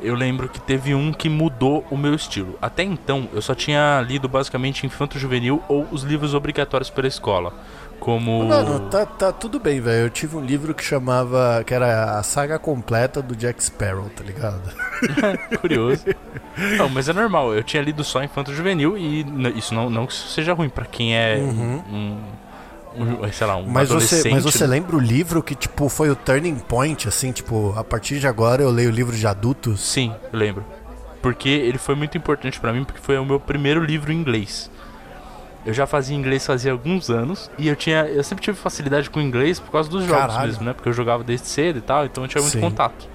eu 0.00 0.14
lembro 0.14 0.48
que 0.48 0.60
teve 0.60 0.94
um 0.94 1.12
que 1.12 1.28
mudou 1.28 1.84
o 1.90 1.96
meu 1.96 2.14
estilo. 2.14 2.56
Até 2.62 2.84
então, 2.84 3.28
eu 3.32 3.42
só 3.42 3.56
tinha 3.56 4.00
lido 4.06 4.28
basicamente 4.28 4.86
Infanto 4.86 5.18
Juvenil 5.18 5.60
ou 5.68 5.84
os 5.90 6.04
livros 6.04 6.32
obrigatórios 6.32 6.90
pela 6.90 7.08
escola. 7.08 7.52
Como. 7.98 8.44
Mano, 8.44 8.88
tá, 8.88 9.04
tá 9.04 9.32
tudo 9.32 9.58
bem, 9.58 9.80
velho. 9.80 10.06
Eu 10.06 10.10
tive 10.10 10.36
um 10.36 10.44
livro 10.44 10.72
que 10.74 10.84
chamava. 10.84 11.64
que 11.66 11.74
era 11.74 12.16
a 12.16 12.22
saga 12.22 12.56
completa 12.56 13.20
do 13.20 13.34
Jack 13.34 13.64
Sparrow, 13.64 14.08
tá 14.10 14.22
ligado? 14.22 14.62
Curioso. 15.60 16.04
Não, 16.76 16.88
mas 16.88 17.08
é 17.08 17.12
normal. 17.12 17.52
Eu 17.52 17.64
tinha 17.64 17.82
lido 17.82 18.04
só 18.04 18.22
Infanto 18.22 18.54
Juvenil 18.54 18.96
e 18.96 19.26
isso 19.56 19.74
não, 19.74 19.90
não 19.90 20.06
que 20.06 20.12
isso 20.12 20.28
seja 20.28 20.52
ruim 20.52 20.68
pra 20.68 20.84
quem 20.84 21.16
é 21.16 21.36
um, 21.38 21.82
um- 22.96 23.32
sei 23.32 23.46
lá, 23.46 23.56
um. 23.56 23.66
Mas 23.66 23.88
você, 23.88 24.28
mas 24.30 24.44
você 24.44 24.64
né? 24.66 24.74
lembra 24.76 24.96
o 24.96 25.00
livro 25.00 25.42
que, 25.42 25.54
tipo, 25.54 25.88
foi 25.88 26.10
o 26.10 26.16
turning 26.16 26.56
point, 26.56 27.08
assim, 27.08 27.32
tipo, 27.32 27.74
a 27.76 27.82
partir 27.84 28.18
de 28.20 28.26
agora 28.26 28.62
eu 28.62 28.70
leio 28.70 28.90
livro 28.90 29.16
de 29.16 29.26
adultos? 29.26 29.80
Sim, 29.80 30.12
eu 30.32 30.38
lembro. 30.38 30.64
Porque 31.22 31.48
ele 31.48 31.78
foi 31.78 31.94
muito 31.94 32.16
importante 32.18 32.60
pra 32.60 32.72
mim, 32.72 32.84
porque 32.84 33.00
foi 33.00 33.16
o 33.18 33.24
meu 33.24 33.40
primeiro 33.40 33.82
livro 33.82 34.12
em 34.12 34.16
inglês. 34.16 34.70
Eu 35.64 35.72
já 35.72 35.86
fazia 35.86 36.14
inglês 36.14 36.44
fazia 36.44 36.72
alguns 36.72 37.08
anos 37.08 37.50
e 37.56 37.68
eu 37.68 37.74
tinha, 37.74 38.04
eu 38.06 38.22
sempre 38.22 38.44
tive 38.44 38.58
facilidade 38.58 39.08
com 39.08 39.18
inglês 39.18 39.58
por 39.58 39.70
causa 39.72 39.88
dos 39.88 40.04
jogos 40.04 40.26
Caralho. 40.34 40.48
mesmo, 40.48 40.64
né? 40.64 40.74
Porque 40.74 40.88
eu 40.90 40.92
jogava 40.92 41.24
desde 41.24 41.46
cedo 41.46 41.78
e 41.78 41.80
tal, 41.80 42.04
então 42.04 42.22
eu 42.24 42.28
tinha 42.28 42.42
muito 42.42 42.52
Sim. 42.52 42.60
contato. 42.60 43.08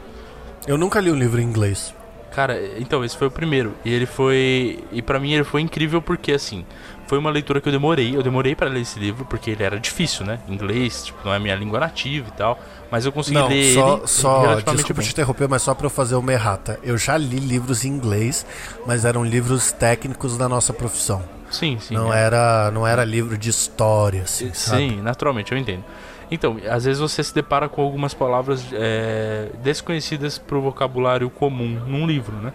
Eu 0.65 0.75
nunca 0.75 0.99
li 0.99 1.11
um 1.11 1.15
livro 1.15 1.39
em 1.39 1.43
inglês. 1.43 1.93
Cara, 2.33 2.59
então 2.79 3.05
esse 3.05 3.15
foi 3.15 3.27
o 3.27 3.31
primeiro 3.31 3.73
e 3.85 3.93
ele 3.93 4.07
foi 4.07 4.83
e 4.91 5.01
pra 5.01 5.19
mim 5.19 5.33
ele 5.33 5.43
foi 5.43 5.61
incrível 5.61 6.01
porque 6.01 6.31
assim, 6.31 6.65
foi 7.09 7.17
uma 7.17 7.31
leitura 7.31 7.59
que 7.59 7.67
eu 7.67 7.71
demorei, 7.71 8.15
eu 8.15 8.21
demorei 8.21 8.53
pra 8.53 8.69
ler 8.69 8.81
esse 8.81 8.99
livro 8.99 9.25
porque 9.25 9.49
ele 9.49 9.63
era 9.63 9.79
difícil, 9.79 10.23
né? 10.23 10.39
Inglês, 10.47 11.05
tipo, 11.05 11.17
não 11.25 11.33
é 11.33 11.39
minha 11.39 11.55
língua 11.55 11.79
nativa 11.79 12.27
e 12.27 12.31
tal, 12.37 12.59
mas 12.91 13.03
eu 13.03 13.11
consegui 13.11 13.39
Não, 13.39 13.47
ler 13.47 13.73
só, 13.73 13.97
ele 13.97 14.07
só 14.07 14.41
relativamente 14.41 14.75
desculpa 14.75 15.01
bem. 15.01 15.07
te 15.07 15.13
interromper, 15.13 15.49
mas 15.49 15.63
só 15.63 15.73
pra 15.73 15.87
eu 15.87 15.89
fazer 15.89 16.13
uma 16.13 16.31
errata. 16.31 16.79
Eu 16.83 16.99
já 16.99 17.17
li 17.17 17.39
livros 17.39 17.83
em 17.83 17.87
inglês, 17.87 18.45
mas 18.85 19.05
eram 19.05 19.25
livros 19.25 19.71
técnicos 19.71 20.37
da 20.37 20.47
nossa 20.47 20.71
profissão. 20.71 21.23
Sim, 21.49 21.79
sim. 21.79 21.95
não 21.95 22.13
é. 22.13 22.21
era, 22.21 22.69
não 22.69 22.85
era 22.85 23.03
livro 23.03 23.39
de 23.39 23.49
história, 23.49 24.21
assim, 24.21 24.53
sabe? 24.53 24.89
Sim, 24.89 25.01
naturalmente, 25.01 25.51
eu 25.51 25.57
entendo. 25.57 25.83
Então, 26.29 26.57
às 26.69 26.85
vezes 26.85 26.99
você 26.99 27.23
se 27.23 27.33
depara 27.33 27.67
com 27.67 27.81
algumas 27.81 28.13
palavras 28.13 28.63
é, 28.71 29.47
desconhecidas 29.63 30.37
pro 30.37 30.61
vocabulário 30.61 31.27
comum 31.31 31.81
num 31.87 32.05
livro, 32.05 32.35
né? 32.37 32.53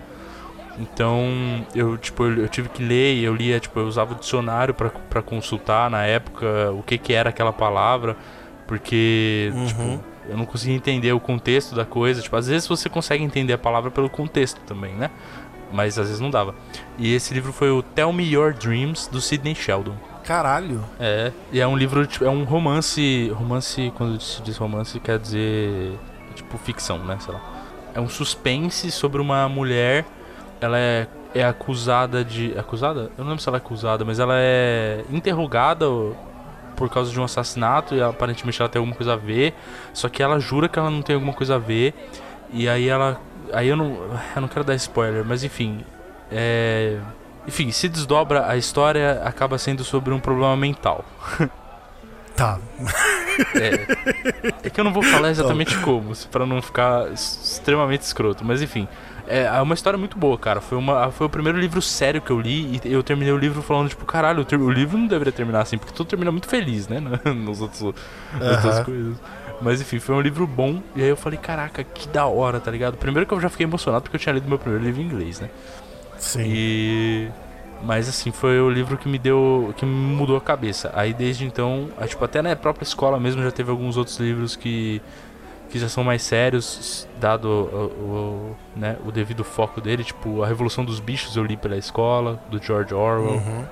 Então, 0.78 1.64
eu, 1.74 1.96
tipo, 1.96 2.24
eu, 2.24 2.42
eu 2.42 2.48
tive 2.48 2.68
que 2.68 2.82
ler 2.82 3.14
e 3.14 3.24
eu 3.24 3.34
lia, 3.34 3.60
tipo, 3.60 3.78
eu 3.78 3.86
usava 3.86 4.12
o 4.12 4.16
dicionário 4.16 4.74
pra 4.74 4.90
pra 4.90 5.22
consultar 5.22 5.88
na 5.88 6.04
época 6.04 6.72
o 6.72 6.82
que 6.82 6.98
que 6.98 7.12
era 7.12 7.30
aquela 7.30 7.52
palavra, 7.52 8.16
porque, 8.66 9.52
Uhum. 9.54 9.66
tipo, 9.66 10.00
eu 10.28 10.36
não 10.36 10.44
conseguia 10.46 10.74
entender 10.74 11.12
o 11.12 11.20
contexto 11.20 11.74
da 11.74 11.84
coisa. 11.84 12.20
Tipo, 12.22 12.36
às 12.36 12.48
vezes 12.48 12.66
você 12.66 12.88
consegue 12.88 13.22
entender 13.22 13.52
a 13.52 13.58
palavra 13.58 13.90
pelo 13.90 14.08
contexto 14.10 14.60
também, 14.66 14.94
né? 14.94 15.10
Mas 15.72 15.98
às 15.98 16.06
vezes 16.06 16.20
não 16.20 16.30
dava. 16.30 16.54
E 16.98 17.14
esse 17.14 17.34
livro 17.34 17.52
foi 17.52 17.70
o 17.70 17.82
Tell 17.82 18.12
Me 18.12 18.24
Your 18.32 18.52
Dreams, 18.54 19.08
do 19.10 19.20
Sidney 19.20 19.54
Sheldon. 19.54 19.94
Caralho. 20.24 20.82
É, 20.98 21.32
e 21.52 21.60
é 21.60 21.66
um 21.66 21.76
livro, 21.76 22.06
tipo, 22.06 22.24
é 22.24 22.30
um 22.30 22.44
romance. 22.44 23.28
Romance, 23.34 23.92
quando 23.96 24.18
se 24.20 24.40
diz 24.42 24.56
romance, 24.56 24.98
quer 25.00 25.18
dizer. 25.18 25.98
Tipo, 26.34 26.56
ficção, 26.58 26.98
né? 26.98 27.18
Sei 27.20 27.32
lá. 27.32 27.40
É 27.94 28.00
um 28.00 28.08
suspense 28.08 28.90
sobre 28.90 29.20
uma 29.20 29.48
mulher. 29.48 30.04
Ela 30.64 30.78
é, 30.78 31.06
é 31.34 31.44
acusada 31.44 32.24
de. 32.24 32.56
Acusada? 32.58 33.10
Eu 33.16 33.24
não 33.24 33.30
lembro 33.30 33.42
se 33.42 33.48
ela 33.48 33.58
é 33.58 33.60
acusada, 33.60 34.04
mas 34.04 34.18
ela 34.18 34.34
é 34.36 35.04
interrogada 35.10 35.86
por 36.76 36.88
causa 36.90 37.10
de 37.10 37.20
um 37.20 37.24
assassinato 37.24 37.94
e 37.94 38.02
aparentemente 38.02 38.60
ela 38.60 38.68
tem 38.68 38.80
alguma 38.80 38.96
coisa 38.96 39.12
a 39.14 39.16
ver. 39.16 39.54
Só 39.92 40.08
que 40.08 40.22
ela 40.22 40.38
jura 40.38 40.68
que 40.68 40.78
ela 40.78 40.90
não 40.90 41.02
tem 41.02 41.14
alguma 41.14 41.32
coisa 41.32 41.56
a 41.56 41.58
ver. 41.58 41.94
E 42.52 42.68
aí 42.68 42.88
ela. 42.88 43.20
Aí 43.52 43.68
eu 43.68 43.76
não. 43.76 43.94
Eu 44.34 44.40
não 44.42 44.48
quero 44.48 44.64
dar 44.64 44.74
spoiler, 44.74 45.24
mas 45.24 45.44
enfim. 45.44 45.84
É. 46.30 46.98
Enfim, 47.46 47.70
se 47.70 47.88
desdobra, 47.88 48.48
a 48.48 48.56
história 48.56 49.20
acaba 49.22 49.58
sendo 49.58 49.84
sobre 49.84 50.14
um 50.14 50.20
problema 50.20 50.56
mental. 50.56 51.04
Tá. 52.36 52.58
É, 53.54 54.66
é 54.66 54.70
que 54.70 54.80
eu 54.80 54.84
não 54.84 54.92
vou 54.92 55.02
falar 55.04 55.30
exatamente 55.30 55.78
como, 55.78 56.12
pra 56.32 56.44
não 56.44 56.60
ficar 56.60 57.12
extremamente 57.12 58.02
escroto, 58.02 58.44
mas 58.44 58.60
enfim. 58.60 58.88
É, 59.26 59.44
é 59.44 59.60
uma 59.60 59.74
história 59.74 59.98
muito 59.98 60.18
boa, 60.18 60.36
cara. 60.36 60.60
Foi, 60.60 60.76
uma, 60.76 61.10
foi 61.10 61.26
o 61.26 61.30
primeiro 61.30 61.58
livro 61.58 61.80
sério 61.80 62.20
que 62.20 62.30
eu 62.30 62.40
li 62.40 62.80
e 62.84 62.92
eu 62.92 63.02
terminei 63.02 63.32
o 63.32 63.38
livro 63.38 63.62
falando, 63.62 63.88
tipo, 63.88 64.04
caralho, 64.04 64.44
o, 64.50 64.56
o 64.56 64.70
livro 64.70 64.98
não 64.98 65.06
deveria 65.06 65.32
terminar 65.32 65.60
assim, 65.62 65.78
porque 65.78 65.94
tudo 65.94 66.08
termina 66.08 66.30
muito 66.30 66.48
feliz, 66.48 66.88
né? 66.88 67.00
Nos 67.34 67.60
outros, 67.60 67.94
nas 68.32 68.50
outras 68.50 68.76
Aham. 68.76 68.84
coisas. 68.84 69.16
Mas 69.60 69.80
enfim, 69.80 69.98
foi 69.98 70.14
um 70.14 70.20
livro 70.20 70.46
bom. 70.46 70.82
E 70.94 71.02
aí 71.02 71.08
eu 71.08 71.16
falei, 71.16 71.38
caraca, 71.38 71.82
que 71.82 72.08
da 72.08 72.26
hora, 72.26 72.60
tá 72.60 72.70
ligado? 72.70 72.96
Primeiro 72.96 73.26
que 73.26 73.32
eu 73.32 73.40
já 73.40 73.48
fiquei 73.48 73.64
emocionado 73.64 74.02
porque 74.02 74.16
eu 74.16 74.20
tinha 74.20 74.32
lido 74.32 74.48
meu 74.48 74.58
primeiro 74.58 74.84
livro 74.84 75.00
em 75.00 75.04
inglês, 75.04 75.40
né? 75.40 75.48
Sim. 76.18 76.42
E. 76.46 77.28
Mas 77.82 78.08
assim, 78.08 78.30
foi 78.32 78.60
o 78.60 78.70
livro 78.70 78.96
que 78.96 79.08
me 79.08 79.18
deu. 79.18 79.74
que 79.76 79.84
me 79.84 79.92
mudou 79.92 80.36
a 80.36 80.40
cabeça. 80.40 80.90
Aí 80.94 81.12
desde 81.12 81.44
então, 81.44 81.88
aí, 81.98 82.08
tipo, 82.08 82.24
até 82.24 82.40
na 82.40 82.54
própria 82.56 82.84
escola 82.84 83.20
mesmo 83.20 83.42
já 83.42 83.50
teve 83.50 83.70
alguns 83.70 83.96
outros 83.96 84.18
livros 84.18 84.56
que. 84.56 85.00
Que 85.70 85.78
já 85.78 85.88
são 85.88 86.04
mais 86.04 86.22
sérios, 86.22 87.08
dado 87.20 87.46
o, 87.48 87.84
o- 87.86 88.56
né, 88.76 88.96
o 89.06 89.10
devido 89.10 89.42
foco 89.42 89.80
dele, 89.80 90.04
tipo, 90.04 90.42
A 90.42 90.46
Revolução 90.46 90.84
dos 90.84 91.00
Bichos 91.00 91.36
eu 91.36 91.44
li 91.44 91.56
pela 91.56 91.76
escola, 91.76 92.40
do 92.50 92.62
George 92.62 92.94
Orwell, 92.94 93.34
Uhum. 93.38 93.64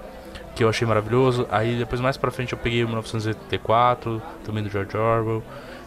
que 0.55 0.65
eu 0.65 0.69
achei 0.69 0.87
maravilhoso. 0.87 1.47
Aí 1.51 1.77
depois 1.77 2.01
mais 2.01 2.17
pra 2.17 2.31
frente 2.31 2.53
eu 2.53 2.59
peguei 2.59 2.83
o 2.83 2.89
1984, 2.89 4.21
também 4.45 4.63
do 4.63 4.69
George 4.71 4.97
Orwell. 4.97 5.43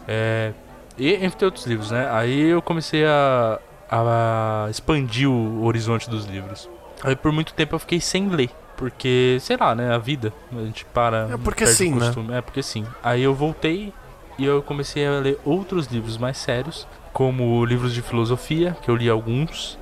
É, 0.08 0.52
e 0.98 1.12
entre 1.14 1.44
outros 1.44 1.66
livros, 1.66 1.90
né? 1.90 2.08
Aí 2.10 2.48
eu 2.48 2.62
comecei 2.62 3.04
a, 3.04 3.58
a 3.90 4.66
expandir 4.70 5.28
o 5.30 5.64
horizonte 5.64 6.08
dos 6.08 6.24
livros. 6.24 6.68
Aí 7.02 7.14
por 7.14 7.30
muito 7.32 7.52
tempo 7.54 7.74
eu 7.74 7.78
fiquei 7.78 8.00
sem 8.00 8.28
ler. 8.28 8.50
Porque, 8.76 9.38
sei 9.40 9.56
lá, 9.56 9.74
né? 9.74 9.94
A 9.94 9.98
vida. 9.98 10.32
A 10.52 10.60
gente 10.60 10.84
para. 10.86 11.28
É 11.32 11.36
porque 11.38 11.66
sim, 11.66 11.94
né? 11.94 12.12
É 12.36 12.40
porque 12.42 12.62
sim. 12.62 12.84
Aí 13.02 13.22
eu 13.22 13.34
voltei 13.34 13.92
e 14.38 14.44
eu 14.44 14.62
comecei 14.62 15.06
a 15.06 15.12
ler 15.20 15.38
outros 15.44 15.86
livros 15.86 16.16
mais 16.18 16.36
sérios, 16.36 16.86
como 17.12 17.64
livros 17.64 17.94
de 17.94 18.02
filosofia, 18.02 18.76
que 18.82 18.90
eu 18.90 18.96
li 18.96 19.08
alguns. 19.08 19.78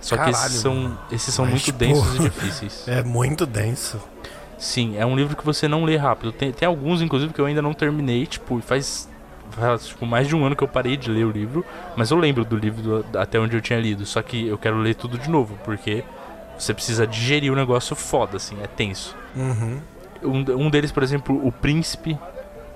Só 0.00 0.16
que 0.18 0.28
esses 0.30 0.42
Caralho, 0.42 0.60
são, 0.60 0.74
mano. 0.74 0.98
esses 1.10 1.32
são 1.34 1.44
Mas, 1.46 1.54
muito 1.54 1.72
densos 1.72 2.14
e 2.16 2.18
difíceis. 2.18 2.84
É 2.88 3.02
muito 3.02 3.46
denso. 3.46 3.98
Sim, 4.58 4.96
é 4.98 5.04
um 5.06 5.16
livro 5.16 5.34
que 5.36 5.44
você 5.44 5.66
não 5.66 5.84
lê 5.84 5.96
rápido. 5.96 6.30
Tem, 6.32 6.52
tem 6.52 6.66
alguns, 6.68 7.00
inclusive, 7.02 7.32
que 7.32 7.40
eu 7.40 7.46
ainda 7.46 7.62
não 7.62 7.72
terminei. 7.72 8.26
Tipo, 8.26 8.60
faz, 8.60 9.08
faz 9.50 9.86
tipo, 9.88 10.04
mais 10.06 10.28
de 10.28 10.36
um 10.36 10.44
ano 10.44 10.54
que 10.54 10.62
eu 10.62 10.68
parei 10.68 10.96
de 10.96 11.10
ler 11.10 11.24
o 11.24 11.30
livro. 11.30 11.64
Mas 11.96 12.10
eu 12.10 12.18
lembro 12.18 12.44
do 12.44 12.56
livro 12.56 12.82
do- 13.02 13.18
até 13.18 13.38
onde 13.40 13.56
eu 13.56 13.60
tinha 13.62 13.78
lido. 13.80 14.04
Só 14.04 14.20
que 14.22 14.46
eu 14.46 14.58
quero 14.58 14.76
ler 14.78 14.94
tudo 14.94 15.18
de 15.18 15.28
novo, 15.30 15.58
porque 15.64 16.04
você 16.58 16.72
precisa 16.74 17.06
digerir 17.06 17.50
o 17.52 17.56
negócio 17.56 17.96
foda, 17.96 18.36
assim, 18.36 18.56
é 18.62 18.66
tenso. 18.66 19.16
Uhum. 19.34 19.80
Um, 20.22 20.66
um 20.66 20.70
deles, 20.70 20.92
por 20.92 21.02
exemplo, 21.02 21.40
O 21.46 21.50
Príncipe. 21.50 22.18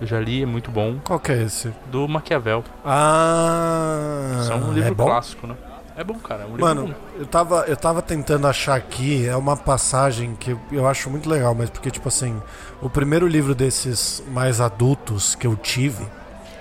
Eu 0.00 0.06
já 0.06 0.20
li, 0.20 0.42
é 0.42 0.46
muito 0.46 0.70
bom. 0.70 0.96
Qual 1.04 1.18
que 1.18 1.32
é 1.32 1.42
esse? 1.42 1.72
Do 1.90 2.06
Maquiavel. 2.06 2.62
Ah. 2.84 4.38
Isso 4.42 4.52
é 4.52 4.54
um 4.56 4.72
livro 4.72 4.92
é 4.92 4.94
clássico, 4.94 5.46
né? 5.46 5.54
É 5.96 6.04
bom, 6.04 6.14
cara. 6.14 6.42
É 6.42 6.46
um 6.46 6.50
livro 6.50 6.64
Mano, 6.64 6.86
bom. 6.88 6.94
eu 7.18 7.26
tava, 7.26 7.64
eu 7.66 7.76
tava 7.76 8.00
tentando 8.00 8.46
achar 8.46 8.76
aqui, 8.76 9.26
é 9.26 9.34
uma 9.36 9.56
passagem 9.56 10.36
que 10.36 10.52
eu- 10.52 10.60
eu 10.70 10.86
acho 10.86 11.10
muito 11.10 11.28
legal, 11.28 11.54
mas 11.54 11.68
porque, 11.70 11.90
tipo 11.90 12.06
assim, 12.08 12.40
o 12.80 12.88
primeiro 12.88 13.26
livro 13.26 13.54
desses 13.54 14.22
mais 14.32 14.60
adultos 14.60 15.34
que 15.34 15.46
eu 15.46 15.56
tive, 15.56 16.06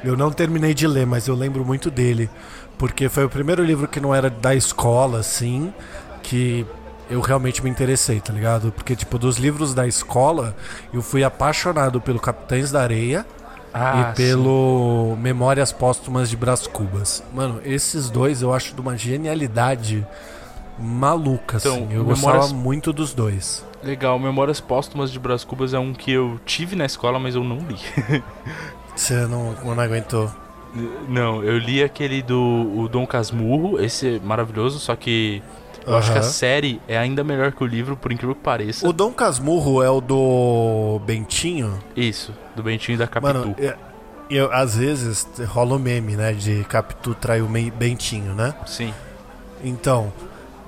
eu 0.03 0.17
não 0.17 0.31
terminei 0.31 0.73
de 0.73 0.87
ler, 0.87 1.05
mas 1.05 1.27
eu 1.27 1.35
lembro 1.35 1.63
muito 1.63 1.91
dele. 1.91 2.29
Porque 2.79 3.09
foi 3.09 3.25
o 3.25 3.29
primeiro 3.29 3.63
livro 3.63 3.87
que 3.87 3.99
não 3.99 4.13
era 4.13 4.29
da 4.29 4.55
escola, 4.55 5.19
assim, 5.19 5.71
que 6.23 6.65
eu 7.09 7.21
realmente 7.21 7.63
me 7.63 7.69
interessei, 7.69 8.19
tá 8.19 8.31
ligado? 8.33 8.71
Porque, 8.71 8.95
tipo, 8.95 9.17
dos 9.17 9.37
livros 9.37 9.73
da 9.73 9.87
escola, 9.87 10.55
eu 10.93 11.01
fui 11.01 11.23
apaixonado 11.23 11.99
pelo 12.01 12.19
Capitães 12.19 12.71
da 12.71 12.81
Areia 12.81 13.25
Ah, 13.73 14.11
e 14.11 14.15
pelo 14.15 15.15
Memórias 15.19 15.71
Póstumas 15.71 16.29
de 16.29 16.35
Brás 16.37 16.65
Cubas. 16.67 17.23
Mano, 17.33 17.61
esses 17.63 18.09
dois 18.09 18.41
eu 18.41 18.53
acho 18.53 18.73
de 18.73 18.81
uma 18.81 18.97
genialidade 18.97 20.05
maluca, 20.79 21.57
Então, 21.57 21.73
assim. 21.73 21.83
Eu 21.91 22.03
Memórias- 22.03 22.21
gostava 22.21 22.53
muito 22.53 22.91
dos 22.93 23.13
dois. 23.13 23.45
sim. 23.45 23.67
Legal. 23.83 24.17
Memórias 24.17 24.59
Póstumas 24.59 25.11
de 25.11 25.19
Brás 25.19 25.43
Cubas 25.43 25.73
é 25.73 25.79
um 25.79 25.93
que 25.93 26.11
eu 26.11 26.39
tive 26.45 26.75
na 26.75 26.85
escola, 26.85 27.19
mas 27.19 27.35
eu 27.35 27.43
não 27.43 27.57
li. 27.59 27.77
Você 28.95 29.13
não, 29.27 29.53
não 29.63 29.79
aguentou. 29.79 30.31
Não, 31.07 31.43
eu 31.43 31.57
li 31.59 31.81
aquele 31.83 32.21
do 32.21 32.39
o 32.75 32.89
Dom 32.89 33.05
Casmurro, 33.07 33.79
esse 33.79 34.15
é 34.15 34.19
maravilhoso, 34.19 34.79
só 34.79 34.95
que 34.95 35.41
eu 35.87 35.97
acho 35.97 36.11
que 36.11 36.17
a 36.19 36.21
série 36.23 36.81
é 36.87 36.97
ainda 36.97 37.23
melhor 37.23 37.51
que 37.51 37.63
o 37.63 37.67
livro, 37.67 37.95
por 37.97 38.11
incrível 38.11 38.35
que 38.35 38.41
pareça. 38.41 38.87
O 38.87 38.93
Dom 38.93 39.11
Casmurro 39.11 39.81
é 39.81 39.89
o 39.89 40.01
do 40.01 40.99
Bentinho? 41.05 41.79
Isso, 41.95 42.33
do 42.55 42.61
Bentinho 42.61 42.95
e 42.95 42.97
da 42.99 43.07
Capitu. 43.07 43.33
Mano, 43.39 43.55
eu, 43.57 43.73
eu- 44.29 44.53
às 44.53 44.75
vezes 44.75 45.27
rola 45.47 45.75
o 45.75 45.79
meme, 45.79 46.15
né? 46.15 46.33
De 46.33 46.63
Capitu 46.65 47.15
trai 47.15 47.41
o 47.41 47.49
Me- 47.49 47.71
Bentinho, 47.71 48.33
né? 48.33 48.53
Sim. 48.65 48.93
Então, 49.63 50.11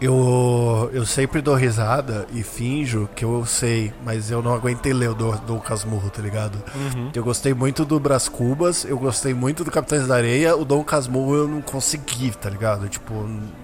eu, 0.01 0.89
eu 0.93 1.05
sempre 1.05 1.41
dou 1.41 1.55
risada 1.55 2.25
e 2.33 2.41
finjo 2.41 3.09
que 3.15 3.25
eu 3.25 3.45
sei, 3.45 3.93
mas 4.03 4.31
eu 4.31 4.41
não 4.41 4.53
aguentei 4.53 4.93
ler 4.93 5.09
o 5.09 5.13
do, 5.13 5.31
do 5.39 5.59
Casmurro, 5.59 6.09
tá 6.09 6.21
ligado? 6.21 6.55
Uhum. 6.73 7.11
Eu 7.13 7.23
gostei 7.23 7.53
muito 7.53 7.83
do 7.83 7.99
Brás 7.99 8.29
Cubas, 8.29 8.85
eu 8.85 8.97
gostei 8.97 9.33
muito 9.33 9.63
do 9.63 9.71
Capitães 9.71 10.07
da 10.07 10.15
Areia, 10.15 10.55
o 10.55 10.63
Dom 10.63 10.83
Casmurro 10.83 11.35
eu 11.35 11.47
não 11.47 11.61
consegui, 11.61 12.31
tá 12.31 12.49
ligado? 12.49 12.87
Tipo, 12.87 13.13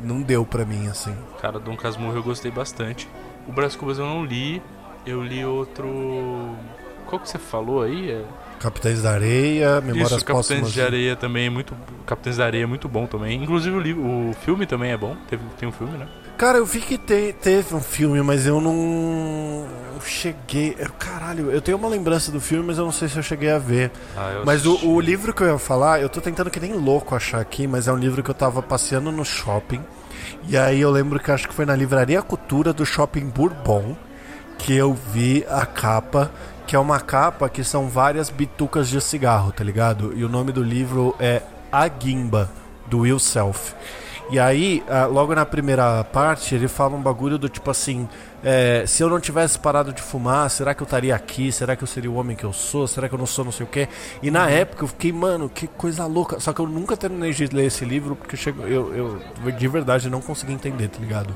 não 0.03 0.21
deu 0.21 0.45
pra 0.45 0.65
mim, 0.65 0.87
assim. 0.87 1.15
Cara, 1.41 1.57
Dom 1.57 1.77
Casmurro 1.77 2.17
eu 2.17 2.23
gostei 2.23 2.51
bastante. 2.51 3.07
O 3.47 3.53
Brás 3.53 3.75
Cubas 3.75 3.97
eu 3.97 4.05
não 4.05 4.25
li, 4.25 4.61
eu 5.05 5.23
li 5.23 5.45
outro... 5.45 6.55
Qual 7.07 7.21
que 7.21 7.29
você 7.29 7.37
falou 7.37 7.83
aí? 7.83 8.11
É... 8.11 8.25
Capitães 8.59 9.03
da 9.03 9.11
Areia, 9.11 9.79
Memórias 9.79 10.11
Isso, 10.11 10.25
Capitães 10.25 10.47
Póstumas. 10.47 10.73
de 10.73 10.81
Areia 10.81 11.15
também 11.15 11.45
é 11.45 11.49
muito... 11.49 11.75
Capitães 12.05 12.37
da 12.37 12.45
Areia 12.45 12.63
é 12.63 12.65
muito 12.65 12.89
bom 12.89 13.05
também. 13.05 13.41
Inclusive 13.41 13.75
o, 13.75 13.79
livro, 13.79 14.03
o 14.03 14.33
filme 14.43 14.65
também 14.65 14.91
é 14.91 14.97
bom, 14.97 15.15
Teve, 15.29 15.43
tem 15.57 15.69
um 15.69 15.71
filme, 15.71 15.97
né? 15.97 16.07
Cara, 16.37 16.57
eu 16.57 16.65
vi 16.65 16.81
que 16.81 16.97
te- 16.97 17.33
teve 17.41 17.73
um 17.73 17.79
filme, 17.81 18.21
mas 18.21 18.45
eu 18.45 18.59
não 18.59 19.65
cheguei. 20.05 20.75
eu- 20.77 20.91
Caralho, 20.99 21.49
eu 21.49 21.61
tenho 21.61 21.77
uma 21.77 21.87
lembrança 21.87 22.29
do 22.31 22.41
filme, 22.41 22.65
mas 22.67 22.77
eu 22.77 22.83
não 22.85 22.91
sei 22.91 23.07
se 23.07 23.15
eu 23.17 23.23
cheguei 23.23 23.49
a 23.51 23.57
ver. 23.57 23.89
Ah, 24.17 24.31
eu 24.31 24.45
Mas 24.45 24.65
o, 24.65 24.85
o 24.85 24.99
livro 24.99 25.33
que 25.33 25.41
eu 25.41 25.47
ia 25.47 25.57
falar, 25.57 26.01
eu 26.01 26.09
tô 26.09 26.19
tentando 26.19 26.49
que 26.49 26.59
nem 26.59 26.73
louco 26.73 27.15
achar 27.15 27.39
aqui, 27.39 27.65
mas 27.67 27.87
é 27.87 27.93
um 27.93 27.97
livro 27.97 28.21
que 28.21 28.29
eu 28.29 28.33
tava 28.35 28.61
passeando 28.61 29.11
no 29.11 29.23
shopping. 29.23 29.81
E 30.47 30.57
aí 30.57 30.81
eu 30.81 30.91
lembro 30.91 31.19
que 31.19 31.31
acho 31.31 31.47
que 31.47 31.53
foi 31.53 31.65
na 31.65 31.75
Livraria 31.75 32.21
Cultura 32.21 32.73
do 32.73 32.85
Shopping 32.85 33.27
Bourbon 33.27 33.95
que 34.57 34.75
eu 34.75 34.93
vi 34.93 35.45
a 35.49 35.65
capa, 35.65 36.31
que 36.67 36.75
é 36.75 36.79
uma 36.79 36.99
capa 36.99 37.47
que 37.49 37.63
são 37.63 37.87
várias 37.89 38.29
bitucas 38.29 38.87
de 38.89 38.99
cigarro, 39.01 39.51
tá 39.51 39.63
ligado? 39.63 40.13
E 40.15 40.23
o 40.23 40.29
nome 40.29 40.51
do 40.51 40.63
livro 40.63 41.15
é 41.19 41.41
A 41.71 41.87
Guimba, 41.87 42.49
do 42.87 42.99
Will 42.99 43.19
Self. 43.19 43.73
E 44.29 44.39
aí, 44.39 44.83
ah, 44.87 45.05
logo 45.05 45.35
na 45.35 45.45
primeira 45.45 46.03
parte, 46.03 46.55
ele 46.55 46.67
fala 46.67 46.95
um 46.95 47.01
bagulho 47.01 47.37
do 47.37 47.47
tipo 47.47 47.69
assim: 47.69 48.07
é, 48.43 48.83
se 48.87 49.03
eu 49.03 49.09
não 49.09 49.19
tivesse 49.19 49.57
parado 49.59 49.93
de 49.93 50.01
fumar, 50.01 50.49
será 50.49 50.73
que 50.73 50.81
eu 50.81 50.85
estaria 50.85 51.15
aqui? 51.15 51.51
Será 51.51 51.75
que 51.75 51.83
eu 51.83 51.87
seria 51.87 52.09
o 52.09 52.15
homem 52.15 52.35
que 52.35 52.43
eu 52.43 52.53
sou? 52.53 52.87
Será 52.87 53.07
que 53.07 53.13
eu 53.13 53.19
não 53.19 53.27
sou 53.27 53.45
não 53.45 53.51
sei 53.51 53.65
o 53.65 53.69
quê? 53.69 53.87
E 54.23 54.31
na 54.31 54.49
época 54.49 54.83
eu 54.83 54.87
fiquei, 54.87 55.11
mano, 55.11 55.47
que 55.47 55.67
coisa 55.67 56.05
louca. 56.05 56.39
Só 56.39 56.53
que 56.53 56.59
eu 56.59 56.67
nunca 56.67 56.97
terminei 56.97 57.31
de 57.31 57.45
ler 57.47 57.65
esse 57.65 57.85
livro 57.85 58.15
porque 58.15 58.35
chegou, 58.35 58.67
eu, 58.67 58.93
eu 58.95 59.51
de 59.51 59.67
verdade 59.67 60.09
não 60.09 60.21
consegui 60.21 60.53
entender, 60.53 60.87
tá 60.87 60.99
ligado? 60.99 61.35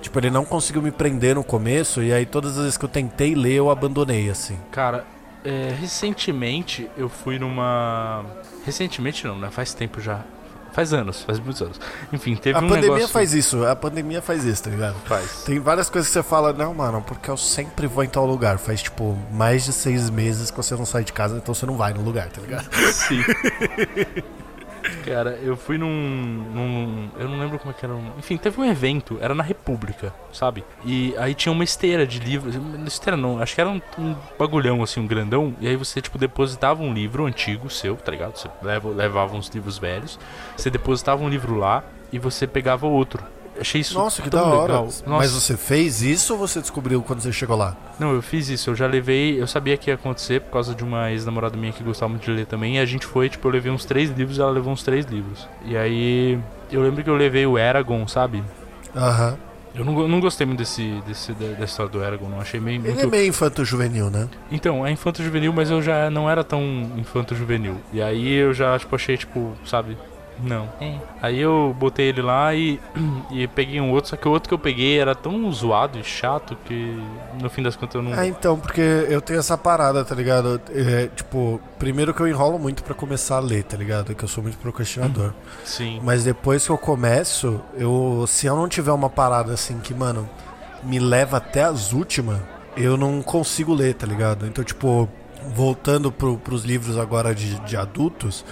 Tipo, 0.00 0.18
ele 0.18 0.30
não 0.30 0.46
conseguiu 0.46 0.80
me 0.80 0.90
prender 0.90 1.34
no 1.34 1.44
começo, 1.44 2.02
e 2.02 2.10
aí 2.10 2.24
todas 2.24 2.52
as 2.56 2.62
vezes 2.62 2.78
que 2.78 2.84
eu 2.86 2.88
tentei 2.88 3.34
ler, 3.34 3.56
eu 3.56 3.70
abandonei, 3.70 4.30
assim. 4.30 4.58
Cara, 4.70 5.04
é, 5.44 5.74
recentemente 5.78 6.90
eu 6.96 7.08
fui 7.08 7.38
numa. 7.38 8.24
Recentemente 8.64 9.26
não, 9.26 9.38
né? 9.38 9.50
Faz 9.50 9.74
tempo 9.74 10.00
já. 10.00 10.24
Faz 10.72 10.92
anos, 10.92 11.22
faz 11.22 11.38
muitos 11.38 11.60
anos. 11.62 11.80
Enfim, 12.12 12.36
teve 12.36 12.58
a 12.58 12.62
um 12.62 12.68
pandemia 12.68 12.90
negócio. 12.90 13.08
faz 13.08 13.34
isso, 13.34 13.64
a 13.66 13.74
pandemia 13.74 14.22
faz 14.22 14.44
isso, 14.44 14.64
tá 14.64 14.70
ligado? 14.70 14.96
Faz. 15.04 15.42
Tem 15.44 15.58
várias 15.58 15.90
coisas 15.90 16.08
que 16.08 16.12
você 16.12 16.22
fala, 16.22 16.52
não, 16.52 16.74
mano, 16.74 17.02
porque 17.02 17.30
eu 17.30 17.36
sempre 17.36 17.86
vou 17.86 18.04
em 18.04 18.08
tal 18.08 18.26
lugar. 18.26 18.58
Faz, 18.58 18.82
tipo, 18.82 19.18
mais 19.32 19.64
de 19.64 19.72
seis 19.72 20.10
meses 20.10 20.50
que 20.50 20.56
você 20.56 20.74
não 20.74 20.86
sai 20.86 21.04
de 21.04 21.12
casa, 21.12 21.36
então 21.36 21.54
você 21.54 21.66
não 21.66 21.76
vai 21.76 21.92
no 21.92 22.02
lugar, 22.02 22.28
tá 22.28 22.40
ligado? 22.40 22.68
Sim. 22.92 23.22
Cara, 25.04 25.38
eu 25.42 25.56
fui 25.56 25.76
num, 25.78 25.88
num- 26.54 27.08
Eu 27.18 27.28
não 27.28 27.38
lembro 27.38 27.58
como 27.58 27.70
é 27.70 27.74
que 27.74 27.84
era. 27.84 27.94
Enfim, 28.18 28.36
teve 28.36 28.60
um 28.60 28.64
evento, 28.64 29.18
era 29.20 29.34
na 29.34 29.42
República, 29.42 30.12
sabe? 30.32 30.64
E 30.84 31.14
aí 31.18 31.34
tinha 31.34 31.52
uma 31.52 31.64
esteira 31.64 32.06
de 32.06 32.18
livros. 32.18 32.54
Esteira 32.86 33.16
não, 33.16 33.40
acho 33.40 33.54
que 33.54 33.60
era 33.60 33.70
um, 33.70 33.80
um 33.98 34.16
bagulhão, 34.38 34.82
assim, 34.82 35.00
um 35.00 35.06
grandão. 35.06 35.54
E 35.60 35.68
aí 35.68 35.76
você, 35.76 36.00
tipo, 36.00 36.16
depositava 36.18 36.82
um 36.82 36.92
livro 36.92 37.26
antigo 37.26 37.68
seu, 37.70 37.96
tá 37.96 38.10
ligado? 38.12 38.36
Você 38.36 38.48
leva, 38.62 38.88
levava 38.90 39.36
uns 39.36 39.48
livros 39.48 39.78
velhos. 39.78 40.18
Você 40.56 40.70
depositava 40.70 41.22
um 41.22 41.28
livro 41.28 41.56
lá 41.56 41.84
e 42.12 42.18
você 42.18 42.46
pegava 42.46 42.86
outro. 42.86 43.22
Achei 43.60 43.82
isso 43.82 43.92
Nossa, 43.94 44.22
que 44.22 44.30
tão 44.30 44.40
da 44.40 44.46
hora. 44.56 44.72
legal. 44.72 44.84
Mas 44.84 45.06
Nossa. 45.06 45.28
você 45.40 45.56
fez 45.56 46.00
isso 46.02 46.32
ou 46.32 46.38
você 46.38 46.60
descobriu 46.60 47.02
quando 47.02 47.20
você 47.20 47.30
chegou 47.30 47.56
lá? 47.56 47.76
Não, 47.98 48.14
eu 48.14 48.22
fiz 48.22 48.48
isso, 48.48 48.70
eu 48.70 48.74
já 48.74 48.86
levei, 48.86 49.40
eu 49.40 49.46
sabia 49.46 49.76
que 49.76 49.90
ia 49.90 49.94
acontecer 49.94 50.40
por 50.40 50.52
causa 50.52 50.74
de 50.74 50.82
uma 50.82 51.10
ex-namorada 51.12 51.56
minha 51.58 51.70
que 51.72 51.84
gostava 51.84 52.08
muito 52.08 52.24
de 52.24 52.30
ler 52.30 52.46
também, 52.46 52.76
e 52.76 52.78
a 52.78 52.86
gente 52.86 53.04
foi, 53.04 53.28
tipo, 53.28 53.46
eu 53.46 53.52
levei 53.52 53.70
uns 53.70 53.84
três 53.84 54.10
livros 54.10 54.38
e 54.38 54.40
ela 54.40 54.50
levou 54.50 54.72
uns 54.72 54.82
três 54.82 55.04
livros. 55.04 55.46
E 55.66 55.76
aí, 55.76 56.38
eu 56.72 56.82
lembro 56.82 57.04
que 57.04 57.10
eu 57.10 57.14
levei 57.16 57.44
o 57.46 57.58
Eragon, 57.58 58.08
sabe? 58.08 58.42
Aham. 58.96 59.36
Eu 59.72 59.84
não, 59.84 60.08
não 60.08 60.18
gostei 60.18 60.44
muito 60.46 60.58
desse, 60.58 61.00
desse, 61.06 61.32
da, 61.32 61.46
da 61.58 61.64
história 61.64 61.92
do 61.92 62.02
Eragon, 62.02 62.28
não 62.28 62.40
achei 62.40 62.58
meio 62.58 62.80
Ele 62.80 62.88
muito... 62.88 63.02
é 63.02 63.06
meio 63.06 63.28
infanto-juvenil, 63.28 64.10
né? 64.10 64.28
Então, 64.50 64.84
é 64.84 64.90
infanto-juvenil, 64.90 65.52
mas 65.52 65.70
eu 65.70 65.80
já 65.80 66.10
não 66.10 66.28
era 66.28 66.42
tão 66.42 66.62
infanto-juvenil. 66.96 67.76
E 67.92 68.02
aí 68.02 68.32
eu 68.34 68.52
já, 68.52 68.76
tipo, 68.78 68.96
achei, 68.96 69.16
tipo, 69.16 69.52
sabe, 69.64 69.96
Não. 70.42 70.68
É. 70.80 70.96
Aí 71.20 71.40
eu 71.40 71.74
botei 71.78 72.08
ele 72.08 72.22
lá 72.22 72.54
e, 72.54 72.80
e 73.30 73.46
peguei 73.48 73.80
um 73.80 73.90
outro, 73.90 74.10
só 74.10 74.16
que 74.16 74.28
o 74.28 74.30
outro 74.30 74.48
que 74.48 74.54
eu 74.54 74.58
peguei 74.58 74.98
era 74.98 75.14
tão 75.14 75.50
zoado 75.52 75.98
e 75.98 76.04
chato 76.04 76.56
que 76.64 77.02
no 77.40 77.48
fim 77.50 77.62
das 77.62 77.76
contas 77.76 77.96
eu 77.96 78.02
não. 78.02 78.12
Ah, 78.12 78.26
então, 78.26 78.58
porque 78.58 78.80
eu 78.80 79.20
tenho 79.20 79.38
essa 79.38 79.56
parada, 79.56 80.04
tá 80.04 80.14
ligado? 80.14 80.60
É, 80.70 81.08
tipo, 81.14 81.60
primeiro 81.78 82.12
que 82.14 82.20
eu 82.20 82.28
enrolo 82.28 82.58
muito 82.58 82.82
para 82.82 82.94
começar 82.94 83.36
a 83.36 83.40
ler, 83.40 83.64
tá 83.64 83.76
ligado? 83.76 84.14
Que 84.14 84.24
eu 84.24 84.28
sou 84.28 84.42
muito 84.42 84.58
procrastinador. 84.58 85.32
Sim. 85.64 86.00
Mas 86.02 86.24
depois 86.24 86.64
que 86.64 86.70
eu 86.70 86.78
começo, 86.78 87.60
eu 87.74 88.24
se 88.26 88.46
eu 88.46 88.56
não 88.56 88.68
tiver 88.68 88.92
uma 88.92 89.10
parada 89.10 89.52
assim 89.52 89.78
que, 89.78 89.94
mano, 89.94 90.28
me 90.82 90.98
leva 90.98 91.36
até 91.36 91.62
as 91.62 91.92
últimas, 91.92 92.38
eu 92.76 92.96
não 92.96 93.22
consigo 93.22 93.74
ler, 93.74 93.94
tá 93.94 94.06
ligado? 94.06 94.46
Então, 94.46 94.64
tipo, 94.64 95.08
voltando 95.54 96.12
pro, 96.12 96.38
pros 96.38 96.64
livros 96.64 96.96
agora 96.98 97.34
de, 97.34 97.58
de 97.60 97.76
adultos, 97.76 98.44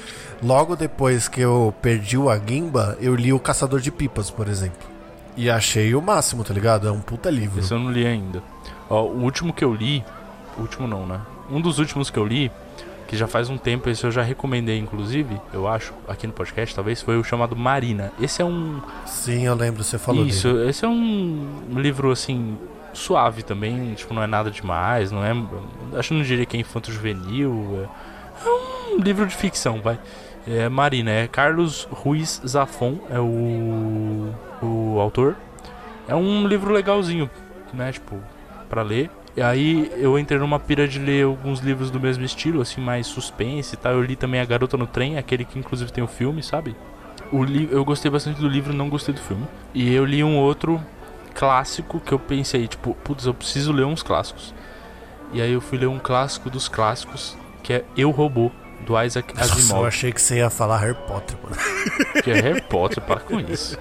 logo 0.43 0.77
depois 0.77 1.29
que 1.29 1.41
eu 1.41 1.75
perdi 1.83 2.17
o 2.17 2.31
Aguimba, 2.31 2.97
eu 3.01 3.15
li 3.15 3.33
O 3.33 3.41
Caçador 3.41 3.81
de 3.81 3.91
Pipas, 3.91 4.31
por 4.31 4.49
exemplo. 4.49 4.89
E 5.37 5.49
achei 5.49 5.95
o 5.95 6.03
máximo, 6.03 6.43
tá 6.43 6.53
ligado? 6.53 6.89
É 6.89 6.91
um 6.91 7.01
puta 7.01 7.31
livro. 7.31 7.61
Esse 7.61 7.73
eu 7.73 7.79
não 7.79 7.93
li 7.93 8.05
ainda. 8.07 8.43
Ó, 8.91 9.05
o 9.05 9.23
último 9.23 9.53
que 9.53 9.65
eu 9.65 9.73
li. 9.73 10.05
O 10.57 10.63
último 10.63 10.89
não, 10.89 11.07
né? 11.07 11.21
Um 11.51 11.61
dos 11.61 11.79
últimos 11.79 12.11
que 12.11 12.19
eu 12.19 12.27
li, 12.27 12.51
que 13.07 13.17
já 13.17 13.27
faz 13.29 13.49
um 13.49 13.57
tempo, 13.57 13.89
esse 13.89 14.05
eu 14.05 14.11
já 14.11 14.23
recomendei, 14.23 14.79
inclusive, 14.79 15.41
eu 15.53 15.69
acho, 15.69 15.95
aqui 16.09 16.27
no 16.27 16.33
podcast, 16.33 16.75
talvez, 16.75 17.01
foi 17.01 17.17
o 17.17 17.25
chamado 17.25 17.55
Marina. 17.55 18.13
Esse 18.21 18.43
é 18.43 18.45
um. 18.45 18.81
Sim, 19.07 19.47
eu 19.47 19.55
lembro, 19.55 19.83
você 19.85 19.97
falou 19.97 20.27
Isso, 20.27 20.53
dele. 20.53 20.69
esse 20.71 20.85
é 20.85 20.89
um 20.89 21.47
livro 21.77 22.11
assim. 22.11 22.59
Suave 22.99 23.43
também, 23.43 23.95
tipo, 23.95 24.13
não 24.13 24.23
é 24.23 24.27
nada 24.27 24.51
demais, 24.51 25.11
não 25.11 25.25
é. 25.25 25.33
Acho 25.97 26.09
que 26.09 26.15
não 26.15 26.23
diria 26.23 26.45
que 26.45 26.57
é 26.57 26.61
infanto 26.61 26.93
juvenil. 26.93 27.89
É, 28.45 28.47
é 28.47 28.51
um 28.95 29.01
livro 29.01 29.27
de 29.27 29.35
ficção, 29.35 29.81
vai. 29.81 29.99
É 30.47 30.69
Marina, 30.69 31.11
é 31.11 31.29
Carlos 31.29 31.87
Ruiz 31.91 32.41
Zafon, 32.47 32.99
é 33.11 33.19
o, 33.21 34.33
o 34.63 34.99
autor. 35.01 35.37
É 36.07 36.15
um 36.15 36.47
livro 36.47 36.73
legalzinho, 36.73 37.31
né? 37.73 37.93
Tipo, 37.93 38.17
pra 38.69 38.83
ler. 38.83 39.11
E 39.37 39.43
aí 39.43 39.93
eu 39.97 40.19
entrei 40.19 40.39
numa 40.39 40.59
pira 40.59 40.89
de 40.89 40.99
ler 40.99 41.25
alguns 41.25 41.61
livros 41.61 41.91
do 41.91 42.01
mesmo 42.01 42.25
estilo, 42.25 42.61
assim, 42.61 42.81
mais 42.81 43.07
suspense 43.07 43.75
e 43.75 43.79
tal. 43.79 43.93
Eu 43.93 44.03
li 44.03 44.17
também 44.17 44.41
A 44.41 44.45
Garota 44.45 44.77
no 44.77 44.87
Trem, 44.87 45.17
aquele 45.17 45.45
que 45.45 45.59
inclusive 45.59 45.93
tem 45.93 46.03
o 46.03 46.09
filme, 46.09 46.43
sabe? 46.43 46.75
O 47.31 47.45
li 47.45 47.69
eu 47.71 47.85
gostei 47.85 48.11
bastante 48.11 48.41
do 48.41 48.49
livro, 48.49 48.73
não 48.73 48.89
gostei 48.89 49.15
do 49.15 49.21
filme. 49.21 49.47
E 49.75 49.95
eu 49.95 50.05
li 50.05 50.25
um 50.25 50.39
outro 50.39 50.81
clássico 51.39 52.01
que 52.01 52.13
eu 52.13 52.19
pensei, 52.19 52.67
tipo, 52.67 52.95
putz, 53.05 53.25
eu 53.27 53.33
preciso 53.33 53.71
ler 53.73 53.85
uns 53.87 54.03
clássicos. 54.03 54.53
E 55.33 55.41
aí 55.41 55.53
eu 55.53 55.61
fui 55.61 55.79
ler 55.79 55.87
um 55.87 55.99
clássico 55.99 56.51
dos 56.51 56.69
clássicos, 56.69 57.37
que 57.63 57.73
é 57.73 57.85
Eu 57.97 58.11
Robô, 58.11 58.51
do 58.81 59.01
Isaac 59.01 59.35
Nossa, 59.37 59.53
eu 59.53 59.59
Asimov. 59.59 59.87
achei 59.87 60.13
que 60.13 60.21
você 60.21 60.37
ia 60.39 60.51
falar 60.51 60.79
Harry 60.79 60.97
Potter, 61.07 61.37
mano. 61.43 61.57
Que 62.25 62.31
é 62.33 62.41
Harry 62.41 62.63
Potter, 62.63 63.03
para 63.03 63.21
com 63.21 63.39
isso. 63.39 63.79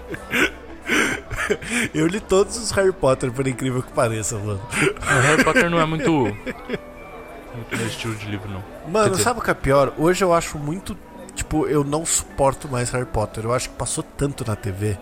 Eu 1.93 2.07
li 2.07 2.19
todos 2.19 2.57
os 2.57 2.71
Harry 2.71 2.91
Potter, 2.91 3.31
por 3.31 3.47
incrível 3.47 3.81
que 3.81 3.91
pareça, 3.91 4.37
mano. 4.37 4.61
O 4.71 5.21
Harry 5.21 5.43
Potter 5.43 5.69
não 5.69 5.79
é 5.79 5.85
muito. 5.85 6.11
muito 6.11 6.45
meu 7.75 7.87
estilo 7.87 8.15
de 8.15 8.25
livro, 8.27 8.49
não. 8.49 8.63
Mano, 8.91 9.11
dizer- 9.11 9.23
sabe 9.23 9.39
o 9.39 9.43
que 9.43 9.49
é 9.51 9.53
pior? 9.53 9.93
Hoje 9.97 10.23
eu 10.23 10.33
acho 10.33 10.57
muito. 10.59 10.97
Tipo, 11.35 11.67
eu 11.67 11.83
não 11.83 12.05
suporto 12.05 12.67
mais 12.67 12.89
Harry 12.91 13.05
Potter. 13.05 13.45
Eu 13.45 13.53
acho 13.53 13.69
que 13.69 13.75
passou 13.75 14.03
tanto 14.03 14.45
na 14.45 14.55
TV. 14.55 14.97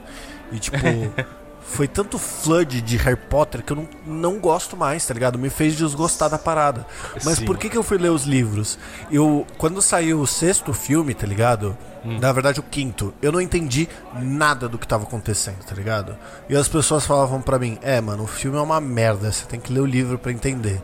E, 0.52 0.60
tipo, 0.60 0.78
foi 1.68 1.88
tanto 1.88 2.18
flood 2.18 2.82
de 2.82 2.96
Harry 2.98 3.18
Potter 3.18 3.64
que 3.64 3.74
eu 3.74 3.78
não, 3.78 3.88
não 4.06 4.40
gosto 4.40 4.78
mais, 4.78 5.06
tá 5.06 5.14
ligado? 5.14 5.38
Me 5.38 5.50
fez 5.50 5.76
desgostar 5.76 6.30
da 6.30 6.38
parada. 6.38 6.86
Mas 7.24 7.40
Sim. 7.40 7.46
por 7.46 7.58
que, 7.58 7.70
que 7.70 7.78
eu 7.78 7.84
fui 7.84 7.98
ler 7.98 8.12
os 8.12 8.24
livros? 8.24 8.78
Eu, 9.12 9.46
quando 9.58 9.82
saiu 9.82 10.20
o 10.22 10.28
sexto 10.28 10.74
filme, 10.74 11.14
tá 11.14 11.28
ligado? 11.28 11.78
Na 12.06 12.32
verdade, 12.32 12.60
o 12.60 12.64
quinto, 12.64 13.16
eu 13.20 13.32
não 13.32 13.42
entendi 13.42 13.90
nada 14.22 14.70
do 14.70 14.78
que 14.78 14.88
tava 14.88 15.06
acontecendo, 15.06 15.66
tá 15.66 15.74
ligado? 15.74 16.16
E 16.48 16.56
as 16.56 16.68
pessoas 16.68 17.04
falavam 17.04 17.42
pra 17.42 17.58
mim: 17.58 17.80
É, 17.82 18.00
mano, 18.00 18.24
o 18.24 18.28
filme 18.28 18.60
é 18.60 18.62
uma 18.62 18.80
merda, 18.80 19.32
você 19.32 19.44
tem 19.46 19.60
que 19.60 19.74
ler 19.74 19.80
o 19.80 19.88
livro 19.88 20.20
pra 20.20 20.32
entender. 20.32 20.80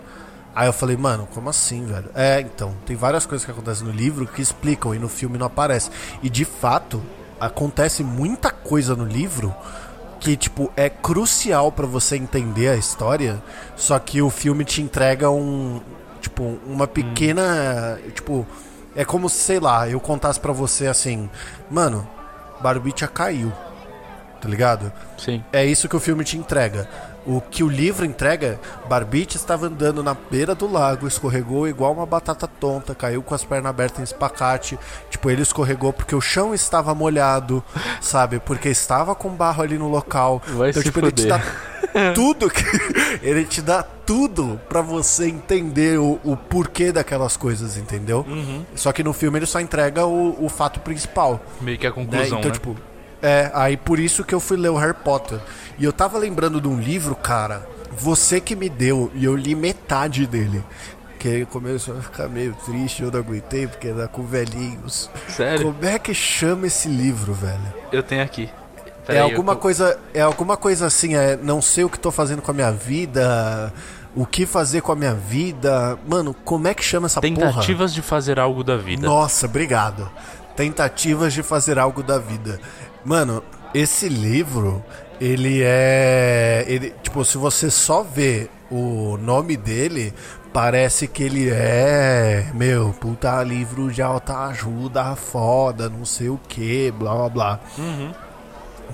Aí 0.54 0.68
eu 0.68 0.74
falei, 0.74 0.98
mano, 0.98 1.28
como 1.34 1.50
assim, 1.50 1.86
velho? 1.86 2.10
É, 2.14 2.42
então, 2.42 2.76
tem 2.86 2.96
várias 2.96 3.26
coisas 3.26 3.46
que 3.46 3.52
acontecem 3.52 3.86
no 3.86 3.94
livro 3.94 4.28
que 4.28 4.42
explicam 4.42 4.94
e 4.94 5.00
no 5.00 5.08
filme 5.08 5.38
não 5.38 5.46
aparece. 5.46 5.90
E 6.22 6.30
de 6.30 6.44
fato, 6.44 7.02
acontece 7.40 8.04
muita 8.04 8.52
coisa 8.52 8.96
no 8.96 9.06
livro 9.06 9.56
que, 10.22 10.38
tipo, 10.38 10.72
é 10.78 10.88
crucial 10.88 11.72
pra 11.72 11.88
você 11.88 12.16
entender 12.16 12.70
a 12.70 12.76
história, 12.76 13.42
só 13.76 13.98
que 13.98 14.22
o 14.22 14.30
filme 14.30 14.64
te 14.64 14.80
entrega 14.80 15.32
um, 15.32 15.82
tipo, 16.22 16.60
uma 16.66 16.88
pequena, 16.88 18.00
tipo, 18.14 18.46
é 18.96 19.04
como 19.04 19.28
se, 19.28 19.38
sei 19.38 19.60
lá, 19.60 19.90
eu 19.90 20.00
contasse 20.00 20.40
pra 20.40 20.54
você 20.54 20.86
assim, 20.86 21.28
mano, 21.70 22.08
Barbicha 22.62 23.08
caiu. 23.08 23.52
Tá 24.40 24.48
ligado? 24.48 24.92
Sim. 25.18 25.44
É 25.54 25.64
isso 25.64 25.88
que 25.88 25.96
o 25.96 26.00
filme 26.00 26.24
te 26.24 26.36
entrega. 26.36 26.88
O 27.26 27.40
que 27.40 27.64
o 27.64 27.68
livro 27.70 28.04
entrega, 28.04 28.60
Barbite 28.90 29.38
estava 29.38 29.68
andando 29.68 30.02
na 30.02 30.14
beira 30.16 30.56
do 30.56 30.70
lago, 30.72 31.08
escorregou 31.08 31.68
igual 31.68 31.94
uma 31.94 32.06
batata 32.06 32.48
tonta, 32.48 32.96
caiu 32.96 33.22
com 33.22 33.36
as 33.36 33.44
pernas 33.44 33.70
abertas 33.70 34.00
em 34.00 34.04
espacate. 34.04 34.78
Tipo, 35.10 35.30
ele 35.30 35.44
escorregou 35.44 35.94
porque 35.94 36.16
o 36.16 36.22
chão 36.22 36.52
estava 36.54 36.96
molhado, 36.96 37.64
sabe? 38.02 38.40
Porque 38.40 38.70
estava 38.70 39.14
com 39.14 39.30
barro 39.30 39.62
ali 39.62 39.78
no 39.78 39.88
local. 39.88 40.42
Vai 40.48 40.72
então, 40.72 40.82
tipo, 40.82 40.98
ele 41.00 41.12
te 41.12 41.28
dá 41.28 41.40
tudo 42.16 42.50
que. 42.50 42.64
Ele 43.22 43.46
te 43.46 43.62
dá 43.62 43.84
tudo 43.84 44.60
pra 44.68 44.82
você 44.82 45.28
entender 45.28 46.00
o, 46.00 46.20
o 46.24 46.36
porquê 46.36 46.92
daquelas 46.92 47.38
coisas, 47.38 47.78
entendeu? 47.78 48.26
Uhum. 48.28 48.66
Só 48.76 48.92
que 48.92 49.04
no 49.04 49.14
filme 49.14 49.38
ele 49.38 49.46
só 49.46 49.60
entrega 49.60 50.06
o, 50.08 50.44
o 50.44 50.50
fato 50.50 50.80
principal. 50.80 51.40
Meio 51.62 51.78
que 51.78 51.86
a 51.86 51.90
Né? 51.90 51.96
conclusão, 51.96 52.40
Então, 52.40 52.50
né? 52.50 52.52
tipo, 52.52 52.76
é, 53.22 53.52
aí 53.54 53.78
por 53.78 54.00
isso 54.00 54.24
que 54.24 54.34
eu 54.34 54.40
fui 54.40 54.58
ler 54.58 54.70
o 54.70 54.76
Harry 54.78 54.96
Potter. 54.96 55.40
E 55.82 55.84
eu 55.84 55.92
tava 55.92 56.20
lembrando 56.20 56.62
de 56.62 56.68
um 56.68 56.80
livro, 56.80 57.16
cara, 57.16 57.68
você 57.98 58.40
que 58.40 58.56
me 58.56 58.70
deu, 58.70 59.12
e 59.16 59.26
eu 59.26 59.36
li 59.36 59.56
metade 59.56 60.28
dele. 60.28 60.64
Que 61.18 61.28
aí 61.28 61.46
começou 61.48 61.98
a 61.98 62.02
ficar 62.02 62.28
meio 62.28 62.56
triste, 62.64 63.02
eu 63.02 63.10
não 63.12 63.20
aguentei, 63.20 63.66
porque 63.66 63.88
era 63.88 64.08
com 64.08 64.24
velhinhos. 64.24 65.10
Sério? 65.28 65.74
Como 65.74 65.84
é 65.84 65.98
que 65.98 66.14
chama 66.14 66.68
esse 66.68 66.88
livro, 66.88 67.34
velho? 67.34 67.74
Eu 67.92 68.04
tenho 68.04 68.22
aqui. 68.22 68.48
é 68.78 68.92
Peraí, 69.08 69.22
alguma 69.22 69.54
eu- 69.54 69.58
coisa. 69.58 70.00
É 70.14 70.22
alguma 70.22 70.56
coisa 70.56 70.86
assim, 70.86 71.16
é 71.16 71.36
não 71.36 71.60
sei 71.64 71.84
o 71.84 71.90
que 71.90 71.98
tô 72.00 72.12
fazendo 72.12 72.44
com 72.44 72.52
a 72.52 72.54
minha 72.54 72.72
vida. 72.72 73.74
O 74.16 74.24
que 74.24 74.46
fazer 74.46 74.82
com 74.82 74.92
a 74.92 74.96
minha 74.96 75.16
vida. 75.16 75.98
Mano, 76.08 76.36
como 76.46 76.68
é 76.68 76.76
que 76.76 76.84
chama 76.84 77.08
essa 77.08 77.20
porra? 77.20 77.34
Tentativas 77.34 77.92
de 77.92 78.04
fazer 78.04 78.38
algo 78.40 78.64
da 78.64 78.78
vida. 78.78 79.08
Nossa, 79.08 79.48
obrigado. 79.48 80.08
Tentativas 80.56 81.34
de 81.34 81.42
fazer 81.42 81.80
algo 81.80 82.04
da 82.04 82.20
vida. 82.20 82.60
Mano, 83.04 83.42
esse 83.74 84.10
livro, 84.10 84.84
ele 85.22 85.62
é. 85.64 86.66
Ele, 86.68 86.94
tipo, 87.04 87.24
se 87.24 87.38
você 87.38 87.70
só 87.70 88.02
vê 88.02 88.50
o 88.72 89.18
nome 89.18 89.56
dele, 89.56 90.12
parece 90.52 91.08
que 91.08 91.22
ele 91.22 91.48
é. 91.52 92.50
Meu, 92.56 92.90
puta 93.00 93.44
livro 93.44 93.92
de 93.92 94.02
alta 94.02 94.48
ajuda, 94.48 95.16
foda, 95.16 95.88
não 95.88 96.04
sei 96.06 96.30
o 96.30 96.40
que, 96.50 96.92
blá 96.92 97.14
blá 97.14 97.30
blá. 97.30 97.60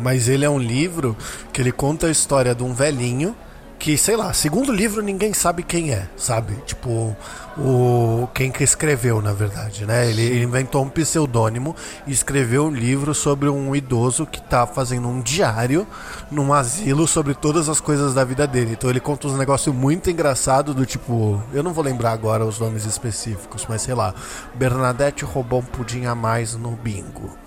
Mas 0.02 0.28
ele 0.28 0.44
é 0.44 0.50
um 0.50 0.60
livro 0.60 1.16
que 1.54 1.62
ele 1.62 1.72
conta 1.72 2.08
a 2.08 2.12
história 2.12 2.54
de 2.54 2.62
um 2.62 2.74
velhinho 2.74 3.34
que, 3.80 3.98
sei 3.98 4.16
lá, 4.16 4.34
segundo 4.34 4.72
livro 4.72 5.02
ninguém 5.02 5.34
sabe 5.34 5.64
quem 5.64 5.92
é, 5.92 6.08
sabe? 6.18 6.56
Tipo, 6.66 7.16
o 7.58 8.28
quem 8.34 8.52
que 8.52 8.64
escreveu, 8.64 9.22
na 9.22 9.34
verdade, 9.34 9.86
né? 9.86 10.10
Ele, 10.10 10.22
ele 10.22 10.44
inventou 10.44 10.84
um 10.84 10.90
pseudônimo 10.90 11.76
e 12.06 12.12
escreveu 12.12 12.66
um 12.66 12.72
livro 12.72 13.14
sobre 13.14 13.50
um 13.50 13.76
idoso 13.76 14.26
que 14.26 14.42
tá 14.42 14.66
fazendo 14.66 15.08
um 15.08 15.22
diário 15.22 15.88
num 16.30 16.54
asilo 16.54 17.08
sobre 17.08 17.34
todas 17.34 17.70
as 17.70 17.80
coisas 17.80 18.14
da 18.14 18.24
vida 18.24 18.48
dele. 18.48 18.74
Então 18.74 18.90
ele 18.90 19.00
conta 19.00 19.28
uns 19.28 19.38
negócios 19.38 19.74
muito 19.74 20.10
engraçados 20.10 20.76
do 20.76 20.86
tipo, 20.86 21.42
eu 21.54 21.64
não 21.64 21.74
vou 21.74 21.84
lembrar 21.84 22.12
agora 22.12 22.46
os 22.46 22.60
nomes 22.60 22.86
específicos, 22.86 23.66
mas 23.70 23.82
sei 23.82 23.94
lá, 23.94 24.14
Bernadette 24.56 25.24
roubou 25.24 25.60
um 25.60 25.66
pudim 25.66 26.06
a 26.06 26.16
mais 26.16 26.56
no 26.56 26.72
bingo. 26.72 27.47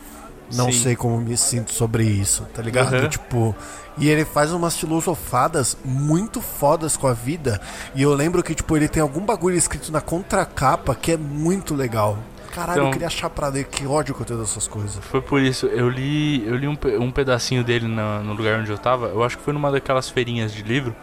Não 0.54 0.72
Sim. 0.72 0.82
sei 0.82 0.96
como 0.96 1.18
me 1.18 1.36
sinto 1.36 1.72
sobre 1.72 2.04
isso, 2.04 2.44
tá 2.54 2.60
ligado? 2.62 2.94
Aham. 2.94 3.08
Tipo, 3.08 3.54
e 3.98 4.08
ele 4.08 4.24
faz 4.24 4.50
umas 4.52 4.76
filosofadas 4.76 5.76
muito 5.84 6.40
fodas 6.40 6.96
com 6.96 7.06
a 7.06 7.12
vida. 7.12 7.60
E 7.94 8.02
eu 8.02 8.12
lembro 8.14 8.42
que, 8.42 8.54
tipo, 8.54 8.76
ele 8.76 8.88
tem 8.88 9.02
algum 9.02 9.20
bagulho 9.20 9.56
escrito 9.56 9.92
na 9.92 10.00
contracapa 10.00 10.94
que 10.94 11.12
é 11.12 11.16
muito 11.16 11.74
legal. 11.74 12.18
Caralho, 12.52 12.78
Então- 12.78 12.86
eu 12.86 12.92
queria 12.92 13.06
achar 13.06 13.30
pra 13.30 13.46
ler, 13.46 13.64
que 13.64 13.86
ódio 13.86 14.12
que 14.12 14.22
eu 14.22 14.26
tenho 14.26 14.40
dessas 14.40 14.66
coisas. 14.66 14.98
Foi 15.04 15.20
por 15.20 15.40
isso, 15.40 15.66
eu 15.66 15.88
li, 15.88 16.44
eu 16.46 16.56
li 16.56 16.66
um, 16.66 16.76
um 17.00 17.10
pedacinho 17.12 17.62
dele 17.62 17.86
na- 17.86 18.18
no 18.20 18.32
lugar 18.32 18.58
onde 18.58 18.70
eu 18.70 18.78
tava. 18.78 19.06
Eu 19.06 19.22
acho 19.22 19.38
que 19.38 19.44
foi 19.44 19.52
numa 19.52 19.70
daquelas 19.70 20.08
feirinhas 20.08 20.52
de 20.52 20.62
livro. 20.62 20.94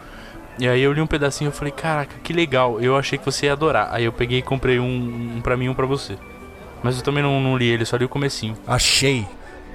E 0.58 0.68
aí 0.68 0.82
eu 0.82 0.92
li 0.92 1.00
um 1.00 1.06
pedacinho 1.06 1.48
e 1.48 1.52
falei, 1.52 1.72
caraca, 1.72 2.16
que 2.22 2.32
legal. 2.34 2.80
Eu 2.80 2.96
achei 2.98 3.16
que 3.16 3.24
você 3.24 3.46
ia 3.46 3.52
adorar. 3.54 3.88
Aí 3.92 4.04
eu 4.04 4.12
peguei 4.12 4.40
e 4.40 4.42
comprei 4.42 4.78
um, 4.78 5.36
um 5.36 5.40
pra 5.40 5.56
mim 5.56 5.66
e 5.66 5.68
um 5.70 5.74
pra 5.74 5.86
você. 5.86 6.18
Mas 6.82 6.96
eu 6.96 7.02
também 7.02 7.22
não, 7.22 7.40
não 7.40 7.56
li 7.56 7.66
ele, 7.66 7.84
só 7.86 7.96
li 7.96 8.04
o 8.04 8.08
comecinho. 8.08 8.54
Achei. 8.66 9.26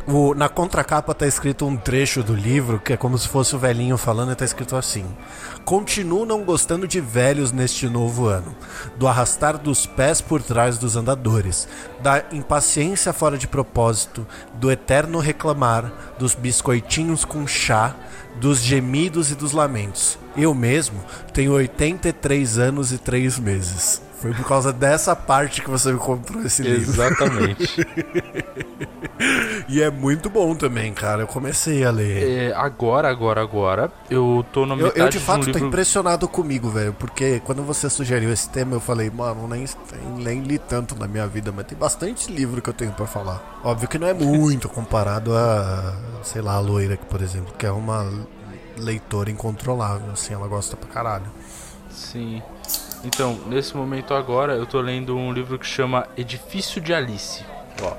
O, 0.06 0.36
na 0.36 0.50
contracapa 0.50 1.13
tá 1.13 1.26
escrito 1.26 1.66
um 1.66 1.78
trecho 1.78 2.22
do 2.22 2.36
livro 2.36 2.78
que 2.78 2.92
é 2.92 2.98
como 2.98 3.18
se 3.18 3.26
fosse 3.26 3.56
o 3.56 3.60
velhinho 3.60 3.98
falando 3.98 4.34
e 4.34 4.36
tá 4.36 4.44
escrito 4.44 4.76
assim: 4.76 5.06
Continuo 5.63 6.26
não 6.26 6.44
gostando 6.44 6.86
de 6.86 7.00
velhos 7.00 7.54
neste 7.54 7.88
novo 7.88 8.28
ano, 8.28 8.54
do 8.98 9.08
arrastar 9.08 9.58
dos 9.58 9.86
pés 9.86 10.20
por 10.20 10.44
trás 10.44 10.78
dos 10.78 10.98
andadores, 10.98 11.70
da 12.02 12.22
impaciência 12.34 13.13
fora 13.13 13.38
de 13.38 13.48
propósito, 13.48 14.28
do 14.56 14.70
eterno 14.70 15.20
reclamar, 15.20 15.89
dos 16.20 16.36
biscoitinhos 16.36 17.24
com 17.24 17.48
chá, 17.48 17.96
dos 18.42 18.60
gemidos 18.60 19.32
e 19.32 19.36
dos 19.36 19.54
lamentos. 19.54 20.20
Eu 20.36 20.54
mesmo 20.54 21.00
tenho 21.32 21.54
83 21.54 22.58
anos 22.58 22.92
e 22.92 22.98
3 22.98 23.39
meses. 23.39 24.02
Foi 24.23 24.33
por 24.33 24.47
causa 24.47 24.71
dessa 24.71 25.13
parte 25.17 25.62
que 25.62 25.69
você 25.69 25.91
me 25.91 25.99
comprou 25.99 26.45
esse 26.45 26.63
livro. 26.63 26.91
Exatamente. 26.93 27.86
e 29.67 29.81
é 29.81 29.89
muito 29.91 30.29
bom 30.29 30.55
também, 30.55 30.93
cara. 30.93 31.23
Eu 31.23 31.27
comecei 31.27 31.83
a 31.83 31.91
ler. 31.91 32.23
É, 32.23 32.53
agora, 32.55 33.09
agora, 33.09 33.41
agora, 33.41 33.91
eu 34.09 34.45
tô 34.53 34.65
na 34.65 34.75
Eu, 34.75 34.86
metade 34.86 34.99
eu 35.01 35.09
de 35.09 35.19
fato 35.19 35.41
de 35.41 35.49
um 35.49 35.51
tô 35.51 35.57
livro... 35.57 35.67
impressionado 35.67 36.25
comigo, 36.29 36.69
velho. 36.69 36.93
Porque 36.93 37.41
quando 37.41 37.63
você 37.63 37.89
sugeriu 37.89 38.31
esse 38.31 38.49
tema, 38.49 38.77
eu 38.77 38.79
falei, 38.79 39.09
mano, 39.09 39.45
nem, 39.45 39.65
nem 40.15 40.39
li 40.41 40.57
tanto 40.57 40.97
na 40.97 41.05
minha 41.05 41.27
vida, 41.27 41.51
mas 41.51 41.65
tem 41.65 41.77
bastante 41.77 42.31
livro 42.31 42.62
que 42.62 42.69
eu 42.69 42.73
tenho 42.73 42.93
pra 42.93 43.05
falar. 43.05 43.59
Óbvio 43.62 43.89
que 43.89 43.99
não 43.99 44.07
é 44.07 44.13
muito 44.13 44.69
comparado 44.69 45.36
a, 45.36 45.95
sei 46.23 46.41
lá, 46.41 46.53
a 46.53 46.59
loira, 46.62 46.95
por 47.09 47.21
exemplo, 47.21 47.53
que 47.57 47.65
é 47.65 47.71
uma 47.73 48.09
leitora 48.77 49.29
incontrolável, 49.29 50.13
assim, 50.13 50.33
ela 50.33 50.47
gosta 50.47 50.77
pra 50.77 50.88
caralho. 50.88 51.29
Sim. 51.89 52.41
Então, 53.04 53.38
nesse 53.48 53.76
momento 53.76 54.13
agora, 54.13 54.54
eu 54.54 54.66
tô 54.66 54.80
lendo 54.80 55.16
um 55.18 55.32
livro 55.34 55.60
que 55.60 55.66
chama 55.66 56.08
Edifício 56.18 56.80
de 56.82 56.94
Alice. 56.94 57.44
Ó, 57.82 57.94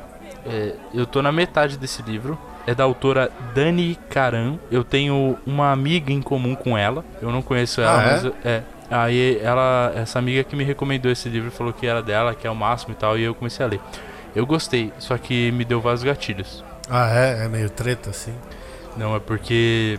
é, 0.46 0.74
eu 0.94 1.06
tô 1.06 1.20
na 1.20 1.30
metade 1.30 1.76
desse 1.76 2.02
livro. 2.02 2.38
É 2.66 2.74
da 2.74 2.84
autora 2.84 3.30
Dani 3.54 3.98
Karan. 4.08 4.56
Eu 4.70 4.82
tenho 4.82 5.36
uma 5.46 5.70
amiga 5.70 6.10
em 6.10 6.22
comum 6.22 6.54
com 6.54 6.78
ela. 6.78 7.04
Eu 7.20 7.30
não 7.30 7.42
conheço 7.42 7.82
ela, 7.82 7.98
Ah, 7.98 8.02
é? 8.02 8.10
mas 8.12 8.24
eu- 8.24 8.34
é. 8.44 8.62
Aí 8.90 9.38
ela, 9.42 9.92
essa 9.94 10.18
amiga 10.18 10.42
que 10.44 10.54
me 10.56 10.64
recomendou 10.64 11.10
esse 11.10 11.28
livro 11.28 11.50
falou 11.50 11.72
que 11.72 11.86
era 11.86 12.02
dela, 12.02 12.34
que 12.34 12.46
é 12.46 12.50
o 12.50 12.54
máximo 12.54 12.92
e 12.92 12.96
tal, 12.96 13.18
e 13.18 13.22
eu 13.24 13.34
comecei 13.34 13.64
a 13.64 13.68
ler. 13.68 13.80
Eu 14.34 14.46
gostei, 14.46 14.92
só 14.98 15.16
que 15.18 15.50
me 15.52 15.64
deu 15.64 15.80
vários 15.80 16.02
gatilhos. 16.02 16.64
Ah, 16.88 17.10
é? 17.14 17.44
É 17.44 17.48
meio 17.48 17.68
treta, 17.70 18.10
assim? 18.10 18.34
Não, 18.96 19.14
é 19.16 19.20
porque. 19.20 19.98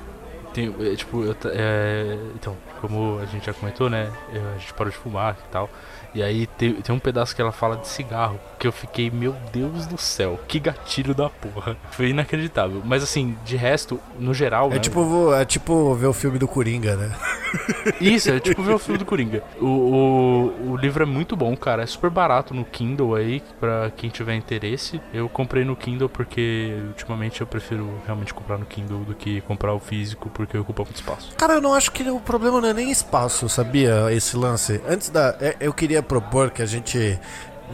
Tem, 0.55 0.73
é, 0.79 0.95
tipo, 0.95 1.21
eu 1.25 1.35
é, 1.47 2.17
então, 2.33 2.55
como 2.79 3.19
a 3.19 3.25
gente 3.25 3.45
já 3.45 3.53
comentou, 3.53 3.89
né? 3.89 4.09
eu- 4.33 4.47
a 4.55 4.57
gente 4.57 4.73
parou 4.73 4.89
de 4.89 4.97
fumar 4.97 5.37
e 5.45 5.51
tal. 5.51 5.69
E 6.13 6.23
aí 6.23 6.47
tem, 6.47 6.75
tem 6.75 6.95
um 6.95 6.99
pedaço 6.99 7.35
que 7.35 7.41
ela 7.41 7.51
fala 7.51 7.75
de 7.75 7.89
cigarro. 7.89 8.39
Que 8.65 8.69
eu 8.69 8.71
fiquei, 8.71 9.11
meu 9.11 9.35
Deus 9.53 9.85
do 9.85 9.95
céu, 9.95 10.39
que 10.47 10.59
gatilho 10.59 11.13
da 11.13 11.29
porra. 11.29 11.77
Foi 11.91 12.09
inacreditável. 12.09 12.81
Mas 12.83 13.03
assim, 13.03 13.37
de 13.45 13.55
resto, 13.55 13.99
no 14.19 14.33
geral. 14.33 14.71
É 14.71 14.75
né, 14.75 14.79
tipo, 14.79 15.31
é 15.35 15.45
tipo 15.45 15.93
ver 15.93 16.07
o 16.07 16.13
filme 16.13 16.39
do 16.39 16.47
Coringa, 16.47 16.95
né? 16.95 17.11
Isso, 18.01 18.31
é 18.31 18.39
tipo 18.39 18.63
ver 18.63 18.73
o 18.73 18.79
filme 18.79 18.97
do 18.97 19.05
Coringa. 19.05 19.43
O, 19.61 19.65
o, 19.67 20.71
o 20.71 20.77
livro 20.77 21.03
é 21.03 21.05
muito 21.05 21.35
bom, 21.35 21.55
cara. 21.55 21.83
É 21.83 21.85
super 21.85 22.09
barato 22.09 22.55
no 22.55 22.65
Kindle 22.65 23.13
aí, 23.13 23.43
pra 23.59 23.91
quem 23.95 24.09
tiver 24.09 24.33
interesse. 24.33 24.99
Eu 25.13 25.29
comprei 25.29 25.63
no 25.63 25.75
Kindle 25.75 26.09
porque 26.09 26.75
ultimamente 26.87 27.41
eu 27.41 27.45
prefiro 27.45 28.01
realmente 28.03 28.33
comprar 28.33 28.57
no 28.57 28.65
Kindle 28.65 29.01
do 29.03 29.13
que 29.13 29.41
comprar 29.41 29.75
o 29.75 29.79
físico, 29.79 30.27
porque 30.31 30.57
ocupa 30.57 30.81
muito 30.81 30.95
espaço. 30.95 31.35
Cara, 31.37 31.53
eu 31.53 31.61
não 31.61 31.75
acho 31.75 31.91
que 31.91 32.01
o 32.09 32.19
problema 32.19 32.59
não 32.59 32.69
é 32.69 32.73
nem 32.73 32.89
espaço, 32.89 33.47
sabia? 33.47 34.11
Esse 34.11 34.35
lance. 34.35 34.81
Antes 34.89 35.09
da. 35.09 35.37
é- 35.39 35.55
Eu 35.59 35.71
queria 35.71 36.01
propor 36.01 36.49
que 36.49 36.63
a 36.63 36.65
gente. 36.65 37.19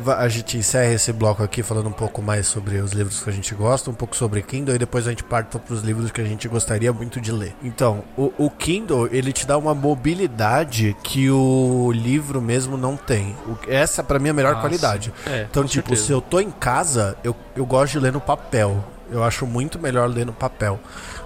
A 0.07 0.27
gente 0.29 0.57
encerre 0.57 0.93
esse 0.95 1.11
bloco 1.11 1.43
aqui 1.43 1.61
falando 1.61 1.89
um 1.89 1.91
pouco 1.91 2.21
mais 2.21 2.47
sobre 2.47 2.77
os 2.77 2.91
livros 2.93 3.21
que 3.21 3.29
a 3.29 3.33
gente 3.33 3.53
gosta, 3.53 3.89
um 3.91 3.93
pouco 3.93 4.15
sobre 4.15 4.41
Kindle 4.41 4.73
e 4.73 4.77
depois 4.79 5.05
a 5.05 5.09
gente 5.09 5.23
parte 5.23 5.57
para 5.59 5.73
os 5.73 5.81
livros 5.81 6.11
que 6.11 6.21
a 6.21 6.23
gente 6.23 6.47
gostaria 6.47 6.93
muito 6.93 7.19
de 7.19 7.31
ler. 7.31 7.53
Então, 7.61 8.03
o, 8.17 8.31
o 8.37 8.49
Kindle 8.49 9.09
ele 9.11 9.33
te 9.33 9.45
dá 9.45 9.57
uma 9.57 9.75
mobilidade 9.75 10.95
que 11.03 11.29
o 11.29 11.91
livro 11.93 12.41
mesmo 12.41 12.77
não 12.77 12.95
tem. 12.95 13.35
O- 13.45 13.57
essa 13.69 14.01
pra 14.01 14.17
mim 14.17 14.29
é 14.29 14.31
a 14.31 14.33
melhor 14.33 14.55
Ah, 14.55 14.61
qualidade. 14.61 15.13
É, 15.27 15.45
Então, 15.49 15.65
tipo, 15.65 15.89
certeza. 15.89 16.07
se 16.07 16.11
eu 16.13 16.21
tô 16.21 16.39
em 16.39 16.51
casa, 16.51 17.17
eu, 17.23 17.35
eu 17.55 17.65
gosto 17.65 17.91
de 17.93 17.99
ler 17.99 18.13
no 18.13 18.21
papel. 18.21 18.83
Eu 19.11 19.23
acho 19.25 19.45
muito 19.45 19.77
melhor 19.77 20.07
ler 20.09 20.25
no 20.25 20.31
papel. 20.33 20.79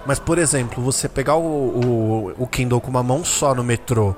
Mas, 0.04 0.18
por 0.18 0.38
exemplo, 0.38 0.82
você 0.82 1.08
pegar 1.08 1.36
o, 1.36 1.40
o, 1.44 2.34
o 2.36 2.46
Kindle 2.48 2.80
com 2.80 2.90
uma 2.90 3.02
mão 3.02 3.24
só 3.24 3.54
no 3.54 3.62
metrô, 3.62 4.14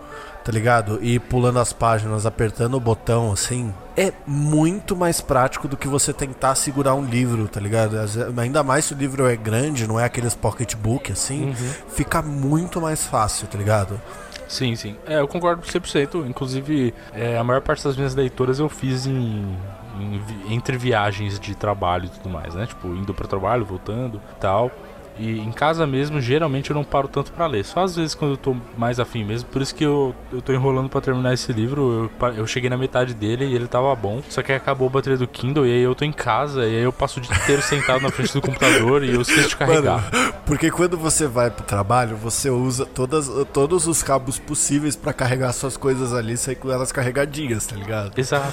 tá 0.49 0.53
ligado? 0.53 0.99
E 1.03 1.19
pulando 1.19 1.59
as 1.59 1.75
páginas, 1.75 2.25
apertando 2.25 2.73
o 2.73 2.81
botão, 2.81 3.31
assim, 3.31 3.71
é 3.95 4.15
muito 4.27 4.97
mais 4.97 5.21
prático 5.21 5.69
do 5.69 5.77
que 5.77 5.87
você 5.87 6.11
tentar 6.11 6.55
segurar 6.55 6.95
um 6.95 7.05
livro, 7.05 7.47
tá 7.47 7.61
ligado? 7.61 7.99
Ainda 8.39 8.63
mais 8.63 8.87
se 8.87 8.95
o 8.95 8.97
livro 8.97 9.27
é 9.27 9.37
grande, 9.37 9.87
não 9.87 10.01
é 10.01 10.05
aqueles 10.05 10.35
pocketbook, 10.35 11.13
assim, 11.13 11.55
fica 11.91 12.23
muito 12.23 12.81
mais 12.81 13.07
fácil, 13.07 13.47
tá 13.47 13.59
ligado? 13.59 14.01
Sim, 14.49 14.75
sim. 14.75 14.97
É, 15.07 15.21
eu 15.21 15.29
concordo 15.29 15.61
100%. 15.61 16.27
Inclusive, 16.27 16.95
é, 17.13 17.37
a 17.37 17.45
maior 17.45 17.61
parte 17.61 17.85
das 17.85 17.95
minhas 17.95 18.15
leituras 18.15 18.59
eu 18.59 18.71
fiz 18.71 19.05
em, 19.05 19.55
em 20.01 20.55
entre 20.55 20.79
viagens 20.79 21.39
de 21.39 21.55
trabalho 21.55 22.07
e 22.07 22.09
tudo 22.09 22.31
mais, 22.31 22.55
né? 22.55 22.67
Tipo, 22.67 22.89
indo 22.89 23.13
pro 23.13 23.29
trabalho, 23.29 23.67
voltando 23.67 24.19
e 24.33 24.41
tal. 24.41 24.73
E 25.19 25.39
em 25.39 25.51
casa 25.53 25.87
mesmo, 25.87 26.21
geralmente 26.21 26.71
eu 26.71 26.75
não 26.77 26.85
paro 26.85 27.09
tanto 27.09 27.33
pra 27.33 27.47
ler. 27.47 27.65
Só 27.65 27.83
às 27.83 27.97
vezes 27.97 28.15
quando 28.15 28.33
eu 28.33 28.37
tô 28.37 28.57
mais 28.77 29.01
afim 29.01 29.25
mesmo. 29.25 29.49
Por 29.49 29.61
isso 29.61 29.75
que 29.75 29.85
eu, 29.85 30.15
eu 30.33 30.41
tô 30.41 30.53
enrolando 30.53 30.89
pra 30.89 31.01
terminar 31.01 31.35
esse 31.35 31.53
livro. 31.53 32.11
Eu, 32.21 32.35
eu 32.35 32.47
cheguei 32.47 32.71
na 32.71 32.77
metade 32.77 33.15
dele 33.15 33.45
e 33.45 33.55
ele 33.55 33.67
tava 33.67 33.95
bom. 33.95 34.23
Só 34.29 34.43
que 34.43 34.53
aí 34.53 34.59
acabou 34.59 34.89
a 34.89 34.91
bateria 34.91 35.19
do 35.19 35.27
Kindle 35.27 35.67
e 35.67 35.73
aí 35.73 35.83
eu 35.83 35.95
tô 35.95 36.05
em 36.05 36.13
casa. 36.13 36.65
E 36.65 36.77
aí 36.77 36.83
eu 36.83 36.93
passo 36.93 37.19
o 37.19 37.23
dia 37.23 37.35
inteiro 37.37 37.63
sentado 37.63 38.01
na 38.03 38.11
frente 38.11 38.33
do 38.33 38.41
computador 38.41 39.03
e 39.03 39.15
eu 39.15 39.21
esqueço 39.21 39.49
de 39.49 39.57
carregar. 39.57 40.11
Porque 40.47 40.71
quando 40.71 40.97
você 40.97 41.27
vai 41.27 41.51
pro 41.51 41.65
trabalho, 41.65 42.17
você 42.17 42.49
usa 42.51 42.87
todas, 42.87 43.29
todos 43.53 43.87
os 43.87 44.03
cabos 44.03 44.39
possíveis 44.39 44.97
pra 44.97 45.13
carregar 45.13 45.53
suas 45.53 45.77
coisas 45.77 46.15
ali, 46.15 46.37
sair 46.37 46.57
com 46.57 46.71
elas 46.71 46.93
carregadinhas, 46.93 47.67
tá 47.67 47.77
ligado? 47.77 48.19
Exato. 48.19 48.53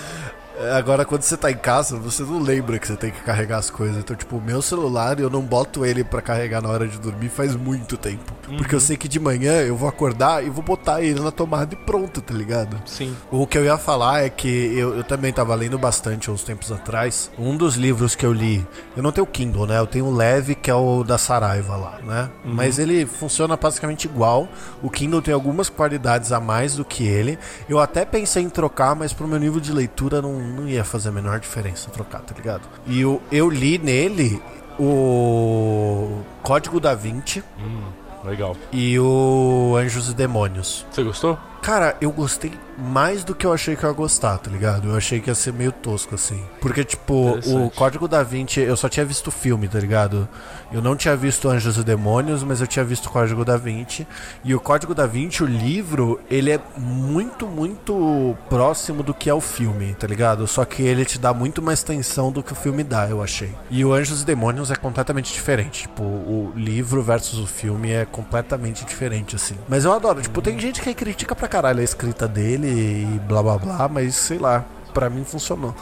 É, 0.59 0.75
Agora, 0.75 1.05
quando 1.05 1.23
você 1.23 1.35
tá 1.37 1.49
em 1.51 1.57
casa, 1.57 1.97
você 1.97 2.23
não 2.23 2.39
lembra 2.39 2.77
que 2.77 2.87
você 2.87 2.95
tem 2.95 3.11
que 3.11 3.21
carregar 3.21 3.57
as 3.57 3.69
coisas. 3.69 3.97
Então, 3.97 4.15
tipo, 4.15 4.37
o 4.37 4.41
meu 4.41 4.61
celular, 4.61 5.19
eu 5.19 5.29
não 5.29 5.41
boto 5.41 5.85
ele 5.85 6.03
pra 6.03 6.21
carregar 6.21 6.61
na 6.61 6.69
hora 6.69 6.87
de 6.87 6.99
dormir 6.99 7.29
faz 7.29 7.55
muito 7.55 7.97
tempo. 7.97 8.33
Porque 8.57 8.75
eu 8.75 8.79
sei 8.79 8.95
que 8.95 9.07
de 9.07 9.19
manhã 9.19 9.53
eu 9.61 9.75
vou 9.75 9.89
acordar 9.89 10.45
e 10.45 10.49
vou 10.49 10.63
botar 10.63 11.01
ele 11.01 11.19
na 11.19 11.31
tomada 11.31 11.73
e 11.73 11.77
pronto, 11.77 12.21
tá 12.21 12.33
ligado? 12.33 12.77
Sim. 12.85 13.15
O 13.31 13.47
que 13.47 13.57
eu 13.57 13.65
ia 13.65 13.77
falar 13.77 14.23
é 14.23 14.29
que 14.29 14.47
eu, 14.47 14.95
eu 14.97 15.03
também 15.03 15.33
tava 15.33 15.55
lendo 15.55 15.77
bastante 15.77 16.29
uns 16.29 16.43
tempos 16.43 16.71
atrás. 16.71 17.31
Um 17.37 17.57
dos 17.57 17.75
livros 17.75 18.15
que 18.15 18.25
eu 18.25 18.31
li, 18.31 18.65
eu 18.95 19.01
não 19.01 19.11
tenho 19.11 19.25
o 19.25 19.29
Kindle, 19.29 19.65
né? 19.65 19.79
Eu 19.79 19.87
tenho 19.87 20.05
o 20.05 20.15
Leve, 20.15 20.55
que 20.55 20.69
é 20.69 20.75
o 20.75 21.03
da 21.03 21.17
Saraiva 21.17 21.75
lá, 21.75 21.99
né? 22.03 22.29
Mas 22.43 22.77
ele 22.77 23.05
funciona 23.05 23.57
basicamente 23.57 24.05
igual. 24.05 24.47
O 24.81 24.89
Kindle 24.89 25.21
tem 25.21 25.33
algumas 25.33 25.69
qualidades 25.69 26.31
a 26.31 26.39
mais 26.39 26.75
do 26.75 26.85
que 26.85 27.05
ele. 27.05 27.39
Eu 27.67 27.79
até 27.79 28.05
pensei 28.05 28.43
em 28.43 28.49
trocar, 28.49 28.95
mas 28.95 29.11
pro 29.13 29.27
meu 29.27 29.39
nível 29.39 29.59
de 29.59 29.71
leitura 29.71 30.21
não, 30.21 30.39
não 30.45 30.67
ia 30.67 30.84
fazer 30.84 31.10
a 31.10 31.12
menor 31.12 31.39
diferença 31.39 31.89
trocar, 31.91 32.21
tá 32.21 32.34
ligado? 32.36 32.62
E 32.88 33.01
eu, 33.01 33.21
eu 33.31 33.49
li 33.49 33.77
nele 33.77 34.41
o 34.79 36.21
Código 36.41 36.79
da 36.79 36.93
Vinci 36.93 37.43
Hum, 37.60 37.81
legal. 38.23 38.55
e 38.71 38.99
o 38.99 39.75
Anjos 39.77 40.10
e 40.10 40.13
Demônios. 40.13 40.86
Você 40.91 41.03
gostou? 41.03 41.38
Cara, 41.65 41.97
eu 41.99 42.12
gostei 42.12 42.51
mais 42.78 43.23
do 43.23 43.34
que 43.34 43.43
eu 43.43 43.51
achei 43.51 43.75
que 43.75 43.84
eu 43.84 43.89
ia 43.89 43.95
gostar, 43.95 44.38
tá 44.38 44.51
ligado? 44.51 44.89
Eu 44.89 44.95
achei 44.95 45.19
que 45.19 45.32
ia 45.32 45.36
ser 45.36 45.51
meio 45.51 45.71
tosco, 45.71 46.13
assim. 46.13 46.39
Porque, 46.62 46.84
tipo, 46.84 47.39
o. 47.43 47.71
Código 47.71 48.08
da 48.08 48.21
Vinci, 48.21 48.60
eu 48.60 48.78
só 48.78 48.88
tinha 48.88 49.06
visto 49.06 49.28
o 49.28 49.32
filme, 49.32 49.67
tá 49.67 49.80
ligado? 49.80 50.30
Eu 50.71 50.82
não 50.82 50.95
tinha 50.95 51.15
visto 51.15 51.49
Anjos 51.49 51.78
e 51.78 51.84
Demônios, 51.84 52.43
mas 52.43 52.62
eu 52.62 52.67
tinha 52.67 52.84
visto 52.86 53.08
o 53.08 53.10
Código 53.10 53.43
da 53.43 53.58
Vinci. 53.58 54.06
E 54.43 54.54
o 54.54 54.60
Código 54.60 54.93
da 54.93 55.08
Vinci, 55.08 55.43
o 55.43 55.47
livro, 55.47 56.19
ele 56.30 56.51
é 56.51 56.60
muito, 56.78 57.47
muito 57.47 58.38
próximo 58.49 59.01
do 59.01 59.13
que 59.13 59.28
é 59.30 59.34
o 59.34 59.41
filme, 59.41 59.95
tá 59.95 60.06
ligado? 60.06 60.45
Só 60.47 60.65
que 60.65 60.84
ele 60.84 61.04
te 61.04 61.17
dá 61.17 61.34
muito 61.34 61.62
mais 61.62 61.82
tensão 61.82 62.32
do 62.32 62.43
que 62.43 62.54
o 62.54 62.56
filme 62.56 62.84
dá, 62.84 63.10
eu 63.10 63.23
achei. 63.23 63.51
E 63.71 63.84
o 63.84 63.93
Anjos 63.93 64.21
e 64.21 64.25
Demônios 64.25 64.69
é 64.69 64.75
completamente 64.75 65.34
diferente. 65.34 65.84
Tipo, 65.84 66.04
o 66.04 66.54
livro 66.56 67.01
versus 67.01 67.39
o 67.39 67.47
filme 67.47 67.91
é 67.91 68.06
completamente 68.06 68.86
diferente, 68.86 69.36
assim. 69.36 69.56
Mas 69.67 69.86
eu 69.86 69.93
adoro. 69.93 70.21
Tipo, 70.21 70.41
tem 70.41 70.60
gente 70.60 70.82
que 70.82 70.93
critica 70.93 71.36
pra 71.36 71.47
caralho 71.55 71.79
a 71.79 71.83
escrita 71.83 72.27
dele 72.27 72.67
e 72.67 73.19
blá 73.29 73.41
blá 73.41 73.57
blá, 73.57 73.87
mas 73.87 74.15
sei 74.15 74.37
lá. 74.37 74.65
Pra 74.93 75.09
mim 75.09 75.23
funcionou. 75.23 75.73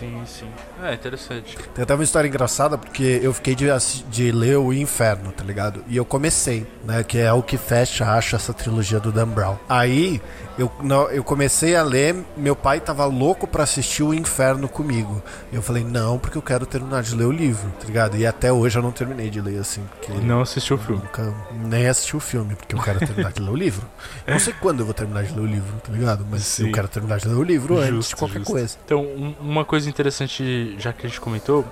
Sim, 0.00 0.22
sim. 0.26 0.48
É, 0.82 0.94
interessante. 0.94 1.56
Tem 1.74 1.82
até 1.82 1.94
uma 1.94 2.02
história 2.04 2.26
engraçada 2.26 2.78
porque 2.78 3.20
eu 3.22 3.32
fiquei 3.34 3.54
de, 3.54 3.66
de 4.08 4.32
ler 4.32 4.56
o 4.56 4.72
Inferno, 4.72 5.30
tá 5.30 5.44
ligado? 5.44 5.84
E 5.88 5.96
eu 5.96 6.04
comecei, 6.04 6.66
né? 6.84 7.04
Que 7.04 7.18
é 7.18 7.32
o 7.32 7.42
que 7.42 7.56
fecha, 7.58 8.06
acho, 8.14 8.34
essa 8.34 8.52
trilogia 8.54 8.98
do 8.98 9.12
Dan 9.12 9.28
Brown. 9.28 9.56
Aí 9.68 10.20
eu, 10.58 10.72
não, 10.82 11.08
eu 11.10 11.22
comecei 11.22 11.76
a 11.76 11.82
ler, 11.82 12.16
meu 12.36 12.56
pai 12.56 12.80
tava 12.80 13.04
louco 13.04 13.46
pra 13.46 13.64
assistir 13.64 14.02
o 14.02 14.14
Inferno 14.14 14.68
comigo. 14.68 15.22
E 15.52 15.56
eu 15.56 15.62
falei, 15.62 15.84
não, 15.84 16.18
porque 16.18 16.36
eu 16.38 16.42
quero 16.42 16.64
terminar 16.64 17.02
de 17.02 17.14
ler 17.14 17.24
o 17.26 17.32
livro, 17.32 17.70
tá 17.78 17.86
ligado? 17.86 18.16
E 18.16 18.26
até 18.26 18.50
hoje 18.52 18.78
eu 18.78 18.82
não 18.82 18.92
terminei 18.92 19.28
de 19.28 19.40
ler, 19.40 19.58
assim. 19.60 19.82
Porque 19.98 20.12
Não 20.24 20.40
assistiu 20.40 20.76
o 20.76 20.78
filme. 20.78 21.02
Nunca, 21.02 21.34
nem 21.52 21.86
assisti 21.86 22.16
o 22.16 22.20
filme, 22.20 22.54
porque 22.54 22.74
eu 22.74 22.80
quero 22.80 22.98
terminar 23.00 23.32
de 23.32 23.42
ler 23.42 23.50
o 23.50 23.56
livro. 23.56 23.86
Eu 24.26 24.32
não 24.34 24.40
sei 24.40 24.54
quando 24.60 24.80
eu 24.80 24.84
vou 24.84 24.94
terminar 24.94 25.24
de 25.24 25.32
ler 25.34 25.40
o 25.40 25.46
livro, 25.46 25.72
tá 25.84 25.92
ligado? 25.92 26.24
Mas 26.30 26.42
Sim. 26.42 26.66
eu 26.68 26.72
quero 26.72 26.86
terminar 26.86 27.18
de 27.18 27.26
ler 27.26 27.34
o 27.34 27.42
livro 27.42 27.74
antes 27.76 27.86
de 27.88 27.94
Justo, 27.96 28.16
qualquer 28.16 28.38
justo. 28.38 28.52
coisa. 28.52 28.76
Então, 28.84 29.02
um- 29.02 29.34
uma 29.40 29.64
coisa 29.64 29.89
interessante, 29.90 30.76
já 30.78 30.92
que 30.92 31.06
a 31.06 31.08
gente 31.08 31.20
comentou, 31.20 31.64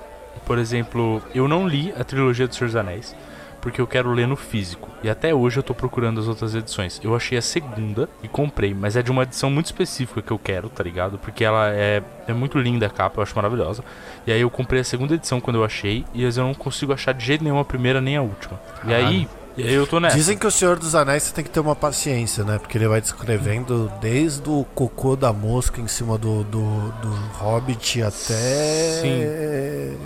por 0.46 0.58
exemplo, 0.58 1.22
eu 1.34 1.48
não 1.48 1.66
li 1.66 1.92
a 1.98 2.04
trilogia 2.04 2.46
dos 2.46 2.56
Senhor 2.56 2.68
dos 2.68 2.76
Anéis 2.76 3.14
porque 3.60 3.80
eu 3.80 3.86
quero 3.86 4.12
ler 4.12 4.26
no 4.26 4.36
físico. 4.36 4.88
E 5.02 5.10
até 5.10 5.34
hoje 5.34 5.58
eu 5.58 5.62
tô 5.62 5.74
procurando 5.74 6.20
as 6.20 6.28
outras 6.28 6.54
edições. 6.54 7.00
Eu 7.02 7.14
achei 7.14 7.36
a 7.38 7.42
segunda 7.42 8.08
e 8.22 8.28
comprei, 8.28 8.74
mas 8.74 8.96
é 8.96 9.02
de 9.02 9.10
uma 9.10 9.22
edição 9.22 9.50
muito 9.50 9.66
específica 9.66 10.22
que 10.22 10.30
eu 10.30 10.38
quero, 10.38 10.68
tá 10.68 10.82
ligado? 10.82 11.18
Porque 11.18 11.44
ela 11.44 11.70
é, 11.70 12.02
é 12.26 12.32
muito 12.32 12.58
linda 12.58 12.86
a 12.86 12.90
capa, 12.90 13.18
eu 13.18 13.22
acho 13.22 13.34
maravilhosa. 13.34 13.84
E 14.26 14.32
aí 14.32 14.40
eu 14.40 14.50
comprei 14.50 14.80
a 14.80 14.84
segunda 14.84 15.14
edição 15.14 15.40
quando 15.40 15.56
eu 15.56 15.64
achei, 15.64 16.04
e 16.14 16.22
eu 16.22 16.32
não 16.36 16.54
consigo 16.54 16.92
achar 16.92 17.12
de 17.12 17.24
jeito 17.24 17.44
nenhum 17.44 17.58
a 17.58 17.64
primeira 17.64 18.00
nem 18.00 18.16
a 18.16 18.22
última. 18.22 18.60
E 18.84 18.94
aí, 18.94 19.02
e 19.02 19.06
aí 19.06 19.28
eu 19.58 19.86
tô 19.86 19.98
nessa. 20.00 20.16
Dizem 20.16 20.36
que 20.36 20.46
o 20.46 20.50
Senhor 20.50 20.78
dos 20.78 20.94
Anéis 20.94 21.24
você 21.24 21.34
tem 21.34 21.44
que 21.44 21.50
ter 21.50 21.60
uma 21.60 21.76
paciência, 21.76 22.44
né? 22.44 22.58
Porque 22.58 22.78
ele 22.78 22.88
vai 22.88 23.00
descrevendo 23.00 23.90
desde 24.00 24.48
o 24.48 24.64
cocô 24.74 25.16
da 25.16 25.32
mosca 25.32 25.80
em 25.80 25.88
cima 25.88 26.16
do, 26.16 26.44
do, 26.44 26.90
do 26.92 27.08
Hobbit 27.38 28.02
até 28.02 29.00
Sim. 29.02 29.98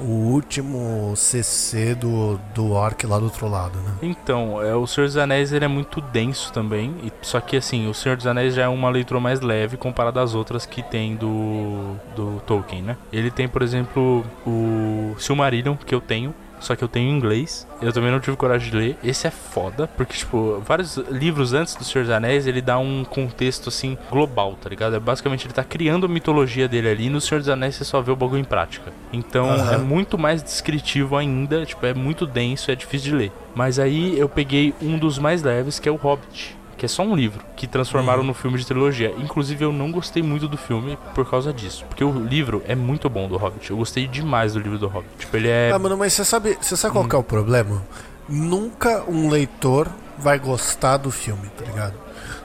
o 0.00 0.32
último 0.32 1.14
CC 1.16 1.94
do, 1.94 2.38
do 2.54 2.72
Orc 2.72 3.06
lá 3.06 3.18
do 3.18 3.24
outro 3.24 3.48
lado, 3.48 3.78
né? 3.78 3.92
Então, 4.02 4.62
é, 4.62 4.74
o 4.74 4.86
Senhor 4.86 5.06
dos 5.06 5.16
Anéis 5.16 5.52
ele 5.52 5.64
é 5.64 5.68
muito 5.68 6.00
denso 6.00 6.52
também. 6.52 6.94
E, 7.02 7.12
só 7.22 7.40
que 7.40 7.56
assim, 7.56 7.88
o 7.88 7.94
Senhor 7.94 8.16
dos 8.16 8.26
Anéis 8.26 8.54
já 8.54 8.62
é 8.64 8.68
uma 8.68 8.90
leitura 8.90 9.20
mais 9.20 9.40
leve 9.40 9.76
comparado 9.76 10.20
às 10.20 10.34
outras 10.34 10.66
que 10.66 10.82
tem 10.82 11.16
do, 11.16 11.96
do 12.14 12.40
Tolkien, 12.46 12.82
né? 12.82 12.96
Ele 13.12 13.30
tem, 13.30 13.48
por 13.48 13.62
exemplo, 13.62 14.24
o 14.46 15.14
Silmarillion, 15.18 15.76
que 15.76 15.94
eu 15.94 16.00
tenho, 16.00 16.34
só 16.62 16.74
que 16.76 16.82
eu 16.82 16.88
tenho 16.88 17.10
em 17.10 17.16
inglês. 17.16 17.66
Eu 17.80 17.92
também 17.92 18.10
não 18.10 18.20
tive 18.20 18.36
coragem 18.36 18.70
de 18.70 18.76
ler. 18.76 18.96
Esse 19.02 19.26
é 19.26 19.30
foda, 19.30 19.88
porque, 19.96 20.14
tipo, 20.14 20.62
vários 20.66 20.96
livros 20.96 21.52
antes 21.52 21.74
do 21.74 21.84
Senhor 21.84 22.04
dos 22.04 22.12
Anéis, 22.12 22.46
ele 22.46 22.62
dá 22.62 22.78
um 22.78 23.04
contexto, 23.04 23.68
assim, 23.68 23.98
global, 24.10 24.56
tá 24.60 24.68
ligado? 24.68 24.96
É 24.96 25.00
basicamente 25.00 25.46
ele 25.46 25.54
tá 25.54 25.64
criando 25.64 26.06
a 26.06 26.08
mitologia 26.08 26.68
dele 26.68 26.88
ali, 26.88 27.06
e 27.06 27.10
no 27.10 27.20
Senhor 27.20 27.40
dos 27.40 27.48
Anéis 27.48 27.74
você 27.74 27.84
só 27.84 28.00
vê 28.00 28.10
o 28.10 28.16
bagulho 28.16 28.40
em 28.40 28.44
prática. 28.44 28.92
Então 29.12 29.50
Aham. 29.50 29.74
é 29.74 29.78
muito 29.78 30.16
mais 30.16 30.42
descritivo 30.42 31.16
ainda, 31.16 31.66
tipo, 31.66 31.84
é 31.84 31.92
muito 31.92 32.26
denso, 32.26 32.70
é 32.70 32.74
difícil 32.74 33.10
de 33.10 33.16
ler. 33.16 33.32
Mas 33.54 33.78
aí 33.78 34.18
eu 34.18 34.28
peguei 34.28 34.74
um 34.80 34.98
dos 34.98 35.18
mais 35.18 35.42
leves, 35.42 35.78
que 35.78 35.88
é 35.88 35.92
o 35.92 35.96
Hobbit. 35.96 36.56
Que 36.82 36.86
é 36.86 36.88
só 36.88 37.04
um 37.04 37.14
livro, 37.14 37.44
que 37.54 37.68
transformaram 37.68 38.24
no 38.24 38.34
filme 38.34 38.58
de 38.58 38.66
trilogia. 38.66 39.14
Inclusive, 39.16 39.64
eu 39.64 39.72
não 39.72 39.92
gostei 39.92 40.20
muito 40.20 40.48
do 40.48 40.56
filme 40.56 40.98
por 41.14 41.24
causa 41.30 41.52
disso. 41.52 41.84
Porque 41.88 42.02
o 42.02 42.10
livro 42.10 42.60
é 42.66 42.74
muito 42.74 43.08
bom 43.08 43.28
do 43.28 43.36
Hobbit. 43.36 43.70
Eu 43.70 43.76
gostei 43.76 44.08
demais 44.08 44.54
do 44.54 44.58
livro 44.58 44.78
do 44.78 44.88
Hobbit. 44.88 45.08
Tipo, 45.16 45.36
ele 45.36 45.46
é. 45.46 45.70
Ah, 45.72 45.78
mano, 45.78 45.96
mas 45.96 46.12
você 46.12 46.24
sabe, 46.24 46.58
você 46.60 46.76
sabe 46.76 46.90
Hum. 46.90 47.02
qual 47.02 47.08
que 47.08 47.14
é 47.14 47.18
o 47.20 47.22
problema? 47.22 47.80
Nunca 48.28 49.04
um 49.06 49.28
leitor 49.30 49.86
vai 50.18 50.40
gostar 50.40 50.96
do 50.96 51.12
filme, 51.12 51.48
tá 51.56 51.64
ligado? 51.64 51.94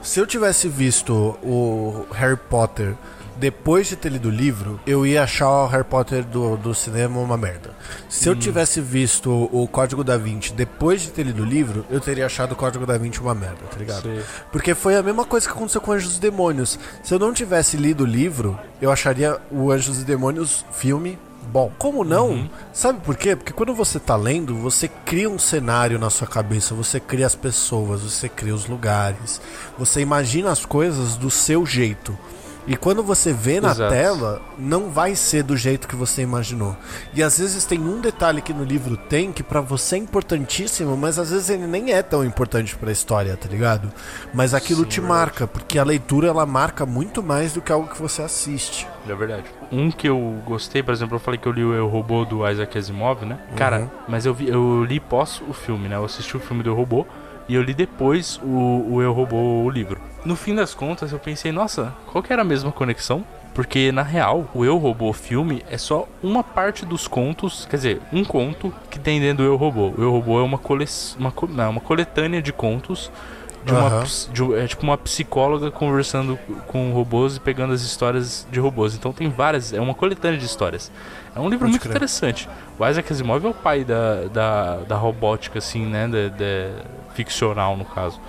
Se 0.03 0.19
eu 0.19 0.27
tivesse 0.27 0.69
visto 0.69 1.35
o 1.41 2.05
Harry 2.13 2.37
Potter 2.37 2.93
depois 3.39 3.87
de 3.87 3.95
ter 3.95 4.09
lido 4.09 4.27
o 4.29 4.31
livro, 4.31 4.79
eu 4.85 5.05
ia 5.05 5.23
achar 5.23 5.49
o 5.49 5.67
Harry 5.67 5.83
Potter 5.83 6.23
do, 6.23 6.57
do 6.57 6.73
cinema 6.73 7.19
uma 7.19 7.37
merda. 7.37 7.71
Se 8.09 8.27
eu 8.29 8.33
Hum. 8.33 8.39
tivesse 8.39 8.81
visto 8.81 9.31
o 9.51 9.67
Código 9.67 10.03
da 10.03 10.17
Vinci 10.17 10.53
depois 10.53 11.01
de 11.01 11.09
ter 11.09 11.23
lido 11.23 11.43
o 11.43 11.45
livro, 11.45 11.85
eu 11.89 11.99
teria 11.99 12.25
achado 12.25 12.51
o 12.53 12.55
Código 12.55 12.85
da 12.85 12.97
Vinci 12.97 13.19
uma 13.19 13.35
merda, 13.35 13.63
tá 13.71 13.77
ligado? 13.77 14.03
Sei. 14.03 14.21
Porque 14.51 14.73
foi 14.75 14.95
a 14.95 15.03
mesma 15.03 15.25
coisa 15.25 15.45
que 15.47 15.53
aconteceu 15.53 15.81
com 15.81 15.91
Anjos 15.91 16.17
e 16.17 16.19
Demônios. 16.19 16.79
Se 17.03 17.13
eu 17.13 17.19
não 17.19 17.33
tivesse 17.33 17.77
lido 17.77 18.03
o 18.03 18.07
livro, 18.07 18.59
eu 18.81 18.91
acharia 18.91 19.39
o 19.51 19.71
Anjos 19.71 20.01
e 20.01 20.05
Demônios 20.05 20.65
filme 20.71 21.17
bom. 21.51 21.71
Como 21.77 22.03
não? 22.03 22.49
Sabe 22.73 22.99
por 22.99 23.15
quê? 23.15 23.33
Porque 23.35 23.53
quando 23.53 23.73
você 23.73 23.99
tá 23.99 24.15
lendo, 24.17 24.55
você 24.57 24.89
cria 25.05 25.29
um 25.29 25.39
cenário 25.39 25.97
na 25.97 26.09
sua 26.09 26.27
cabeça, 26.27 26.75
você 26.75 26.99
cria 26.99 27.25
as 27.25 27.35
pessoas, 27.35 28.01
você 28.01 28.27
cria 28.27 28.53
os 28.53 28.67
lugares, 28.67 29.39
você 29.77 30.01
imagina 30.01 30.51
as 30.51 30.65
coisas 30.65 31.15
do 31.15 31.29
seu 31.31 31.65
jeito. 31.65 32.17
E 32.67 32.75
quando 32.75 33.01
você 33.01 33.31
vê 33.31 33.61
na 33.61 33.71
Exato. 33.71 33.93
tela, 33.93 34.41
não 34.59 34.89
vai 34.89 35.15
ser 35.15 35.41
do 35.41 35.55
jeito 35.55 35.87
que 35.87 35.95
você 35.95 36.21
imaginou. 36.21 36.75
E 37.13 37.23
às 37.23 37.39
vezes 37.39 37.63
tem 37.65 37.79
um 37.79 38.01
detalhe 38.01 38.41
que 38.41 38.53
no 38.53 38.65
livro 38.65 38.97
tem 38.97 39.31
que 39.31 39.41
pra 39.41 39.61
você 39.61 39.95
é 39.95 39.99
importantíssimo, 39.99 40.97
mas 40.97 41.17
às 41.17 41.31
vezes 41.31 41.49
ele 41.49 41.65
nem 41.65 41.93
é 41.93 42.03
tão 42.03 42.25
importante 42.25 42.75
pra 42.75 42.91
história, 42.91 43.37
tá 43.37 43.47
ligado? 43.47 43.89
Mas 44.33 44.53
aquilo 44.53 44.83
Sim, 44.83 44.89
te 44.89 44.99
verdade. 44.99 45.19
marca, 45.19 45.47
porque 45.47 45.79
a 45.79 45.83
leitura 45.85 46.27
ela 46.27 46.45
marca 46.45 46.85
muito 46.85 47.23
mais 47.23 47.53
do 47.53 47.61
que 47.61 47.71
algo 47.71 47.87
que 47.87 48.01
você 48.01 48.21
assiste. 48.21 48.85
É 49.07 49.15
verdade. 49.15 49.45
Um 49.71 49.89
que 49.89 50.07
eu 50.09 50.41
gostei, 50.45 50.83
por 50.83 50.93
exemplo, 50.93 51.15
eu 51.15 51.19
falei 51.19 51.39
que 51.39 51.47
eu 51.47 51.51
li 51.53 51.63
o 51.63 51.73
Eu 51.73 51.87
Robô 51.87 52.25
do 52.25 52.45
Isaac 52.49 52.77
Asimov, 52.77 53.23
né? 53.25 53.39
Cara, 53.55 53.79
Uhum. 53.79 53.89
mas 54.09 54.25
eu, 54.25 54.33
vi, 54.33 54.49
eu 54.49 54.83
li 54.83 54.99
pós 54.99 55.41
o 55.47 55.53
filme, 55.53 55.87
né? 55.87 55.95
Eu 55.95 56.03
assisti 56.03 56.35
o 56.35 56.39
filme 56.39 56.63
do 56.63 56.73
Robô 56.73 57.05
e 57.47 57.55
eu 57.55 57.61
li 57.61 57.73
depois 57.73 58.39
o, 58.43 58.85
o 58.95 59.01
Eu 59.01 59.13
Robô, 59.13 59.63
o 59.63 59.69
livro. 59.69 59.99
No 60.25 60.35
fim 60.35 60.53
das 60.55 60.73
contas, 60.73 61.11
eu 61.11 61.19
pensei, 61.19 61.51
nossa, 61.51 61.93
qual 62.11 62.23
que 62.23 62.31
era 62.33 62.41
a 62.41 62.45
mesma 62.45 62.71
conexão? 62.71 63.23
Porque, 63.53 63.91
na 63.91 64.03
real, 64.03 64.47
o 64.53 64.63
Eu 64.63 64.77
Robô 64.77 65.11
filme 65.13 65.63
é 65.69 65.77
só 65.79 66.07
uma 66.21 66.43
parte 66.43 66.85
dos 66.85 67.07
contos, 67.07 67.65
quer 67.69 67.77
dizer, 67.77 68.01
um 68.13 68.23
conto 68.23 68.71
que 68.91 68.99
tem 68.99 69.19
dentro 69.19 69.37
do 69.37 69.43
Eu 69.43 69.55
Robô. 69.55 69.93
O 69.97 70.01
Eu 70.01 70.11
Robô 70.11 70.39
é 70.39 70.43
uma, 70.43 70.57
cole... 70.59 70.85
uma, 71.17 71.31
co- 71.31 71.47
não, 71.47 71.71
uma 71.71 71.81
coletânea 71.81 72.41
de 72.41 72.53
contos 72.53 73.11
de 73.65 73.73
uma, 73.73 74.01
ps- 74.01 74.29
de 74.31 74.53
é 74.53 74.65
tipo 74.67 74.83
uma 74.83 74.97
psicóloga 74.97 75.69
conversando 75.71 76.37
com 76.67 76.91
robôs 76.93 77.35
e 77.35 77.39
pegando 77.39 77.73
as 77.73 77.81
histórias 77.81 78.47
de 78.51 78.59
robôs. 78.59 78.95
Então 78.95 79.11
tem 79.11 79.27
várias, 79.27 79.73
é 79.73 79.81
uma 79.81 79.93
coletânea 79.95 80.37
de 80.37 80.45
histórias. 80.45 80.89
É 81.35 81.39
um 81.39 81.49
livro 81.49 81.59
Pode 81.65 81.71
muito 81.71 81.81
crer. 81.81 81.91
interessante. 81.95 82.47
O 82.79 82.87
Isaac 82.87 83.11
Asimov 83.11 83.43
é 83.45 83.49
o 83.49 83.53
pai 83.53 83.83
da, 83.83 84.25
da, 84.31 84.75
da 84.87 84.95
robótica, 84.95 85.57
assim, 85.57 85.85
né? 85.85 86.07
Da, 86.07 86.27
da- 86.29 86.83
ficcional, 87.17 87.75
no 87.75 87.83
caso. 87.85 88.19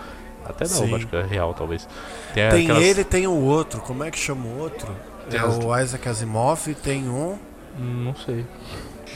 Até 0.44 0.64
da 0.64 0.70
Sim. 0.70 0.84
robótica 0.84 1.22
real, 1.26 1.52
talvez. 1.52 1.86
Tem, 2.32 2.48
Tem 2.48 2.62
aquelas- 2.64 2.82
ele, 2.82 3.04
tem 3.04 3.26
o 3.26 3.32
outro. 3.44 3.80
Como 3.82 4.02
é 4.02 4.10
que 4.10 4.18
chama 4.18 4.46
o 4.46 4.58
outro? 4.60 4.88
Tem 5.28 5.38
É 5.38 5.42
as- 5.42 5.58
o 5.58 5.78
Isaac 5.78 6.08
Asimov, 6.08 6.66
tem 6.82 7.06
um. 7.08 7.38
Hum, 7.78 8.04
Não 8.06 8.14
sei. 8.16 8.46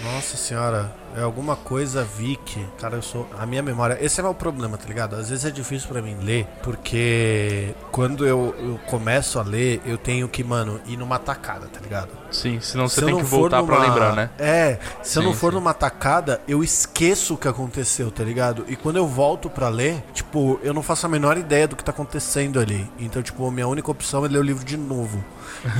Nossa 0.04 0.36
senhora, 0.36 0.92
é 1.16 1.22
alguma 1.22 1.56
coisa 1.56 2.02
Vic. 2.04 2.64
Cara, 2.78 2.96
eu 2.96 3.02
sou. 3.02 3.26
A 3.38 3.46
minha 3.46 3.62
memória. 3.62 3.98
Esse 4.00 4.20
é 4.20 4.22
o 4.22 4.26
meu 4.26 4.34
problema, 4.34 4.76
tá 4.78 4.86
ligado? 4.86 5.16
Às 5.16 5.28
vezes 5.30 5.44
é 5.44 5.50
difícil 5.50 5.88
pra 5.88 6.00
mim 6.02 6.16
ler, 6.22 6.46
porque 6.62 7.74
quando 7.90 8.26
eu, 8.26 8.54
eu 8.58 8.78
começo 8.86 9.38
a 9.38 9.42
ler, 9.42 9.80
eu 9.84 9.98
tenho 9.98 10.28
que, 10.28 10.42
mano, 10.42 10.80
ir 10.86 10.96
numa 10.96 11.18
tacada, 11.18 11.66
tá 11.66 11.80
ligado? 11.80 12.08
Sim, 12.30 12.60
senão 12.60 12.88
você 12.88 13.00
Se 13.00 13.04
tem 13.06 13.14
não 13.14 13.20
que 13.20 13.26
voltar 13.26 13.62
pra 13.62 13.76
numa- 13.76 13.86
lembrar, 13.88 14.14
né? 14.14 14.30
É, 14.38 14.78
se 15.02 15.18
eu 15.18 15.22
não 15.22 15.32
Sim, 15.32 15.38
for 15.38 15.52
sim. 15.52 15.58
numa 15.58 15.74
tacada, 15.74 16.40
eu 16.48 16.62
esqueço 16.64 17.34
o 17.34 17.36
que 17.36 17.46
aconteceu, 17.48 18.10
tá 18.10 18.24
ligado? 18.24 18.64
E 18.68 18.76
quando 18.76 18.96
eu 18.96 19.06
volto 19.06 19.50
pra 19.50 19.68
ler, 19.68 20.02
tipo, 20.14 20.58
eu 20.62 20.72
não 20.72 20.82
faço 20.82 21.06
a 21.06 21.08
menor 21.08 21.36
ideia 21.36 21.68
do 21.68 21.76
que 21.76 21.84
tá 21.84 21.90
acontecendo 21.92 22.58
ali. 22.58 22.90
Então, 22.98 23.22
tipo, 23.22 23.46
a 23.46 23.50
minha 23.50 23.68
única 23.68 23.90
opção 23.90 24.24
é 24.24 24.28
ler 24.28 24.38
o 24.38 24.42
livro 24.42 24.64
de 24.64 24.76
novo. 24.76 25.22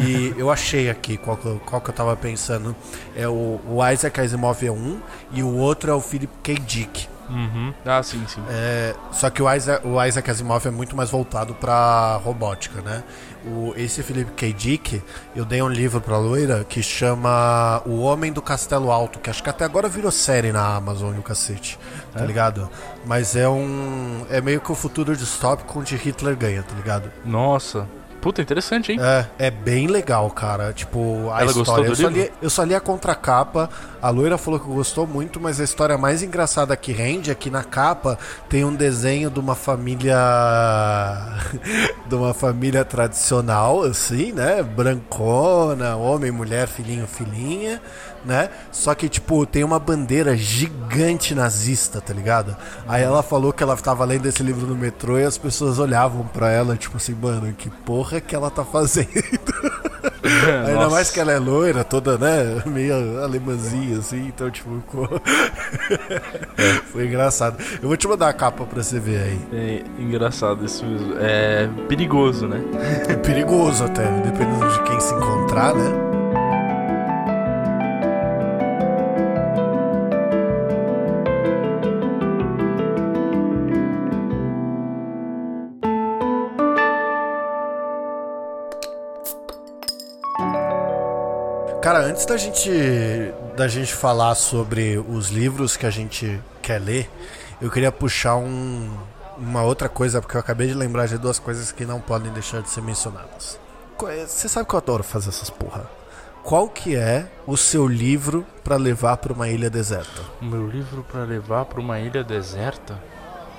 E 0.01 0.35
eu 0.39 0.51
achei 0.51 0.91
aqui 0.91 1.17
qual 1.17 1.37
que, 1.37 1.47
eu- 1.47 1.61
qual 1.65 1.81
que 1.81 1.91
eu 1.91 1.95
tava 1.95 2.15
pensando. 2.17 2.77
É 3.17 3.27
o, 3.27 3.61
o 3.67 3.89
Isaac 3.91 4.21
Asimov 4.21 4.63
é 4.67 4.71
um 4.71 5.01
e 5.33 5.43
o 5.43 5.57
outro 5.57 5.91
é 5.91 5.95
o 5.95 6.01
Philip 6.01 6.33
K. 6.43 6.55
Dick. 6.55 7.09
Uhum. 7.31 7.73
Ah, 7.87 8.03
sim, 8.03 8.23
sim. 8.27 8.43
É, 8.51 8.95
só 9.11 9.31
que 9.31 9.43
o 9.43 9.51
Isaac, 9.55 9.87
o 9.87 10.05
Isaac 10.05 10.31
Asimov 10.31 10.67
é 10.67 10.71
muito 10.71 10.95
mais 10.95 11.09
voltado 11.09 11.55
pra 11.55 12.17
robótica, 12.23 12.83
né? 12.83 13.03
O, 13.47 13.73
esse 13.77 14.03
Philip 14.03 14.31
K. 14.33 14.53
Dick, 14.53 15.03
eu 15.35 15.45
dei 15.45 15.63
um 15.63 15.69
livro 15.69 16.01
pra 16.01 16.19
loira 16.19 16.63
que 16.69 16.83
chama 16.83 17.81
O 17.87 18.01
Homem 18.03 18.33
do 18.33 18.43
Castelo 18.43 18.91
Alto, 18.91 19.19
que 19.19 19.31
acho 19.31 19.43
que 19.43 19.49
até 19.49 19.65
agora 19.65 19.89
virou 19.89 20.11
série 20.11 20.53
na 20.53 20.77
Amazon 20.77 21.15
e 21.17 21.19
o 21.19 21.23
cacete, 21.23 21.79
tá 22.13 22.23
É? 22.23 22.27
ligado? 22.27 22.69
Mas 23.07 23.35
é 23.35 23.49
um. 23.49 24.27
É 24.29 24.41
meio 24.41 24.61
que 24.61 24.71
o 24.71 24.75
futuro 24.75 25.17
distópico 25.17 25.79
onde 25.79 25.97
Hitler 25.97 26.37
ganha, 26.37 26.63
tá 26.63 26.75
ligado? 26.75 27.11
Nossa. 27.25 27.89
Puta, 28.23 28.41
interessante, 28.41 28.93
hein? 28.93 29.01
É, 29.03 29.27
é 29.47 29.51
bem 29.51 29.89
legal, 29.89 30.31
cara. 30.31 30.73
Tipo, 30.73 31.29
a 31.33 31.41
Ela 31.43 31.51
história. 31.51 31.89
eu, 31.89 31.97
só 31.97 32.09
livro? 32.09 32.23
li, 32.23 32.33
eu 32.41 32.49
só 32.49 32.63
li 32.63 32.73
a 32.73 32.81
contracapa. 32.81 33.69
A 34.01 34.11
loira 34.11 34.39
falou 34.39 34.61
que 34.61 34.67
gostou 34.67 35.09
muito, 35.09 35.41
mas 35.41 35.61
a 35.61 35.65
história 35.65 35.99
mais 35.99 36.23
engraçada 36.23 36.77
que 36.77 36.93
rende 36.93 37.33
é 37.33 37.35
que 37.35 37.51
na 37.51 37.65
capa 37.65 38.17
tem 38.49 38.65
um 38.65 38.73
desenho 38.73 39.29
de 39.29 39.41
uma 39.41 39.57
família. 39.57 40.17
De 42.09 42.15
uma 42.15 42.35
família 42.35 42.85
tradicional, 42.85 43.83
assim, 43.83 44.33
né? 44.33 44.63
Brancona, 44.63 45.97
homem, 45.97 46.31
mulher, 46.31 46.69
filhinho, 46.69 47.07
filhinha, 47.07 47.81
né? 48.25 48.51
Só 48.71 48.95
que, 48.95 49.09
tipo, 49.09 49.45
tem 49.47 49.65
uma 49.65 49.79
bandeira 49.79 50.37
gigante 50.37 51.35
nazista, 51.35 52.01
tá 52.01 52.13
ligado? 52.13 52.57
Aí 52.87 53.03
ela 53.03 53.23
falou 53.23 53.53
que 53.53 53.63
ela 53.63 53.77
tava 53.77 54.05
lendo 54.05 54.27
esse 54.27 54.43
livro 54.43 54.67
no 54.67 54.75
metrô 54.75 55.19
e 55.19 55.25
as 55.25 55.39
pessoas 55.39 55.79
olhavam 55.79 56.27
pra 56.27 56.51
ela, 56.51 56.77
tipo 56.77 56.97
assim, 56.97 57.15
mano, 57.15 57.53
que 57.53 57.71
porra 57.71 58.21
que 58.21 58.35
ela 58.35 58.51
tá 58.51 58.65
fazendo? 58.65 59.09
Ainda 60.23 60.75
Nossa. 60.75 60.91
mais 60.91 61.11
que 61.11 61.21
ela 61.21 61.33
é 61.33 61.39
loira, 61.39 61.85
toda, 61.85 62.17
né? 62.17 62.63
Meio 62.67 63.23
alemãzinha, 63.23 63.99
assim, 63.99 64.27
então, 64.29 64.51
tipo, 64.51 64.81
ficou. 64.81 65.09
Foi 66.93 67.07
engraçado. 67.07 67.63
Eu 67.81 67.89
vou 67.89 67.97
te 67.97 68.07
mandar 68.07 68.29
a 68.29 68.33
capa 68.33 68.65
pra 68.65 68.83
você 68.83 68.99
ver 68.99 69.21
aí. 69.21 69.41
É 69.53 70.03
engraçado 70.03 70.65
isso 70.65 70.85
mesmo. 70.85 71.15
É 71.19 71.69
perigoso, 71.89 72.02
né? 72.49 72.61
É 73.09 73.15
perigoso 73.17 73.85
até, 73.85 74.05
dependendo 74.21 74.69
de 74.69 74.83
quem 74.83 75.01
se 75.01 75.15
encontrar, 75.15 75.75
né? 75.75 76.13
Cara, 91.81 91.99
antes 92.07 92.25
da 92.27 92.37
gente 92.37 92.71
da 93.57 93.69
gente 93.69 93.93
falar 93.93 94.35
sobre 94.35 94.99
os 94.99 95.31
livros 95.31 95.77
que 95.77 95.85
a 95.85 95.91
gente 95.91 96.41
quer 96.63 96.81
ler, 96.81 97.09
eu 97.61 97.71
queria 97.71 97.93
puxar 97.93 98.37
um, 98.37 98.89
uma 99.43 99.63
outra 99.63 99.89
coisa, 99.89 100.21
porque 100.21 100.37
eu 100.37 100.41
acabei 100.41 100.69
de 100.69 100.75
lembrar 100.75 101.07
de 101.07 101.19
duas 101.19 101.39
coisas 101.39 101.73
que 101.73 101.85
não 101.85 102.01
podem 102.01 102.33
deixar 102.33 102.63
de 102.63 102.71
ser 102.71 102.81
mencionadas. 102.81 103.59
Você 104.27 104.49
sabe 104.49 104.69
que 104.69 104.75
eu 104.75 104.79
adoro 104.79 105.05
fazer 105.05 105.29
essas 105.29 105.51
porra. 105.51 105.89
Qual 106.43 106.69
que 106.69 106.97
é 106.97 107.31
o 107.47 107.57
seu 107.57 107.87
livro 107.87 108.45
para 108.65 108.77
levar 108.77 109.17
para 109.19 109.33
uma 109.33 109.49
ilha 109.49 109.71
deserta? 109.71 110.23
O 110.41 110.45
meu 110.45 110.67
livro 110.67 111.05
para 111.05 111.23
levar 111.23 111.67
para 111.67 111.81
uma 111.81 112.01
ilha 112.01 112.25
deserta? 112.25 113.01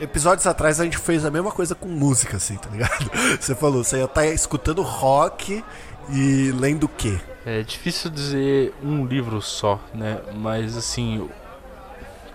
Episódios 0.01 0.45
atrás 0.45 0.81
a 0.81 0.83
gente 0.83 0.97
fez 0.97 1.23
a 1.23 1.31
mesma 1.31 1.51
coisa 1.51 1.75
com 1.75 1.87
música, 1.87 2.35
assim, 2.37 2.57
tá 2.57 2.69
ligado? 2.69 3.09
Você 3.39 3.55
falou, 3.55 3.83
você 3.83 3.97
ia 3.97 4.05
estar 4.05 4.21
tá 4.21 4.27
escutando 4.27 4.81
rock 4.81 5.63
e 6.09 6.51
lendo 6.51 6.85
o 6.85 6.89
quê? 6.89 7.17
É 7.45 7.61
difícil 7.61 8.09
dizer 8.09 8.73
um 8.83 9.05
livro 9.05 9.41
só, 9.41 9.79
né? 9.93 10.19
Mas 10.35 10.75
assim. 10.75 11.29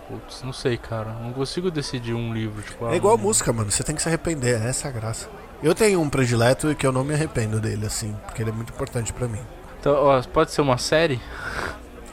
Putz, 0.09 0.43
não 0.43 0.53
sei, 0.53 0.79
cara. 0.79 1.13
Não 1.23 1.33
consigo 1.33 1.71
decidir 1.71 2.15
um 2.15 2.33
livro. 2.33 2.63
Tipo, 2.63 2.89
é 2.89 2.97
igual 2.97 3.19
música, 3.19 3.53
mano. 3.53 3.71
Você 3.71 3.85
tem 3.85 3.95
que 3.95 4.03
se 4.03 4.09
arrepender. 4.09 4.61
Essa 4.61 4.89
é 4.89 4.91
a 4.91 4.93
graça. 4.93 5.29
Eu 5.63 5.75
tenho 5.75 6.01
um 6.01 6.09
predileto 6.09 6.71
e 6.71 6.75
que 6.75 6.87
eu 6.87 6.93
não 6.93 7.05
me 7.05 7.13
arrependo 7.13 7.61
dele, 7.61 7.85
assim. 7.87 8.17
Porque 8.25 8.43
ele 8.43 8.51
é 8.51 8.53
muito 8.53 8.73
importante 8.73 9.13
para 9.13 9.29
mim. 9.29 9.41
Então, 9.79 9.95
ó, 9.95 10.23
pode 10.23 10.51
ser 10.51 10.63
uma 10.63 10.79
série? 10.79 11.21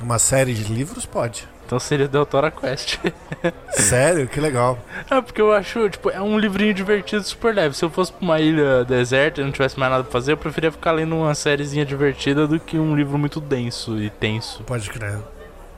Uma 0.01 0.19
série 0.19 0.53
de 0.53 0.71
livros? 0.71 1.05
Pode. 1.05 1.47
Então 1.65 1.79
seria 1.79 2.07
Deltora 2.07 2.51
Quest. 2.51 2.99
Sério? 3.71 4.27
Que 4.27 4.39
legal. 4.39 4.77
É, 5.09 5.19
porque 5.19 5.41
eu 5.41 5.51
acho, 5.51 5.89
tipo, 5.89 6.11
é 6.11 6.21
um 6.21 6.37
livrinho 6.37 6.73
divertido, 6.75 7.23
super 7.23 7.55
leve. 7.55 7.75
Se 7.75 7.83
eu 7.83 7.89
fosse 7.89 8.11
pra 8.11 8.21
uma 8.21 8.39
ilha 8.39 8.85
deserta 8.85 9.41
e 9.41 9.43
não 9.43 9.51
tivesse 9.51 9.79
mais 9.79 9.91
nada 9.91 10.03
pra 10.03 10.11
fazer, 10.11 10.33
eu 10.33 10.37
preferia 10.37 10.71
ficar 10.71 10.91
lendo 10.91 11.15
uma 11.15 11.33
sériezinha 11.33 11.83
divertida 11.83 12.45
do 12.45 12.59
que 12.59 12.77
um 12.77 12.95
livro 12.95 13.17
muito 13.17 13.41
denso 13.41 13.97
e 13.99 14.11
tenso. 14.11 14.63
Pode 14.63 14.87
crer. 14.91 15.17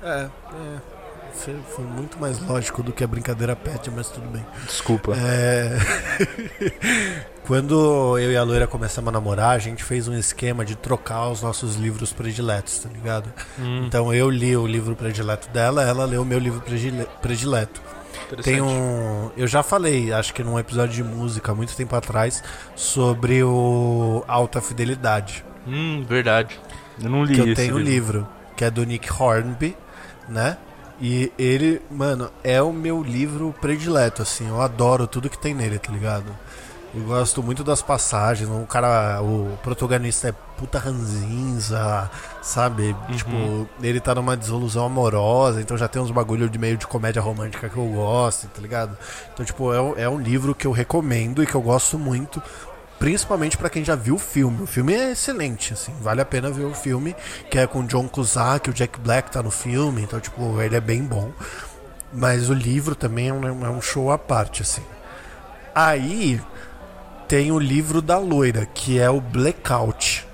É, 0.03 0.23
é. 0.23 0.96
Foi 1.37 1.85
muito 1.85 2.19
mais 2.19 2.39
lógico 2.39 2.81
do 2.83 2.91
que 2.91 3.03
a 3.03 3.07
brincadeira 3.07 3.55
pet, 3.55 3.89
mas 3.91 4.09
tudo 4.09 4.27
bem. 4.29 4.45
Desculpa. 4.65 5.13
É... 5.15 5.77
Quando 7.45 8.17
eu 8.19 8.31
e 8.31 8.35
a 8.35 8.43
loira 8.43 8.67
começamos 8.67 9.07
a 9.07 9.11
namorar, 9.11 9.51
a 9.51 9.59
gente 9.59 9.81
fez 9.83 10.07
um 10.07 10.17
esquema 10.17 10.65
de 10.65 10.75
trocar 10.75 11.29
os 11.29 11.41
nossos 11.41 11.75
livros 11.75 12.11
prediletos, 12.11 12.79
tá 12.79 12.89
ligado? 12.89 13.31
Hum. 13.57 13.85
Então 13.85 14.13
eu 14.13 14.29
li 14.29 14.57
o 14.57 14.67
livro 14.67 14.95
predileto 14.95 15.47
dela, 15.49 15.81
ela 15.83 16.03
leu 16.03 16.23
o 16.23 16.25
meu 16.25 16.39
livro 16.39 16.61
predileto. 17.21 17.81
Tem 18.43 18.61
um. 18.61 19.31
Eu 19.37 19.47
já 19.47 19.63
falei, 19.63 20.11
acho 20.11 20.33
que 20.33 20.43
num 20.43 20.59
episódio 20.59 20.93
de 20.93 21.03
música, 21.03 21.55
muito 21.55 21.75
tempo 21.75 21.95
atrás, 21.95 22.43
sobre 22.75 23.41
o 23.43 24.25
Alta 24.27 24.59
Fidelidade. 24.59 25.45
Hum, 25.65 26.03
verdade. 26.07 26.59
Eu 27.01 27.09
não 27.09 27.23
li 27.23 27.35
que 27.35 27.39
eu 27.41 27.55
tenho 27.55 27.75
um 27.75 27.79
livro, 27.79 28.27
que 28.55 28.65
é 28.65 28.71
do 28.71 28.83
Nick 28.83 29.07
Hornby, 29.11 29.77
né? 30.27 30.57
E 30.99 31.31
ele, 31.37 31.81
mano, 31.91 32.31
é 32.43 32.61
o 32.61 32.73
meu 32.73 33.03
livro 33.03 33.53
predileto, 33.61 34.21
assim. 34.21 34.47
Eu 34.47 34.61
adoro 34.61 35.05
tudo 35.05 35.29
que 35.29 35.37
tem 35.37 35.53
nele, 35.53 35.77
tá 35.77 35.91
ligado? 35.91 36.25
Eu 36.95 37.03
gosto 37.03 37.43
muito 37.43 37.63
das 37.63 37.81
passagens. 37.81 38.49
O 38.49 38.65
cara, 38.65 39.21
o 39.21 39.57
protagonista 39.61 40.29
é 40.29 40.31
puta 40.31 40.79
ranzinza, 40.79 42.09
sabe? 42.41 42.95
Uhum. 43.09 43.15
Tipo, 43.15 43.69
ele 43.83 43.99
tá 43.99 44.15
numa 44.15 44.35
desilusão 44.35 44.85
amorosa, 44.85 45.61
então 45.61 45.77
já 45.77 45.87
tem 45.87 46.01
uns 46.01 46.09
bagulho 46.09 46.49
de 46.49 46.57
meio 46.57 46.77
de 46.77 46.87
comédia 46.87 47.21
romântica 47.21 47.69
que 47.69 47.77
eu 47.77 47.85
gosto, 47.87 48.47
tá 48.47 48.59
ligado? 48.59 48.97
Então, 49.31 49.45
tipo, 49.45 49.71
é, 49.71 50.03
é 50.03 50.09
um 50.09 50.19
livro 50.19 50.55
que 50.55 50.65
eu 50.65 50.71
recomendo 50.71 51.43
e 51.43 51.45
que 51.45 51.53
eu 51.53 51.61
gosto 51.61 51.99
muito. 51.99 52.41
Principalmente 52.99 53.57
para 53.57 53.69
quem 53.69 53.85
já 53.85 53.95
viu 53.95 54.15
o 54.15 54.19
filme. 54.19 54.63
O 54.63 54.67
filme 54.67 54.93
é 54.93 55.11
excelente, 55.11 55.73
assim, 55.73 55.93
vale 56.01 56.21
a 56.21 56.25
pena 56.25 56.49
ver 56.49 56.65
o 56.65 56.73
filme, 56.73 57.15
que 57.49 57.59
é 57.59 57.67
com 57.67 57.85
John 57.85 58.07
Cusack, 58.07 58.69
o 58.69 58.73
Jack 58.73 58.99
Black 58.99 59.31
tá 59.31 59.43
no 59.43 59.51
filme, 59.51 60.01
então, 60.01 60.19
tipo, 60.19 60.59
ele 60.61 60.75
é 60.75 60.81
bem 60.81 61.03
bom. 61.03 61.31
Mas 62.11 62.49
o 62.49 62.53
livro 62.53 62.95
também 62.95 63.29
é 63.29 63.33
um, 63.33 63.65
é 63.65 63.69
um 63.69 63.81
show 63.81 64.11
à 64.11 64.17
parte, 64.17 64.61
assim. 64.61 64.83
Aí, 65.75 66.41
tem 67.27 67.51
o 67.51 67.59
livro 67.59 68.01
da 68.01 68.17
loira, 68.17 68.65
que 68.65 68.99
é 68.99 69.09
o 69.09 69.21
Blackout. 69.21 70.25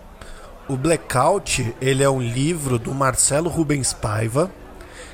O 0.68 0.78
Blackout, 0.78 1.76
ele 1.82 2.03
é 2.03 2.09
um 2.09 2.22
livro 2.22 2.80
do 2.80 2.93
Marcelo 2.93 3.49
Rubens 3.49 3.91
Paiva, 3.91 4.49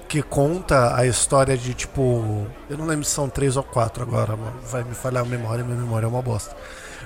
que 0.10 0.24
conta 0.24 0.95
a 0.97 1.05
história 1.05 1.55
de 1.55 1.72
tipo, 1.76 2.47
eu 2.68 2.76
não 2.76 2.88
lembro 2.88 3.05
se 3.05 3.12
são 3.12 3.30
três 3.30 3.55
ou 3.55 3.62
quatro 3.62 4.01
agora, 4.01 4.36
vai 4.70 4.84
me 4.84 4.95
falhar 4.95 5.24
a 5.24 5.26
memória, 5.26 5.64
minha 5.64 5.78
memória 5.78 6.07
é 6.07 6.10
uma 6.10 6.22
bosta. 6.22 6.55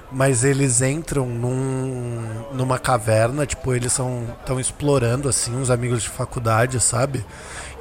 Mas 0.10 0.46
eles 0.46 0.82
entram 0.82 1.26
num, 1.26 2.46
numa 2.54 2.80
caverna, 2.80 3.46
tipo, 3.46 3.74
eles 3.74 3.92
são 3.92 4.26
estão 4.40 4.58
explorando 4.58 5.28
assim, 5.28 5.54
uns 5.54 5.70
amigos 5.70 6.04
de 6.04 6.10
faculdade, 6.10 6.80
sabe? 6.80 7.26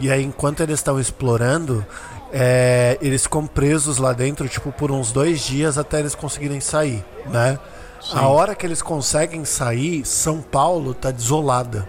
E 0.01 0.11
aí 0.11 0.25
enquanto 0.25 0.61
eles 0.61 0.81
estão 0.81 0.99
explorando, 0.99 1.87
é, 2.33 2.99
eles 3.01 3.23
ficam 3.23 3.47
presos 3.47 3.99
lá 3.99 4.13
dentro, 4.13 4.49
tipo, 4.49 4.73
por 4.73 4.91
uns 4.91 5.13
dois 5.13 5.41
dias 5.41 5.79
até 5.79 6.01
eles 6.01 6.17
conseguirem 6.17 6.61
sair, 6.61 7.05
né? 7.27 7.61
Sim. 8.01 8.17
A 8.17 8.27
hora 8.27 8.57
que 8.57 8.67
eles 8.67 8.83
conseguem 8.83 9.45
sair, 9.45 10.05
São 10.05 10.41
Paulo 10.43 10.93
tá 10.93 11.13
desolada 11.13 11.87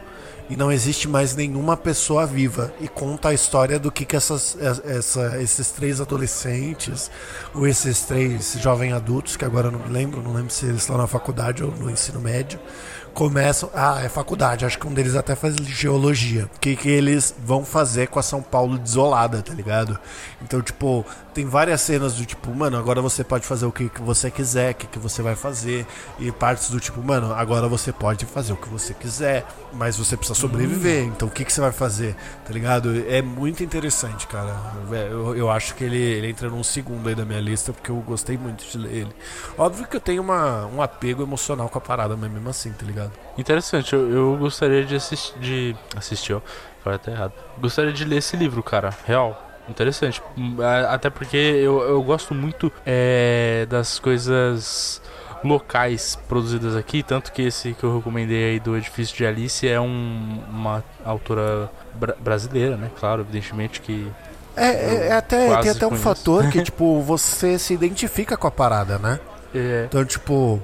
e 0.50 0.56
não 0.56 0.72
existe 0.72 1.08
mais 1.08 1.36
nenhuma 1.36 1.78
pessoa 1.78 2.26
viva 2.26 2.74
e 2.80 2.88
conta 2.88 3.30
a 3.30 3.34
história 3.34 3.80
do 3.80 3.92
que, 3.92 4.06
que 4.06 4.16
essas, 4.16 4.58
essa, 4.86 5.42
esses 5.42 5.72
três 5.72 6.02
adolescentes 6.02 7.10
ou 7.54 7.68
esses 7.68 8.02
três 8.02 8.58
jovens 8.60 8.94
adultos 8.94 9.36
que 9.38 9.46
agora 9.46 9.68
eu 9.68 9.72
não 9.72 9.80
me 9.80 9.90
lembro, 9.90 10.22
não 10.22 10.34
lembro 10.34 10.52
se 10.52 10.66
eles 10.66 10.82
estão 10.82 10.98
na 10.98 11.08
faculdade 11.08 11.64
ou 11.64 11.72
no 11.72 11.90
ensino 11.90 12.20
médio, 12.20 12.60
começam. 13.14 13.70
Ah, 13.74 14.02
é 14.04 14.10
faculdade. 14.10 14.66
Acho 14.66 14.78
que 14.78 14.88
um 14.88 14.94
deles 14.94 15.16
até 15.16 15.36
faz 15.36 15.56
geologia. 15.56 16.50
O 16.56 16.60
que, 16.60 16.76
que 16.76 16.90
eles 16.90 17.34
vão 17.44 17.64
fazer 17.64 18.08
com 18.08 18.20
a 18.20 18.24
São 18.24 18.42
Paulo 18.42 18.78
desolada, 18.78 19.42
tá 19.42 19.54
ligado? 19.54 19.98
Então, 20.42 20.62
tipo, 20.62 21.06
tem 21.34 21.46
várias 21.46 21.82
cenas 21.82 22.14
do 22.14 22.26
tipo, 22.26 22.54
mano, 22.54 22.78
agora 22.78 23.02
você 23.02 23.24
pode 23.24 23.46
fazer 23.46 23.66
o 23.66 23.72
que, 23.72 23.90
você 24.00 24.30
quiser, 24.30 24.72
o 24.72 24.76
que, 24.76 24.88
que 24.88 25.00
você 25.00 25.22
vai 25.22 25.36
fazer. 25.36 25.86
E 26.20 26.32
partes 26.32 26.70
do 26.70 26.80
tipo, 26.80 27.02
mano, 27.02 27.34
agora 27.34 27.68
você 27.68 27.92
pode 27.92 28.26
fazer 28.26 28.54
o 28.54 28.58
que 28.58 28.70
você 28.70 28.94
quiser, 28.94 29.46
mas 29.74 29.98
você 29.98 30.16
precisa 30.16 30.40
sobreviver. 30.40 31.06
Hum. 31.06 31.14
Então, 31.16 31.28
o 31.28 31.32
que, 31.32 31.44
que 31.44 31.52
você 31.52 31.62
vai 31.62 31.72
fazer, 31.72 32.16
tá 32.46 32.54
ligado? 32.54 33.04
É 33.08 33.22
muito 33.22 33.64
interessante, 33.64 34.28
cara. 34.28 34.56
Eu, 34.92 35.36
eu 35.36 35.50
acho 35.50 35.76
que 35.76 35.84
ele, 35.84 35.98
ele 35.98 36.30
entra 36.30 36.50
num 36.50 36.64
segundo 36.64 37.10
aí 37.10 37.16
da 37.16 37.26
minha 37.26 37.42
lista, 37.42 37.74
porque 37.74 37.90
eu 37.90 37.98
gostei 37.98 38.38
muito 38.38 38.64
de 38.66 38.78
ler 38.78 38.94
ele. 38.94 39.16
Óbvio 39.58 39.88
que 39.88 39.96
eu 39.96 40.02
tenho 40.02 40.22
uma, 40.22 40.66
um 40.68 40.82
apego 40.82 41.24
emocional 41.24 41.68
com 41.68 41.78
a 41.78 41.82
parada, 41.82 42.16
mas 42.16 42.32
mesmo 42.32 42.50
assim, 42.50 42.72
tá 42.72 42.86
ligado? 42.86 43.12
Interessante, 43.38 43.94
eu, 43.94 44.10
eu 44.12 44.38
gostaria 44.38 44.86
de 44.86 44.96
assistir. 44.96 45.40
De... 45.40 45.76
Assistir, 45.96 46.34
ó. 46.34 46.42
Foi 46.84 46.94
até 46.94 47.12
errado. 47.12 47.34
Gostaria 47.60 47.94
de 47.94 48.04
ler 48.04 48.18
esse 48.18 48.36
livro, 48.36 48.62
cara. 48.62 48.90
Real. 49.06 49.53
Interessante. 49.68 50.22
Até 50.90 51.10
porque 51.10 51.38
eu, 51.38 51.82
eu 51.82 52.02
gosto 52.04 52.34
muito 52.34 52.72
é, 52.86 53.66
das 53.70 54.00
coisas 54.00 55.02
locais 55.44 56.18
produzidas 56.28 56.76
aqui, 56.76 57.04
tanto 57.04 57.32
que 57.32 57.42
esse 57.42 57.74
que 57.74 57.84
eu 57.84 57.98
recomendei 57.98 58.52
aí 58.52 58.60
do 58.60 58.78
Edifício 58.78 59.16
de 59.16 59.26
Alice 59.26 59.68
é 59.68 59.80
um, 59.80 60.40
uma 60.50 60.84
autora 61.04 61.70
bra 61.94 62.16
brasileira, 62.20 62.78
né? 62.78 62.90
Claro, 62.98 63.22
evidentemente 63.22 63.82
que 63.82 64.10
é, 64.56 64.68
é, 64.68 65.08
é 65.08 65.12
até 65.14 65.62
tem 65.62 65.72
até 65.72 65.88
um 65.88 65.96
fator 65.96 66.48
que 66.50 66.62
tipo 66.64 67.02
você 67.02 67.60
se 67.60 67.74
identifica 67.74 68.38
com 68.38 68.48
a 68.48 68.52
parada, 68.52 68.98
né? 68.98 69.20
É. 69.54 69.86
Então 69.88 70.06
tipo 70.06 70.62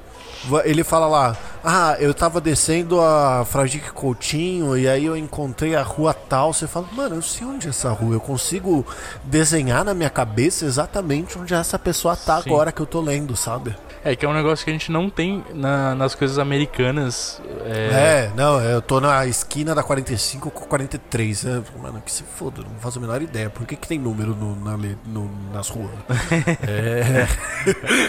ele 0.64 0.84
fala 0.84 1.08
lá, 1.08 1.38
ah, 1.64 1.96
eu 2.00 2.14
tava 2.14 2.40
descendo 2.40 3.02
a 3.02 3.44
Fradique 3.46 3.92
Coutinho 3.92 4.78
e 4.78 4.88
aí 4.88 5.06
eu 5.06 5.18
encontrei 5.18 5.76
a 5.76 5.82
rua 5.82 6.14
tal. 6.14 6.54
Você 6.54 6.68
fala, 6.68 6.88
mano, 6.94 7.16
eu 7.16 7.22
sei 7.22 7.46
onde 7.46 7.68
é 7.68 7.70
essa 7.70 7.92
rua. 7.92 8.16
Eu 8.16 8.22
consigo 8.22 8.86
desenhar 9.24 9.84
na 9.84 9.94
minha 9.94 10.10
cabeça 10.10 10.66
exatamente 10.66 11.38
onde 11.38 11.54
essa 11.54 11.78
pessoa 11.78 12.16
tá 12.16 12.42
Sim. 12.42 12.50
agora 12.50 12.72
que 12.72 12.82
eu 12.82 12.86
tô 12.86 13.02
lendo, 13.02 13.36
sabe? 13.36 13.76
É, 14.04 14.16
que 14.16 14.26
é 14.26 14.30
um 14.30 14.34
negócio 14.34 14.64
que 14.64 14.72
a 14.72 14.74
gente 14.74 14.92
não 14.92 15.10
tem 15.10 15.44
na, 15.54 15.94
nas 15.94 16.16
coisas 16.16 16.40
americanas. 16.40 17.42
É... 17.66 18.30
é... 18.30 18.32
não, 18.34 18.62
eu 18.62 18.82
tô 18.82 19.02
na 19.02 19.26
esquina 19.26 19.76
da 19.76 19.84
45 19.84 20.50
com 20.50 20.66
43. 20.66 21.44
Né? 21.44 21.64
Mano, 21.82 22.02
que 22.06 22.12
se 22.12 22.24
foda, 22.24 22.62
não 22.62 22.80
faço 22.80 22.98
a 22.98 23.02
menor 23.02 23.22
ideia. 23.22 23.50
Por 23.50 23.68
que, 23.68 23.76
que 23.76 23.88
tem 23.88 24.00
número 24.00 24.34
no, 24.34 24.56
na, 24.56 24.78
no, 25.06 25.30
nas 25.54 25.68
ruas? 25.68 25.92
é... 26.66 27.28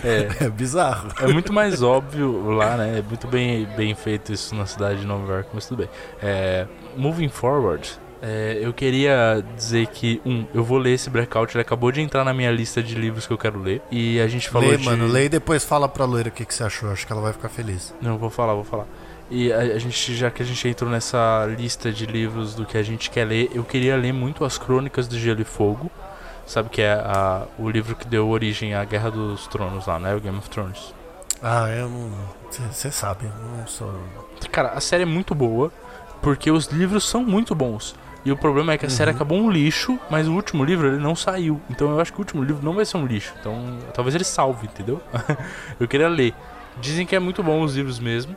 é... 0.04 0.44
é 0.46 0.48
bizarro. 0.48 1.08
É 1.20 1.26
muito 1.26 1.52
mais 1.52 1.82
óbvio 1.82 2.19
lá, 2.22 2.76
né? 2.76 2.98
É 2.98 3.02
muito 3.02 3.26
bem, 3.26 3.66
bem 3.76 3.94
feito 3.94 4.32
isso 4.32 4.54
na 4.54 4.66
cidade 4.66 5.00
de 5.00 5.06
Nova 5.06 5.32
York, 5.32 5.50
mas 5.52 5.66
tudo 5.66 5.78
bem. 5.78 5.88
É, 6.22 6.66
moving 6.96 7.28
forward, 7.28 7.98
é, 8.22 8.58
eu 8.60 8.72
queria 8.72 9.42
dizer 9.56 9.86
que, 9.86 10.20
um, 10.26 10.44
eu 10.52 10.62
vou 10.62 10.78
ler 10.78 10.92
esse 10.92 11.08
Blackout, 11.08 11.56
ele 11.56 11.62
acabou 11.62 11.90
de 11.90 12.00
entrar 12.00 12.22
na 12.24 12.34
minha 12.34 12.50
lista 12.50 12.82
de 12.82 12.94
livros 12.94 13.26
que 13.26 13.32
eu 13.32 13.38
quero 13.38 13.58
ler. 13.58 13.80
E 13.90 14.20
a 14.20 14.28
gente 14.28 14.48
falou 14.48 14.70
lê, 14.70 14.76
de... 14.76 14.84
mano, 14.84 15.06
lê 15.06 15.24
e 15.24 15.28
depois 15.28 15.64
fala 15.64 15.88
pra 15.88 16.04
loira 16.04 16.28
o 16.28 16.32
que, 16.32 16.44
que 16.44 16.54
você 16.54 16.62
achou, 16.62 16.90
acho 16.90 17.06
que 17.06 17.12
ela 17.12 17.22
vai 17.22 17.32
ficar 17.32 17.48
feliz. 17.48 17.94
Não, 18.00 18.18
vou 18.18 18.30
falar, 18.30 18.54
vou 18.54 18.64
falar. 18.64 18.86
E 19.30 19.52
a, 19.52 19.58
a, 19.58 19.78
gente, 19.78 20.14
já 20.14 20.30
que 20.30 20.42
a 20.42 20.46
gente 20.46 20.68
entrou 20.68 20.90
nessa 20.90 21.46
lista 21.56 21.90
de 21.90 22.04
livros 22.04 22.54
do 22.54 22.66
que 22.66 22.76
a 22.76 22.82
gente 22.82 23.10
quer 23.10 23.24
ler, 23.24 23.50
eu 23.54 23.64
queria 23.64 23.96
ler 23.96 24.12
muito 24.12 24.44
As 24.44 24.58
Crônicas 24.58 25.08
do 25.08 25.18
Gelo 25.18 25.40
e 25.40 25.44
Fogo. 25.44 25.90
Sabe 26.46 26.68
que 26.68 26.82
é 26.82 26.92
a, 26.92 27.46
o 27.58 27.70
livro 27.70 27.94
que 27.94 28.06
deu 28.06 28.28
origem 28.28 28.74
à 28.74 28.84
Guerra 28.84 29.10
dos 29.10 29.46
Tronos 29.46 29.86
lá, 29.86 30.00
né? 30.00 30.14
O 30.14 30.20
Game 30.20 30.36
of 30.36 30.50
Thrones. 30.50 30.92
Ah, 31.42 31.68
eu 31.70 31.88
não. 31.88 32.10
Você 32.50 32.90
sabe, 32.90 33.26
eu 33.26 33.56
não 33.56 33.66
sou. 33.66 33.92
Cara, 34.50 34.70
a 34.70 34.80
série 34.80 35.02
é 35.04 35.06
muito 35.06 35.34
boa. 35.34 35.72
Porque 36.20 36.50
os 36.50 36.66
livros 36.66 37.04
são 37.04 37.24
muito 37.24 37.54
bons. 37.54 37.94
E 38.24 38.30
o 38.30 38.36
problema 38.36 38.74
é 38.74 38.78
que 38.78 38.84
a 38.84 38.90
série 38.90 39.10
acabou 39.10 39.38
um 39.38 39.50
lixo, 39.50 39.98
mas 40.10 40.28
o 40.28 40.34
último 40.34 40.62
livro 40.62 40.86
ele 40.86 40.98
não 40.98 41.16
saiu. 41.16 41.58
Então 41.70 41.90
eu 41.90 42.00
acho 42.00 42.12
que 42.12 42.18
o 42.18 42.20
último 42.20 42.44
livro 42.44 42.62
não 42.62 42.74
vai 42.74 42.84
ser 42.84 42.98
um 42.98 43.06
lixo. 43.06 43.32
Então 43.40 43.78
talvez 43.94 44.14
ele 44.14 44.24
salve, 44.24 44.66
entendeu? 44.66 45.00
eu 45.80 45.88
queria 45.88 46.08
ler. 46.08 46.34
Dizem 46.78 47.06
que 47.06 47.16
é 47.16 47.18
muito 47.18 47.42
bom 47.42 47.62
os 47.62 47.74
livros 47.74 47.98
mesmo. 47.98 48.36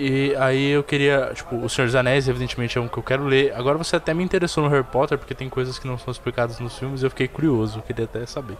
E 0.00 0.32
aí 0.36 0.70
eu 0.70 0.84
queria, 0.84 1.32
tipo, 1.34 1.56
O 1.56 1.68
Senhor 1.68 1.86
dos 1.86 1.96
Anéis, 1.96 2.28
evidentemente, 2.28 2.78
é 2.78 2.80
um 2.80 2.86
que 2.86 2.96
eu 2.96 3.02
quero 3.02 3.24
ler. 3.24 3.52
Agora 3.54 3.76
você 3.76 3.96
até 3.96 4.14
me 4.14 4.22
interessou 4.22 4.62
no 4.62 4.70
Harry 4.70 4.84
Potter, 4.84 5.18
porque 5.18 5.34
tem 5.34 5.48
coisas 5.48 5.76
que 5.76 5.88
não 5.88 5.98
são 5.98 6.12
explicadas 6.12 6.60
nos 6.60 6.78
filmes 6.78 7.02
e 7.02 7.06
eu 7.06 7.10
fiquei 7.10 7.26
curioso, 7.26 7.80
eu 7.80 7.82
queria 7.82 8.04
até 8.04 8.24
saber. 8.24 8.56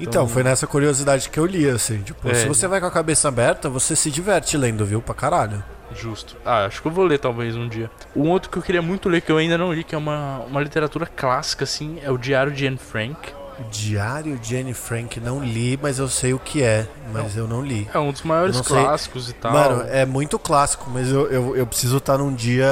Então, 0.00 0.26
foi 0.26 0.42
nessa 0.42 0.66
curiosidade 0.66 1.30
que 1.30 1.38
eu 1.38 1.46
li, 1.46 1.68
assim. 1.68 2.02
Tipo, 2.02 2.28
É. 2.28 2.34
se 2.34 2.48
você 2.48 2.66
vai 2.66 2.80
com 2.80 2.86
a 2.86 2.90
cabeça 2.90 3.28
aberta, 3.28 3.68
você 3.68 3.94
se 3.94 4.10
diverte 4.10 4.56
lendo, 4.56 4.84
viu? 4.84 5.00
Pra 5.00 5.14
caralho. 5.14 5.62
Justo. 5.94 6.36
Ah, 6.44 6.64
acho 6.64 6.82
que 6.82 6.88
eu 6.88 6.92
vou 6.92 7.04
ler 7.04 7.18
talvez 7.18 7.54
um 7.54 7.68
dia. 7.68 7.88
Um 8.14 8.28
outro 8.30 8.50
que 8.50 8.58
eu 8.58 8.62
queria 8.62 8.82
muito 8.82 9.08
ler, 9.08 9.20
que 9.20 9.30
eu 9.30 9.36
ainda 9.38 9.56
não 9.56 9.72
li, 9.72 9.84
que 9.84 9.94
é 9.94 9.98
uma, 9.98 10.40
uma 10.40 10.60
literatura 10.60 11.06
clássica, 11.06 11.62
assim, 11.62 12.00
é 12.02 12.10
o 12.10 12.18
Diário 12.18 12.50
de 12.52 12.66
Anne 12.66 12.76
Frank. 12.76 13.32
Diário 13.70 14.36
de 14.38 14.56
Anne 14.56 14.74
Frank 14.74 15.18
não 15.20 15.42
li, 15.42 15.78
mas 15.80 15.98
eu 15.98 16.08
sei 16.08 16.34
o 16.34 16.38
que 16.38 16.62
é. 16.62 16.86
Mas 17.12 17.36
eu 17.36 17.48
não 17.48 17.62
li. 17.62 17.88
É 17.92 17.98
um 17.98 18.12
dos 18.12 18.22
maiores 18.22 18.56
não 18.56 18.64
sei. 18.64 18.82
clássicos 18.82 19.30
e 19.30 19.32
tal. 19.32 19.52
Mano, 19.52 19.82
é 19.88 20.04
muito 20.04 20.38
clássico, 20.38 20.90
mas 20.90 21.10
eu, 21.10 21.26
eu, 21.28 21.56
eu 21.56 21.66
preciso 21.66 21.96
estar 21.96 22.18
num 22.18 22.34
dia 22.34 22.68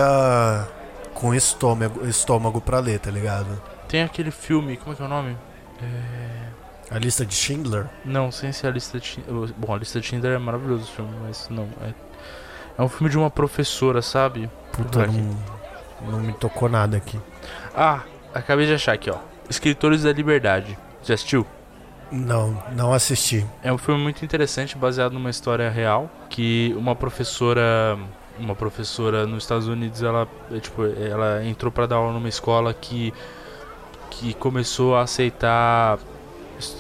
com 1.15 1.35
estômago, 1.35 2.07
estômago 2.07 2.61
pra 2.61 2.81
ler, 2.81 2.99
tá 2.99 3.11
ligado? 3.11 3.61
Tem 3.89 4.03
aquele 4.03 4.31
filme, 4.31 4.77
como 4.77 4.93
é 4.93 4.97
que 4.97 5.03
é 5.03 5.07
o 5.07 5.09
nome? 5.09 5.37
A 6.91 6.99
lista 6.99 7.25
de 7.25 7.35
Schindler. 7.35 7.87
Não, 8.05 8.31
sem 8.31 8.53
ser 8.53 8.67
a 8.67 8.71
lista 8.71 9.01
de 9.01 9.07
Schindler. 9.07 9.53
Bom, 9.57 9.75
a 9.75 9.79
lista 9.79 10.01
de 10.01 10.07
Schindler 10.07 10.35
é 10.35 10.39
maravilhoso 10.39 10.85
o 10.85 10.87
filme, 10.87 11.15
mas 11.27 11.49
não. 11.49 11.69
É, 11.83 11.95
é 12.79 12.83
um 12.83 12.89
filme 12.89 13.11
de 13.11 13.17
uma 13.17 13.31
professora, 13.31 14.03
sabe? 14.03 14.51
Puta, 14.73 15.07
não, 15.07 15.37
não 16.11 16.21
me 16.21 16.33
tocou 16.35 16.69
nada 16.69 16.97
aqui. 16.97 17.19
Ah, 17.75 18.03
acabei 18.35 18.67
de 18.67 18.75
achar 18.75 18.93
aqui, 18.93 19.11
ó. 19.11 19.19
Escritores 19.49 20.03
da 20.03 20.13
Liberdade. 20.13 20.79
Já 21.03 21.15
assistiu? 21.15 21.47
Não, 22.11 22.63
não 22.73 22.93
assisti. 22.93 23.45
É 23.63 23.73
um 23.73 23.79
filme 23.79 24.03
muito 24.03 24.25
interessante, 24.25 24.77
baseado 24.77 25.13
numa 25.13 25.31
história 25.31 25.69
real, 25.71 26.11
que 26.31 26.75
uma 26.77 26.95
professora, 26.95 27.99
uma 28.39 28.55
professora 28.55 29.27
nos 29.27 29.45
Estados 29.45 29.69
Unidos, 29.69 30.03
ela, 30.03 30.29
é, 30.53 30.61
tipo, 30.61 30.85
ela 30.85 31.45
entrou 31.45 31.73
para 31.73 31.87
dar 31.87 31.97
aula 31.97 32.13
numa 32.13 32.29
escola 32.29 32.73
que 32.73 33.13
que 34.11 34.33
começou 34.35 34.95
a 34.95 35.03
aceitar 35.03 35.99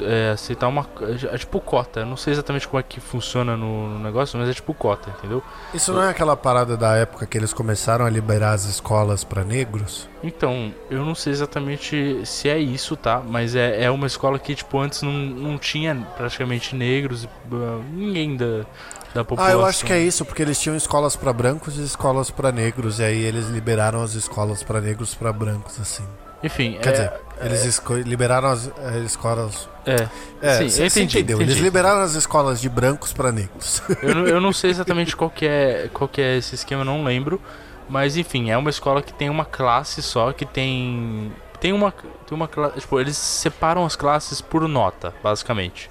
é, 0.01 0.31
aceitar 0.31 0.69
uma 0.69 0.87
é 1.33 1.39
tipo 1.39 1.61
cota. 1.61 2.01
Eu 2.01 2.07
não 2.07 2.17
sei 2.17 2.33
exatamente 2.33 2.67
como 2.69 2.81
é 2.81 2.83
que 2.83 3.01
funciona 3.01 3.57
no, 3.57 3.89
no 3.89 3.99
negócio, 3.99 4.39
mas 4.39 4.49
é 4.49 4.55
tipo 4.55 4.73
cota, 4.75 5.11
entendeu? 5.19 5.43
Isso 5.73 5.93
não 5.93 6.03
é 6.03 6.11
aquela 6.11 6.37
parada 6.37 6.77
da 6.77 6.97
época 6.97 7.27
que 7.27 7.37
eles 7.37 7.53
começaram 7.53 8.05
a 8.05 8.11
liberar 8.11 8.53
as 8.53 8.65
escolas 8.65 9.25
pra 9.25 9.45
negros? 9.45 10.09
Então, 10.23 10.73
eu 10.91 11.05
não 11.05 11.15
sei 11.15 11.33
exatamente 11.33 12.23
se 12.25 12.49
é 12.49 12.59
isso, 12.59 12.97
tá? 12.97 13.21
Mas 13.21 13.55
é, 13.55 13.85
é 13.85 13.91
uma 13.91 14.07
escola 14.07 14.39
que, 14.39 14.55
tipo, 14.55 14.79
antes 14.79 15.03
não, 15.03 15.13
não 15.13 15.59
tinha 15.59 15.95
praticamente 16.17 16.75
negros, 16.75 17.25
uh, 17.25 17.85
ninguém 17.93 18.37
da, 18.37 18.65
da 19.15 19.25
população. 19.25 19.61
Ah, 19.61 19.63
eu 19.63 19.67
acho 19.67 19.85
que 19.85 19.93
é 19.93 19.99
isso, 19.99 20.25
porque 20.25 20.43
eles 20.43 20.59
tinham 20.59 20.77
escolas 20.77 21.15
pra 21.15 21.33
brancos 21.33 21.77
e 21.79 21.83
escolas 21.83 22.31
pra 22.31 22.51
negros, 22.51 23.01
e 23.01 23.05
aí 23.05 23.23
eles 23.23 23.49
liberaram 23.49 24.03
as 24.03 24.15
escolas 24.15 24.63
pra 24.63 24.81
negros 24.81 25.15
pra 25.15 25.33
brancos, 25.33 25.79
assim. 25.79 26.05
Enfim, 26.43 26.79
Quer 26.83 26.89
é, 26.89 26.93
dizer, 26.93 27.13
eles 27.41 27.65
esco- 27.65 27.95
liberaram 27.97 28.49
as 28.49 28.69
eh, 28.69 29.03
escolas. 29.05 29.69
é. 29.87 30.09
É, 30.43 30.69
Sim, 30.69 30.85
entendi, 30.85 31.19
entendeu? 31.19 31.39
Eles 31.39 31.53
entendi. 31.55 31.63
liberaram 31.65 32.01
as 32.03 32.15
escolas 32.15 32.61
de 32.61 32.69
brancos 32.69 33.13
pra 33.15 33.33
negros. 33.33 33.83
Eu, 34.03 34.15
não- 34.15 34.27
eu 34.27 34.41
não 34.41 34.53
sei 34.53 34.71
exatamente 34.71 35.17
qual 35.17 35.31
que, 35.31 35.47
é, 35.47 35.89
qual 35.93 36.07
que 36.09 36.21
é 36.21 36.37
esse 36.37 36.55
esquema, 36.55 36.85
não 36.85 37.03
lembro. 37.05 37.41
Mas 37.89 38.17
enfim, 38.17 38.51
é 38.51 38.57
uma 38.57 38.71
escola 38.71 39.03
que 39.03 39.13
tem 39.13 39.29
uma 39.31 39.45
classe 39.45 40.03
só, 40.03 40.33
que 40.33 40.45
tem. 40.47 41.33
Tem 41.61 41.73
uma. 41.73 41.91
Tem 41.93 42.35
uma. 42.37 42.49
Tipo, 42.79 42.99
eles 43.01 43.17
separam 43.17 43.85
as 43.85 43.95
classes 43.97 44.41
por 44.41 44.67
nota, 44.69 45.15
basicamente. 45.23 45.91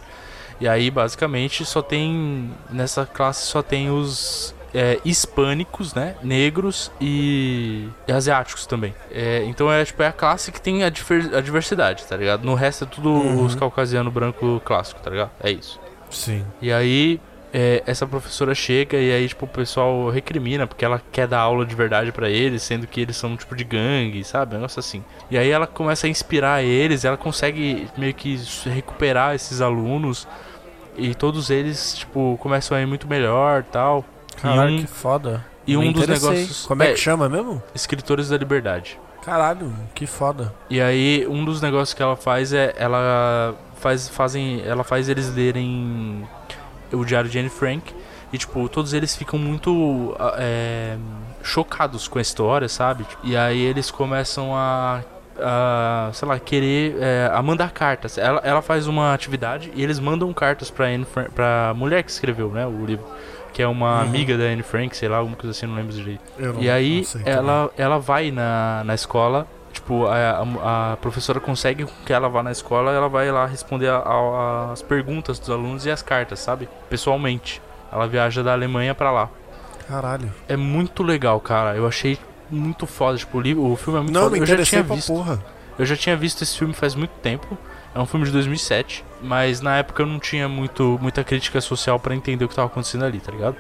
E 0.60 0.68
aí, 0.68 0.90
basicamente, 0.90 1.64
só 1.66 1.82
tem. 1.82 2.52
Nessa 2.70 3.06
classe 3.06 3.46
só 3.46 3.62
tem 3.62 3.90
os 3.92 4.54
é, 4.74 5.00
hispânicos, 5.06 5.94
né? 5.94 6.16
Negros 6.24 6.92
e, 7.00 7.88
e 8.08 8.12
asiáticos 8.12 8.66
também. 8.66 8.94
É, 9.12 9.44
então 9.46 9.72
é 9.72 9.84
tipo 9.86 10.02
é 10.04 10.08
a 10.08 10.12
classe 10.12 10.52
que 10.52 10.60
tem 10.62 10.84
a, 10.84 10.90
difer- 10.90 11.34
a 11.36 11.42
diversidade, 11.42 12.04
tá 12.06 12.16
ligado? 12.18 12.44
No 12.44 12.56
resto 12.56 12.84
é 12.84 12.88
tudo 12.88 13.10
Uhum. 13.10 13.46
os 13.46 13.56
caucasiano 13.56 14.10
branco 14.10 14.62
clássico, 14.66 15.00
tá 15.02 15.10
ligado? 15.10 15.32
É 15.42 15.52
isso. 15.52 15.80
Sim. 16.10 16.46
E 16.62 16.72
aí, 16.72 17.20
é, 17.54 17.84
essa 17.86 18.06
professora 18.08 18.56
chega 18.56 18.98
e 18.98 19.12
aí, 19.12 19.28
tipo, 19.28 19.46
o 19.46 19.48
pessoal 19.48 20.10
recrimina 20.10 20.66
porque 20.66 20.84
ela 20.84 21.02
quer 21.12 21.28
dar 21.28 21.40
aula 21.40 21.66
de 21.66 21.76
verdade 21.76 22.12
pra 22.12 22.30
eles, 22.30 22.64
sendo 22.64 22.88
que 22.88 23.00
eles 23.02 23.16
são 23.16 23.32
um 23.32 23.36
tipo 23.36 23.56
de 23.56 23.64
gangue, 23.64 24.24
sabe? 24.24 24.54
Um 24.56 24.58
negócio 24.58 24.80
assim. 24.80 25.04
E 25.30 25.38
aí 25.38 25.50
ela 25.50 25.68
começa 25.68 26.08
a 26.08 26.10
inspirar 26.10 26.64
eles, 26.64 27.06
ela 27.06 27.18
consegue 27.18 27.88
meio 27.98 28.14
que 28.14 28.40
recuperar 28.66 29.36
esses 29.36 29.62
alunos 29.62 30.28
e 30.98 31.14
todos 31.16 31.50
eles, 31.50 31.96
tipo, 31.98 32.38
começam 32.42 32.78
a 32.78 32.82
ir 32.82 32.86
muito 32.88 33.08
melhor 33.08 33.64
tal. 33.64 34.04
Caralho, 34.36 34.76
um, 34.76 34.82
que 34.82 34.88
foda. 34.88 35.46
e 35.66 35.78
Me 35.78 35.88
um 35.88 35.92
dos 35.92 36.08
negócios. 36.08 36.66
Como 36.66 36.84
é, 36.84 36.90
é, 36.90 36.94
que 36.94 37.00
chama 37.00 37.30
mesmo? 37.30 37.62
Escritores 37.74 38.30
da 38.30 38.38
Liberdade. 38.38 39.00
Caralho, 39.24 39.74
que 39.96 40.06
foda. 40.06 40.54
E 40.70 40.82
aí, 40.82 41.26
um 41.30 41.46
dos 41.46 41.62
negócios 41.62 41.94
que 41.94 42.04
ela 42.04 42.16
faz 42.16 42.52
é 42.52 42.74
ela 42.78 43.56
faz 43.78 44.10
fazem, 44.10 44.62
ela 44.66 44.84
faz 44.84 45.08
eles 45.08 45.34
lerem 45.34 46.28
o 46.92 47.06
Diário 47.06 47.30
de 47.30 47.40
Anne 47.40 47.50
Frank 47.50 47.94
e 48.32 48.38
tipo, 48.38 48.68
todos 48.68 48.94
eles 48.94 49.16
ficam 49.16 49.40
muito 49.40 50.16
ah, 50.20 50.36
é, 50.38 50.98
chocados 51.42 52.08
com 52.08 52.20
a 52.20 52.22
história, 52.22 52.68
sabe? 52.68 53.06
E 53.24 53.38
aí 53.38 53.62
eles 53.62 53.92
começam 53.92 54.56
a 54.56 55.02
a, 55.40 56.10
sei 56.14 56.28
lá, 56.28 56.40
querer 56.40 56.96
é, 57.00 57.30
a 57.34 57.42
mandar 57.42 57.72
cartas. 57.72 58.18
Ela, 58.18 58.42
ela 58.44 58.62
faz 58.62 58.88
uma 58.88 59.14
atividade 59.14 59.72
e 59.76 59.84
eles 59.84 60.00
mandam 60.00 60.32
cartas 60.34 60.70
pra, 60.70 60.88
Anne 60.88 61.06
Frank, 61.06 61.32
pra 61.32 61.74
mulher 61.76 62.04
que 62.04 62.12
escreveu, 62.12 62.50
né, 62.50 62.66
o 62.66 62.86
livro, 62.86 63.06
que 63.54 63.62
é 63.62 63.68
uma 63.68 63.96
Uhum. 63.98 64.02
amiga 64.02 64.38
da 64.38 64.44
Anne 64.46 64.64
Frank, 64.64 64.98
sei 64.98 65.08
lá, 65.08 65.18
alguma 65.18 65.36
coisa 65.38 65.52
assim, 65.52 65.66
não 65.68 65.76
lembro 65.76 65.94
direito. 65.94 66.22
Não- 66.38 66.60
E 66.62 66.70
aí 66.70 67.06
também. 67.06 67.32
ela, 67.34 67.70
ela 67.78 68.00
vai 68.00 68.32
na, 68.32 68.82
na 68.84 68.96
escola, 68.96 69.48
tipo, 69.72 70.08
a, 70.08 70.44
a, 70.64 70.94
a 70.94 70.98
professora 70.98 71.40
consegue 71.40 71.86
que 72.06 72.12
ela 72.12 72.28
vá 72.28 72.42
na 72.44 72.52
escola, 72.52 72.92
ela 72.92 73.08
vai 73.08 73.32
lá 73.32 73.46
responder 73.46 73.90
a- 73.90 74.70
as 74.74 74.82
perguntas 74.82 75.38
dos 75.40 75.50
alunos 75.50 75.86
e 75.86 75.92
as 75.92 76.02
cartas, 76.02 76.40
sabe? 76.40 76.68
Pessoalmente. 76.90 77.62
Ela 77.92 78.08
viaja 78.08 78.42
da 78.44 78.54
Alemanha 78.54 78.96
pra 78.96 79.12
lá. 79.12 79.30
Caralho. 79.88 80.34
É 80.48 80.56
muito 80.58 81.04
legal, 81.04 81.40
cara. 81.40 81.76
Eu 81.76 81.86
achei 81.88 82.18
muito 82.50 82.88
foda, 82.88 83.18
tipo, 83.18 83.38
o, 83.38 83.42
livro, 83.42 83.64
o 83.66 83.76
filme 83.76 84.00
é 84.00 84.02
muito 84.02 84.14
Não, 84.14 84.24
foda. 84.24 84.34
me 84.34 84.40
Eu 84.40 84.46
já 84.46 84.58
tinha 84.64 84.82
visto. 84.84 85.14
porra. 85.14 85.40
Eu 85.78 85.86
já 85.86 85.96
tinha 85.96 86.16
visto 86.18 86.42
esse 86.44 86.58
filme 86.58 86.74
faz 86.74 86.96
muito 86.96 87.12
tempo. 87.22 87.58
É 87.96 88.00
um 88.00 88.06
filme 88.06 88.26
de 88.26 88.32
2007, 88.32 89.04
mas 89.24 89.62
na 89.62 89.78
época 89.78 90.04
eu 90.04 90.08
não 90.08 90.20
tinha 90.20 90.48
muito, 90.48 91.00
muita 91.02 91.24
crítica 91.24 91.60
social 91.62 92.00
pra 92.00 92.14
entender 92.14 92.46
o 92.46 92.50
que 92.50 92.56
tava 92.56 92.68
acontecendo 92.68 93.06
ali, 93.06 93.20
tá 93.20 93.32
ligado? 93.32 93.56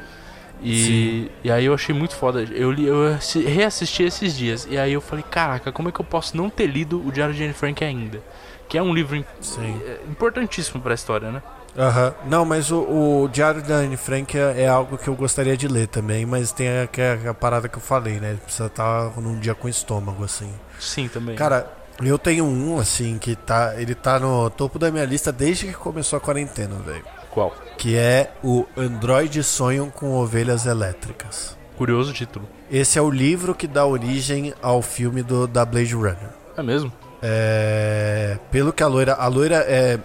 E, 0.61 1.29
e 1.43 1.51
aí 1.51 1.65
eu 1.65 1.73
achei 1.73 1.93
muito 1.93 2.15
foda. 2.15 2.41
Eu, 2.43 2.71
li, 2.71 2.85
eu 2.85 3.07
assi- 3.15 3.43
reassisti 3.43 4.03
esses 4.03 4.35
dias. 4.35 4.65
E 4.69 4.77
aí 4.77 4.93
eu 4.93 5.01
falei, 5.01 5.23
caraca, 5.29 5.71
como 5.71 5.89
é 5.89 5.91
que 5.91 5.99
eu 5.99 6.05
posso 6.05 6.37
não 6.37 6.49
ter 6.49 6.67
lido 6.67 7.05
o 7.05 7.11
Diário 7.11 7.33
de 7.35 7.43
Anne 7.43 7.53
Frank 7.53 7.83
ainda? 7.83 8.21
Que 8.69 8.77
é 8.77 8.81
um 8.81 8.93
livro 8.93 9.15
im- 9.15 9.25
Sim. 9.41 9.81
é, 9.85 9.99
importantíssimo 10.09 10.81
pra 10.81 10.93
história, 10.93 11.31
né? 11.31 11.43
Aham. 11.77 12.13
Não, 12.27 12.45
mas 12.45 12.71
o, 12.71 12.79
o 13.23 13.29
Diário 13.29 13.61
da 13.61 13.75
Anne 13.75 13.97
Frank 13.97 14.37
é, 14.37 14.61
é 14.61 14.67
algo 14.67 14.97
que 14.97 15.07
eu 15.07 15.15
gostaria 15.15 15.57
de 15.57 15.67
ler 15.67 15.87
também, 15.87 16.25
mas 16.25 16.51
tem 16.53 16.67
a, 16.81 16.87
que 16.87 17.01
é 17.01 17.19
a 17.27 17.33
parada 17.33 17.67
que 17.67 17.75
eu 17.77 17.81
falei, 17.81 18.19
né? 18.19 18.37
Precisa 18.41 18.67
estar 18.67 19.11
num 19.19 19.37
dia 19.39 19.55
com 19.55 19.67
estômago, 19.67 20.23
assim. 20.23 20.49
Sim, 20.79 21.07
também. 21.09 21.35
Cara, 21.35 21.69
eu 22.01 22.17
tenho 22.17 22.45
um, 22.45 22.79
assim, 22.79 23.17
que 23.17 23.35
tá. 23.35 23.75
Ele 23.77 23.93
tá 23.93 24.19
no 24.19 24.49
topo 24.49 24.79
da 24.79 24.91
minha 24.91 25.05
lista 25.05 25.31
desde 25.31 25.67
que 25.67 25.73
começou 25.73 26.17
a 26.17 26.19
quarentena, 26.19 26.75
velho. 26.77 27.03
Qual? 27.29 27.53
Que 27.77 27.95
é 27.95 28.31
o 28.43 28.65
Android 28.77 29.43
Sonham 29.43 29.89
com 29.89 30.11
Ovelhas 30.11 30.65
Elétricas. 30.65 31.57
Curioso 31.77 32.13
título. 32.13 32.47
Esse 32.71 32.97
é 32.97 33.01
o 33.01 33.09
livro 33.09 33.53
que 33.53 33.67
dá 33.67 33.85
origem 33.85 34.53
ao 34.61 34.81
filme 34.81 35.21
do, 35.23 35.47
da 35.47 35.65
Blade 35.65 35.93
Runner. 35.93 36.29
É 36.55 36.63
mesmo? 36.63 36.91
É, 37.21 38.37
pelo 38.51 38.73
que 38.73 38.83
a 38.83 38.87
loira. 38.87 39.13
A 39.13 39.27
loira 39.27 39.65
é 39.67 39.97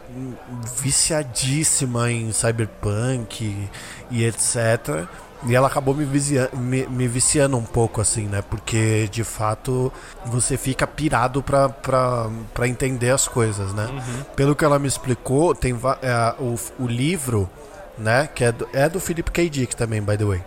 viciadíssima 0.80 2.10
em 2.10 2.32
cyberpunk 2.32 3.44
e, 3.44 3.68
e 4.10 4.24
etc. 4.24 5.06
E 5.46 5.54
ela 5.54 5.68
acabou 5.68 5.94
me, 5.94 6.04
vicia- 6.04 6.50
me- 6.52 6.86
me 6.88 7.06
viciando 7.06 7.56
um 7.56 7.62
pouco, 7.62 8.00
assim, 8.00 8.26
né? 8.26 8.42
Porque 8.42 9.08
de 9.10 9.22
fato 9.22 9.92
você 10.26 10.56
fica 10.56 10.86
pirado 10.86 11.42
pra, 11.42 11.68
pra, 11.68 12.28
pra 12.52 12.66
entender 12.66 13.10
as 13.10 13.28
coisas, 13.28 13.72
né? 13.72 13.86
Pelo 14.34 14.56
que 14.56 14.64
ela 14.64 14.78
me 14.78 14.88
explicou, 14.88 15.54
tem 15.54 15.74
é, 16.02 16.34
o, 16.42 16.56
o 16.80 16.86
livro, 16.88 17.48
né? 17.96 18.28
Que 18.34 18.44
é 18.44 18.52
do, 18.52 18.68
é 18.72 18.88
do 18.88 18.98
Philip 18.98 19.30
K. 19.30 19.48
Dick 19.48 19.76
também, 19.76 20.02
by 20.02 20.16
the 20.16 20.24
way. 20.24 20.42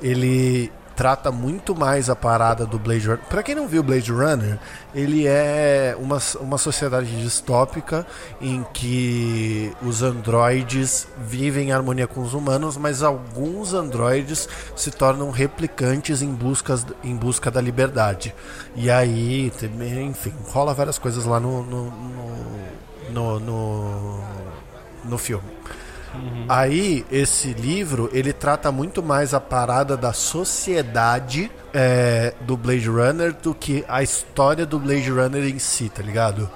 Ele 0.00 0.70
trata 0.96 1.30
muito 1.30 1.76
mais 1.76 2.08
a 2.08 2.16
parada 2.16 2.64
do 2.64 2.78
Blade 2.78 3.06
Runner. 3.06 3.22
Pra 3.28 3.42
quem 3.42 3.54
não 3.54 3.68
viu 3.68 3.82
Blade 3.82 4.10
Runner, 4.10 4.58
ele 4.94 5.26
é 5.26 5.94
uma, 5.98 6.18
uma 6.40 6.56
sociedade 6.56 7.20
distópica 7.22 8.06
em 8.40 8.64
que 8.72 9.70
os 9.82 10.02
androides 10.02 11.06
vivem 11.18 11.68
em 11.68 11.72
harmonia 11.72 12.06
com 12.06 12.22
os 12.22 12.32
humanos, 12.32 12.78
mas 12.78 13.02
alguns 13.02 13.74
androides 13.74 14.48
se 14.74 14.90
tornam 14.90 15.30
replicantes 15.30 16.22
em, 16.22 16.32
buscas, 16.32 16.86
em 17.04 17.14
busca 17.14 17.50
da 17.50 17.60
liberdade. 17.60 18.34
E 18.74 18.90
aí, 18.90 19.52
enfim, 20.02 20.32
rola 20.48 20.72
várias 20.72 20.98
coisas 20.98 21.26
lá 21.26 21.38
no, 21.38 21.62
no, 21.62 21.92
no, 23.10 23.40
no, 23.40 24.20
no 25.04 25.18
filme. 25.18 25.44
Uhum. 26.16 26.46
Aí, 26.48 27.04
esse 27.10 27.52
livro, 27.52 28.10
ele 28.12 28.32
trata 28.32 28.72
muito 28.72 29.02
mais 29.02 29.34
a 29.34 29.40
parada 29.40 29.96
da 29.96 30.12
sociedade 30.12 31.50
é, 31.74 32.34
do 32.40 32.56
Blade 32.56 32.88
Runner 32.88 33.34
do 33.34 33.54
que 33.54 33.84
a 33.88 34.02
história 34.02 34.64
do 34.64 34.78
Blade 34.78 35.10
Runner 35.10 35.44
em 35.44 35.58
si, 35.58 35.88
tá 35.88 36.02
ligado? 36.02 36.50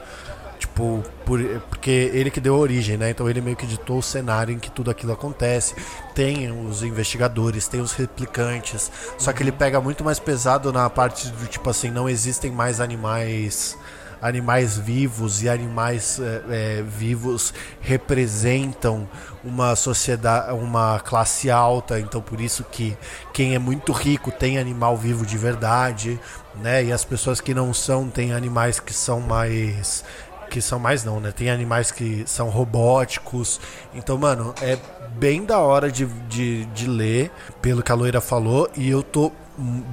Tipo, 0.58 1.02
por, 1.24 1.40
porque 1.70 2.10
ele 2.12 2.30
que 2.30 2.38
deu 2.38 2.54
origem, 2.54 2.98
né? 2.98 3.10
Então 3.10 3.28
ele 3.28 3.40
meio 3.40 3.56
que 3.56 3.66
ditou 3.66 3.98
o 3.98 4.02
cenário 4.02 4.54
em 4.54 4.58
que 4.58 4.70
tudo 4.70 4.90
aquilo 4.90 5.12
acontece. 5.12 5.74
Tem 6.14 6.50
os 6.50 6.82
investigadores, 6.82 7.66
tem 7.66 7.80
os 7.80 7.92
replicantes. 7.92 8.90
Só 9.16 9.32
que 9.32 9.42
ele 9.42 9.52
pega 9.52 9.80
muito 9.80 10.04
mais 10.04 10.18
pesado 10.18 10.70
na 10.70 10.88
parte 10.90 11.28
do 11.28 11.46
tipo 11.46 11.70
assim, 11.70 11.90
não 11.90 12.08
existem 12.08 12.50
mais 12.50 12.78
animais 12.78 13.78
animais 14.20 14.76
vivos 14.76 15.42
e 15.42 15.48
animais 15.48 16.20
é, 16.20 16.42
é, 16.50 16.82
vivos 16.82 17.54
representam 17.80 19.08
uma 19.42 19.74
sociedade, 19.74 20.52
uma 20.52 21.00
classe 21.00 21.50
alta, 21.50 21.98
então 21.98 22.20
por 22.20 22.40
isso 22.40 22.64
que 22.64 22.96
quem 23.32 23.54
é 23.54 23.58
muito 23.58 23.92
rico 23.92 24.30
tem 24.30 24.58
animal 24.58 24.96
vivo 24.96 25.24
de 25.24 25.38
verdade, 25.38 26.20
né? 26.56 26.84
E 26.84 26.92
as 26.92 27.04
pessoas 27.04 27.40
que 27.40 27.54
não 27.54 27.72
são 27.72 28.08
têm 28.08 28.32
animais 28.32 28.78
que 28.78 28.92
são 28.92 29.20
mais 29.20 30.04
que 30.50 30.60
são 30.60 30.78
mais 30.78 31.04
não, 31.04 31.20
né? 31.20 31.30
Tem 31.30 31.48
animais 31.48 31.92
que 31.92 32.24
são 32.26 32.48
robóticos. 32.48 33.60
Então, 33.94 34.18
mano, 34.18 34.52
é 34.60 34.76
bem 35.16 35.44
da 35.44 35.60
hora 35.60 35.90
de, 35.90 36.06
de, 36.28 36.64
de 36.66 36.88
ler, 36.88 37.30
pelo 37.62 37.82
que 37.82 37.92
a 37.92 37.94
loira 37.94 38.20
falou, 38.20 38.68
e 38.76 38.90
eu 38.90 39.02
tô 39.02 39.32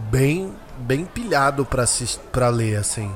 bem 0.09 0.51
bem 0.79 1.05
pilhado 1.05 1.65
para 1.65 1.85
para 2.31 2.49
ler 2.49 2.77
assim. 2.77 3.11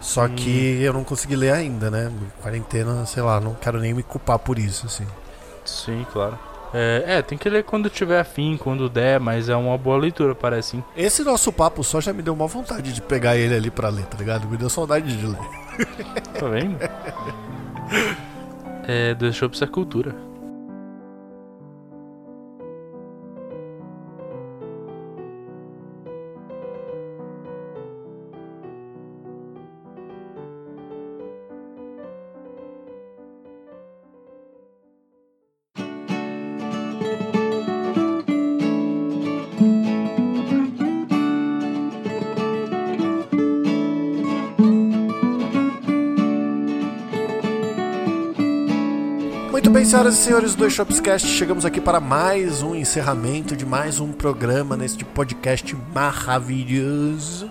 Só 0.00 0.26
hum. 0.26 0.34
que 0.34 0.82
eu 0.82 0.92
não 0.92 1.04
consegui 1.04 1.36
ler 1.36 1.52
ainda, 1.52 1.90
né? 1.90 2.10
Quarentena, 2.40 3.04
sei 3.06 3.22
lá, 3.22 3.40
não 3.40 3.54
quero 3.54 3.80
nem 3.80 3.92
me 3.92 4.02
culpar 4.02 4.38
por 4.38 4.58
isso, 4.58 4.86
assim. 4.86 5.06
Sim, 5.64 6.06
claro. 6.12 6.38
É, 6.72 7.04
é, 7.06 7.22
tem 7.22 7.38
que 7.38 7.48
ler 7.48 7.64
quando 7.64 7.88
tiver 7.88 8.20
afim, 8.20 8.56
quando 8.56 8.88
der, 8.88 9.18
mas 9.18 9.48
é 9.48 9.56
uma 9.56 9.76
boa 9.78 9.96
leitura, 9.96 10.34
parece. 10.34 10.76
Hein? 10.76 10.84
Esse 10.96 11.24
nosso 11.24 11.52
papo 11.52 11.82
só 11.82 12.00
já 12.00 12.12
me 12.12 12.22
deu 12.22 12.34
uma 12.34 12.46
vontade 12.46 12.92
de 12.92 13.00
pegar 13.00 13.36
ele 13.36 13.54
ali 13.54 13.70
pra 13.70 13.88
ler, 13.88 14.04
tá 14.04 14.18
ligado? 14.18 14.46
Me 14.46 14.56
deu 14.56 14.68
saudade 14.68 15.16
de 15.16 15.26
ler. 15.26 15.38
Tá 16.38 16.48
vendo? 16.48 16.78
é, 18.86 19.14
deixou 19.14 19.48
pra 19.48 19.58
ser 19.58 19.68
cultura. 19.68 20.27
Senhoras 49.98 50.14
e 50.14 50.18
senhores 50.18 50.54
do 50.54 50.70
Shopscast, 50.70 51.26
chegamos 51.26 51.64
aqui 51.64 51.80
para 51.80 51.98
mais 51.98 52.62
um 52.62 52.72
encerramento 52.72 53.56
de 53.56 53.66
mais 53.66 53.98
um 53.98 54.12
programa 54.12 54.76
neste 54.76 55.04
podcast 55.04 55.76
maravilhoso. 55.92 57.50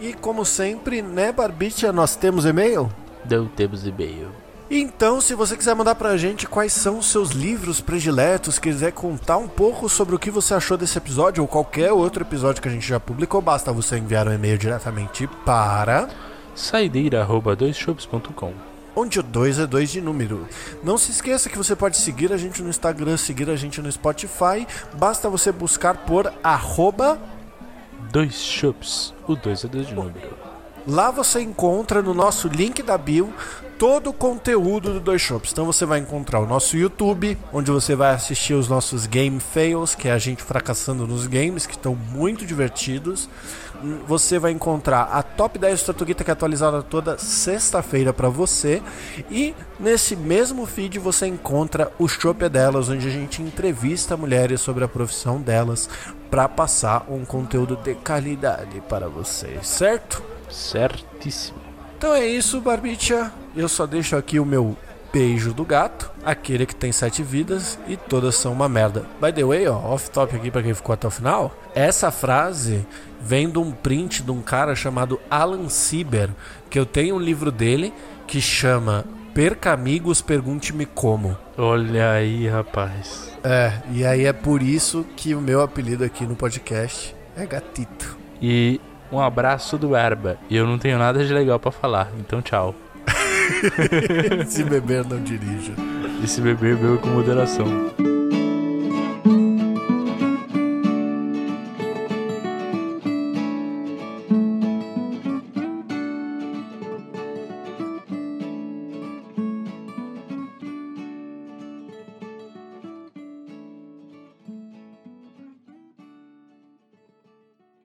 E 0.00 0.12
como 0.12 0.44
sempre, 0.44 1.00
né, 1.00 1.30
Barbicha, 1.30 1.92
nós 1.92 2.16
temos 2.16 2.46
e-mail? 2.46 2.90
Não 3.30 3.46
temos 3.46 3.86
e-mail. 3.86 4.26
Então, 4.68 5.20
se 5.20 5.36
você 5.36 5.56
quiser 5.56 5.76
mandar 5.76 5.94
pra 5.94 6.16
gente 6.16 6.48
quais 6.48 6.72
são 6.72 6.98
os 6.98 7.06
seus 7.06 7.30
livros 7.30 7.80
prediletos, 7.80 8.58
quiser 8.58 8.90
contar 8.90 9.36
um 9.36 9.46
pouco 9.46 9.88
sobre 9.88 10.16
o 10.16 10.18
que 10.18 10.32
você 10.32 10.52
achou 10.52 10.76
desse 10.76 10.98
episódio 10.98 11.44
ou 11.44 11.48
qualquer 11.48 11.92
outro 11.92 12.24
episódio 12.24 12.60
que 12.60 12.66
a 12.66 12.72
gente 12.72 12.88
já 12.88 12.98
publicou, 12.98 13.40
basta 13.40 13.72
você 13.72 13.98
enviar 13.98 14.26
um 14.26 14.34
e-mail 14.34 14.58
diretamente 14.58 15.28
para 15.44 16.08
saideira@doisshops.com 16.56 18.73
onde 18.96 19.18
o 19.20 19.22
2 19.22 19.58
é 19.58 19.66
2 19.66 19.90
de 19.90 20.00
número. 20.00 20.46
Não 20.82 20.98
se 20.98 21.10
esqueça 21.10 21.48
que 21.48 21.58
você 21.58 21.74
pode 21.74 21.96
seguir 21.96 22.32
a 22.32 22.36
gente 22.36 22.62
no 22.62 22.70
Instagram, 22.70 23.16
seguir 23.16 23.50
a 23.50 23.56
gente 23.56 23.80
no 23.80 23.90
Spotify. 23.90 24.66
Basta 24.94 25.28
você 25.28 25.50
buscar 25.52 25.98
por 25.98 26.32
arroba... 26.42 27.18
Dois 28.10 28.36
Shops. 28.36 29.12
O 29.26 29.34
2 29.34 29.64
é 29.64 29.68
2 29.68 29.86
de 29.88 29.94
número. 29.94 30.43
Lá 30.86 31.10
você 31.10 31.40
encontra 31.40 32.02
no 32.02 32.12
nosso 32.12 32.48
link 32.48 32.82
da 32.82 32.98
bio 32.98 33.32
todo 33.78 34.10
o 34.10 34.12
conteúdo 34.12 34.94
do 34.94 35.00
Dois 35.00 35.20
Shops. 35.20 35.52
Então 35.52 35.64
você 35.64 35.84
vai 35.84 35.98
encontrar 35.98 36.40
o 36.40 36.46
nosso 36.46 36.76
YouTube, 36.76 37.36
onde 37.52 37.70
você 37.70 37.94
vai 37.94 38.14
assistir 38.14 38.54
os 38.54 38.68
nossos 38.68 39.06
game 39.06 39.40
fails, 39.40 39.94
que 39.94 40.08
é 40.08 40.12
a 40.12 40.18
gente 40.18 40.42
fracassando 40.42 41.06
nos 41.06 41.26
games, 41.26 41.66
que 41.66 41.74
estão 41.74 41.94
muito 41.94 42.46
divertidos 42.46 43.28
você 44.06 44.38
vai 44.38 44.52
encontrar 44.52 45.02
a 45.12 45.22
Top 45.22 45.58
10 45.58 45.82
Tortuguita 45.82 46.24
que 46.24 46.30
é 46.30 46.32
atualizada 46.32 46.82
toda 46.82 47.18
sexta-feira 47.18 48.12
para 48.12 48.28
você. 48.28 48.82
E 49.30 49.54
nesse 49.78 50.16
mesmo 50.16 50.66
feed 50.66 50.98
você 50.98 51.26
encontra 51.26 51.92
o 51.98 52.08
Shop 52.08 52.48
delas, 52.48 52.88
onde 52.88 53.06
a 53.06 53.10
gente 53.10 53.42
entrevista 53.42 54.16
mulheres 54.16 54.60
sobre 54.60 54.84
a 54.84 54.88
profissão 54.88 55.40
delas 55.40 55.88
para 56.30 56.48
passar 56.48 57.06
um 57.08 57.24
conteúdo 57.24 57.76
de 57.76 57.94
qualidade 57.94 58.80
para 58.88 59.08
vocês, 59.08 59.66
certo? 59.66 60.33
Certíssimo. 60.50 61.58
Então 61.96 62.14
é 62.14 62.26
isso, 62.26 62.60
Barbicha. 62.60 63.32
Eu 63.56 63.68
só 63.68 63.86
deixo 63.86 64.16
aqui 64.16 64.38
o 64.38 64.44
meu 64.44 64.76
beijo 65.12 65.54
do 65.54 65.64
gato, 65.64 66.10
aquele 66.24 66.66
que 66.66 66.74
tem 66.74 66.90
sete 66.90 67.22
vidas 67.22 67.78
e 67.86 67.96
todas 67.96 68.34
são 68.34 68.52
uma 68.52 68.68
merda. 68.68 69.04
By 69.20 69.32
the 69.32 69.44
way, 69.44 69.68
ó, 69.68 69.76
off 69.76 70.10
top 70.10 70.34
aqui 70.34 70.50
para 70.50 70.62
quem 70.64 70.74
ficou 70.74 70.92
até 70.92 71.06
o 71.06 71.10
final, 71.10 71.56
essa 71.72 72.10
frase 72.10 72.84
vem 73.20 73.48
de 73.48 73.58
um 73.58 73.70
print 73.70 74.24
de 74.24 74.32
um 74.32 74.42
cara 74.42 74.74
chamado 74.74 75.20
Alan 75.30 75.68
Sieber, 75.68 76.30
que 76.68 76.76
eu 76.76 76.84
tenho 76.84 77.14
um 77.14 77.20
livro 77.20 77.52
dele 77.52 77.94
que 78.26 78.40
chama 78.40 79.04
Perca 79.32 79.72
Amigos, 79.72 80.20
Pergunte-me 80.20 80.84
Como. 80.84 81.38
Olha 81.56 82.10
aí, 82.10 82.48
rapaz. 82.48 83.32
É, 83.44 83.72
e 83.92 84.04
aí 84.04 84.24
é 84.24 84.32
por 84.32 84.62
isso 84.62 85.06
que 85.16 85.32
o 85.32 85.40
meu 85.40 85.62
apelido 85.62 86.02
aqui 86.02 86.26
no 86.26 86.34
podcast 86.34 87.14
é 87.36 87.46
Gatito. 87.46 88.18
E 88.42 88.80
um 89.10 89.20
abraço 89.20 89.76
do 89.78 89.94
Erba. 89.94 90.36
E 90.48 90.56
eu 90.56 90.66
não 90.66 90.78
tenho 90.78 90.98
nada 90.98 91.24
de 91.24 91.32
legal 91.32 91.58
para 91.58 91.70
falar, 91.70 92.10
então 92.18 92.40
tchau. 92.42 92.74
se 94.46 94.64
beber, 94.64 95.04
não 95.04 95.20
dirija. 95.22 95.72
E 96.22 96.26
se 96.26 96.40
beber, 96.40 96.76
beba 96.76 96.96
com 96.98 97.08
moderação. 97.08 97.66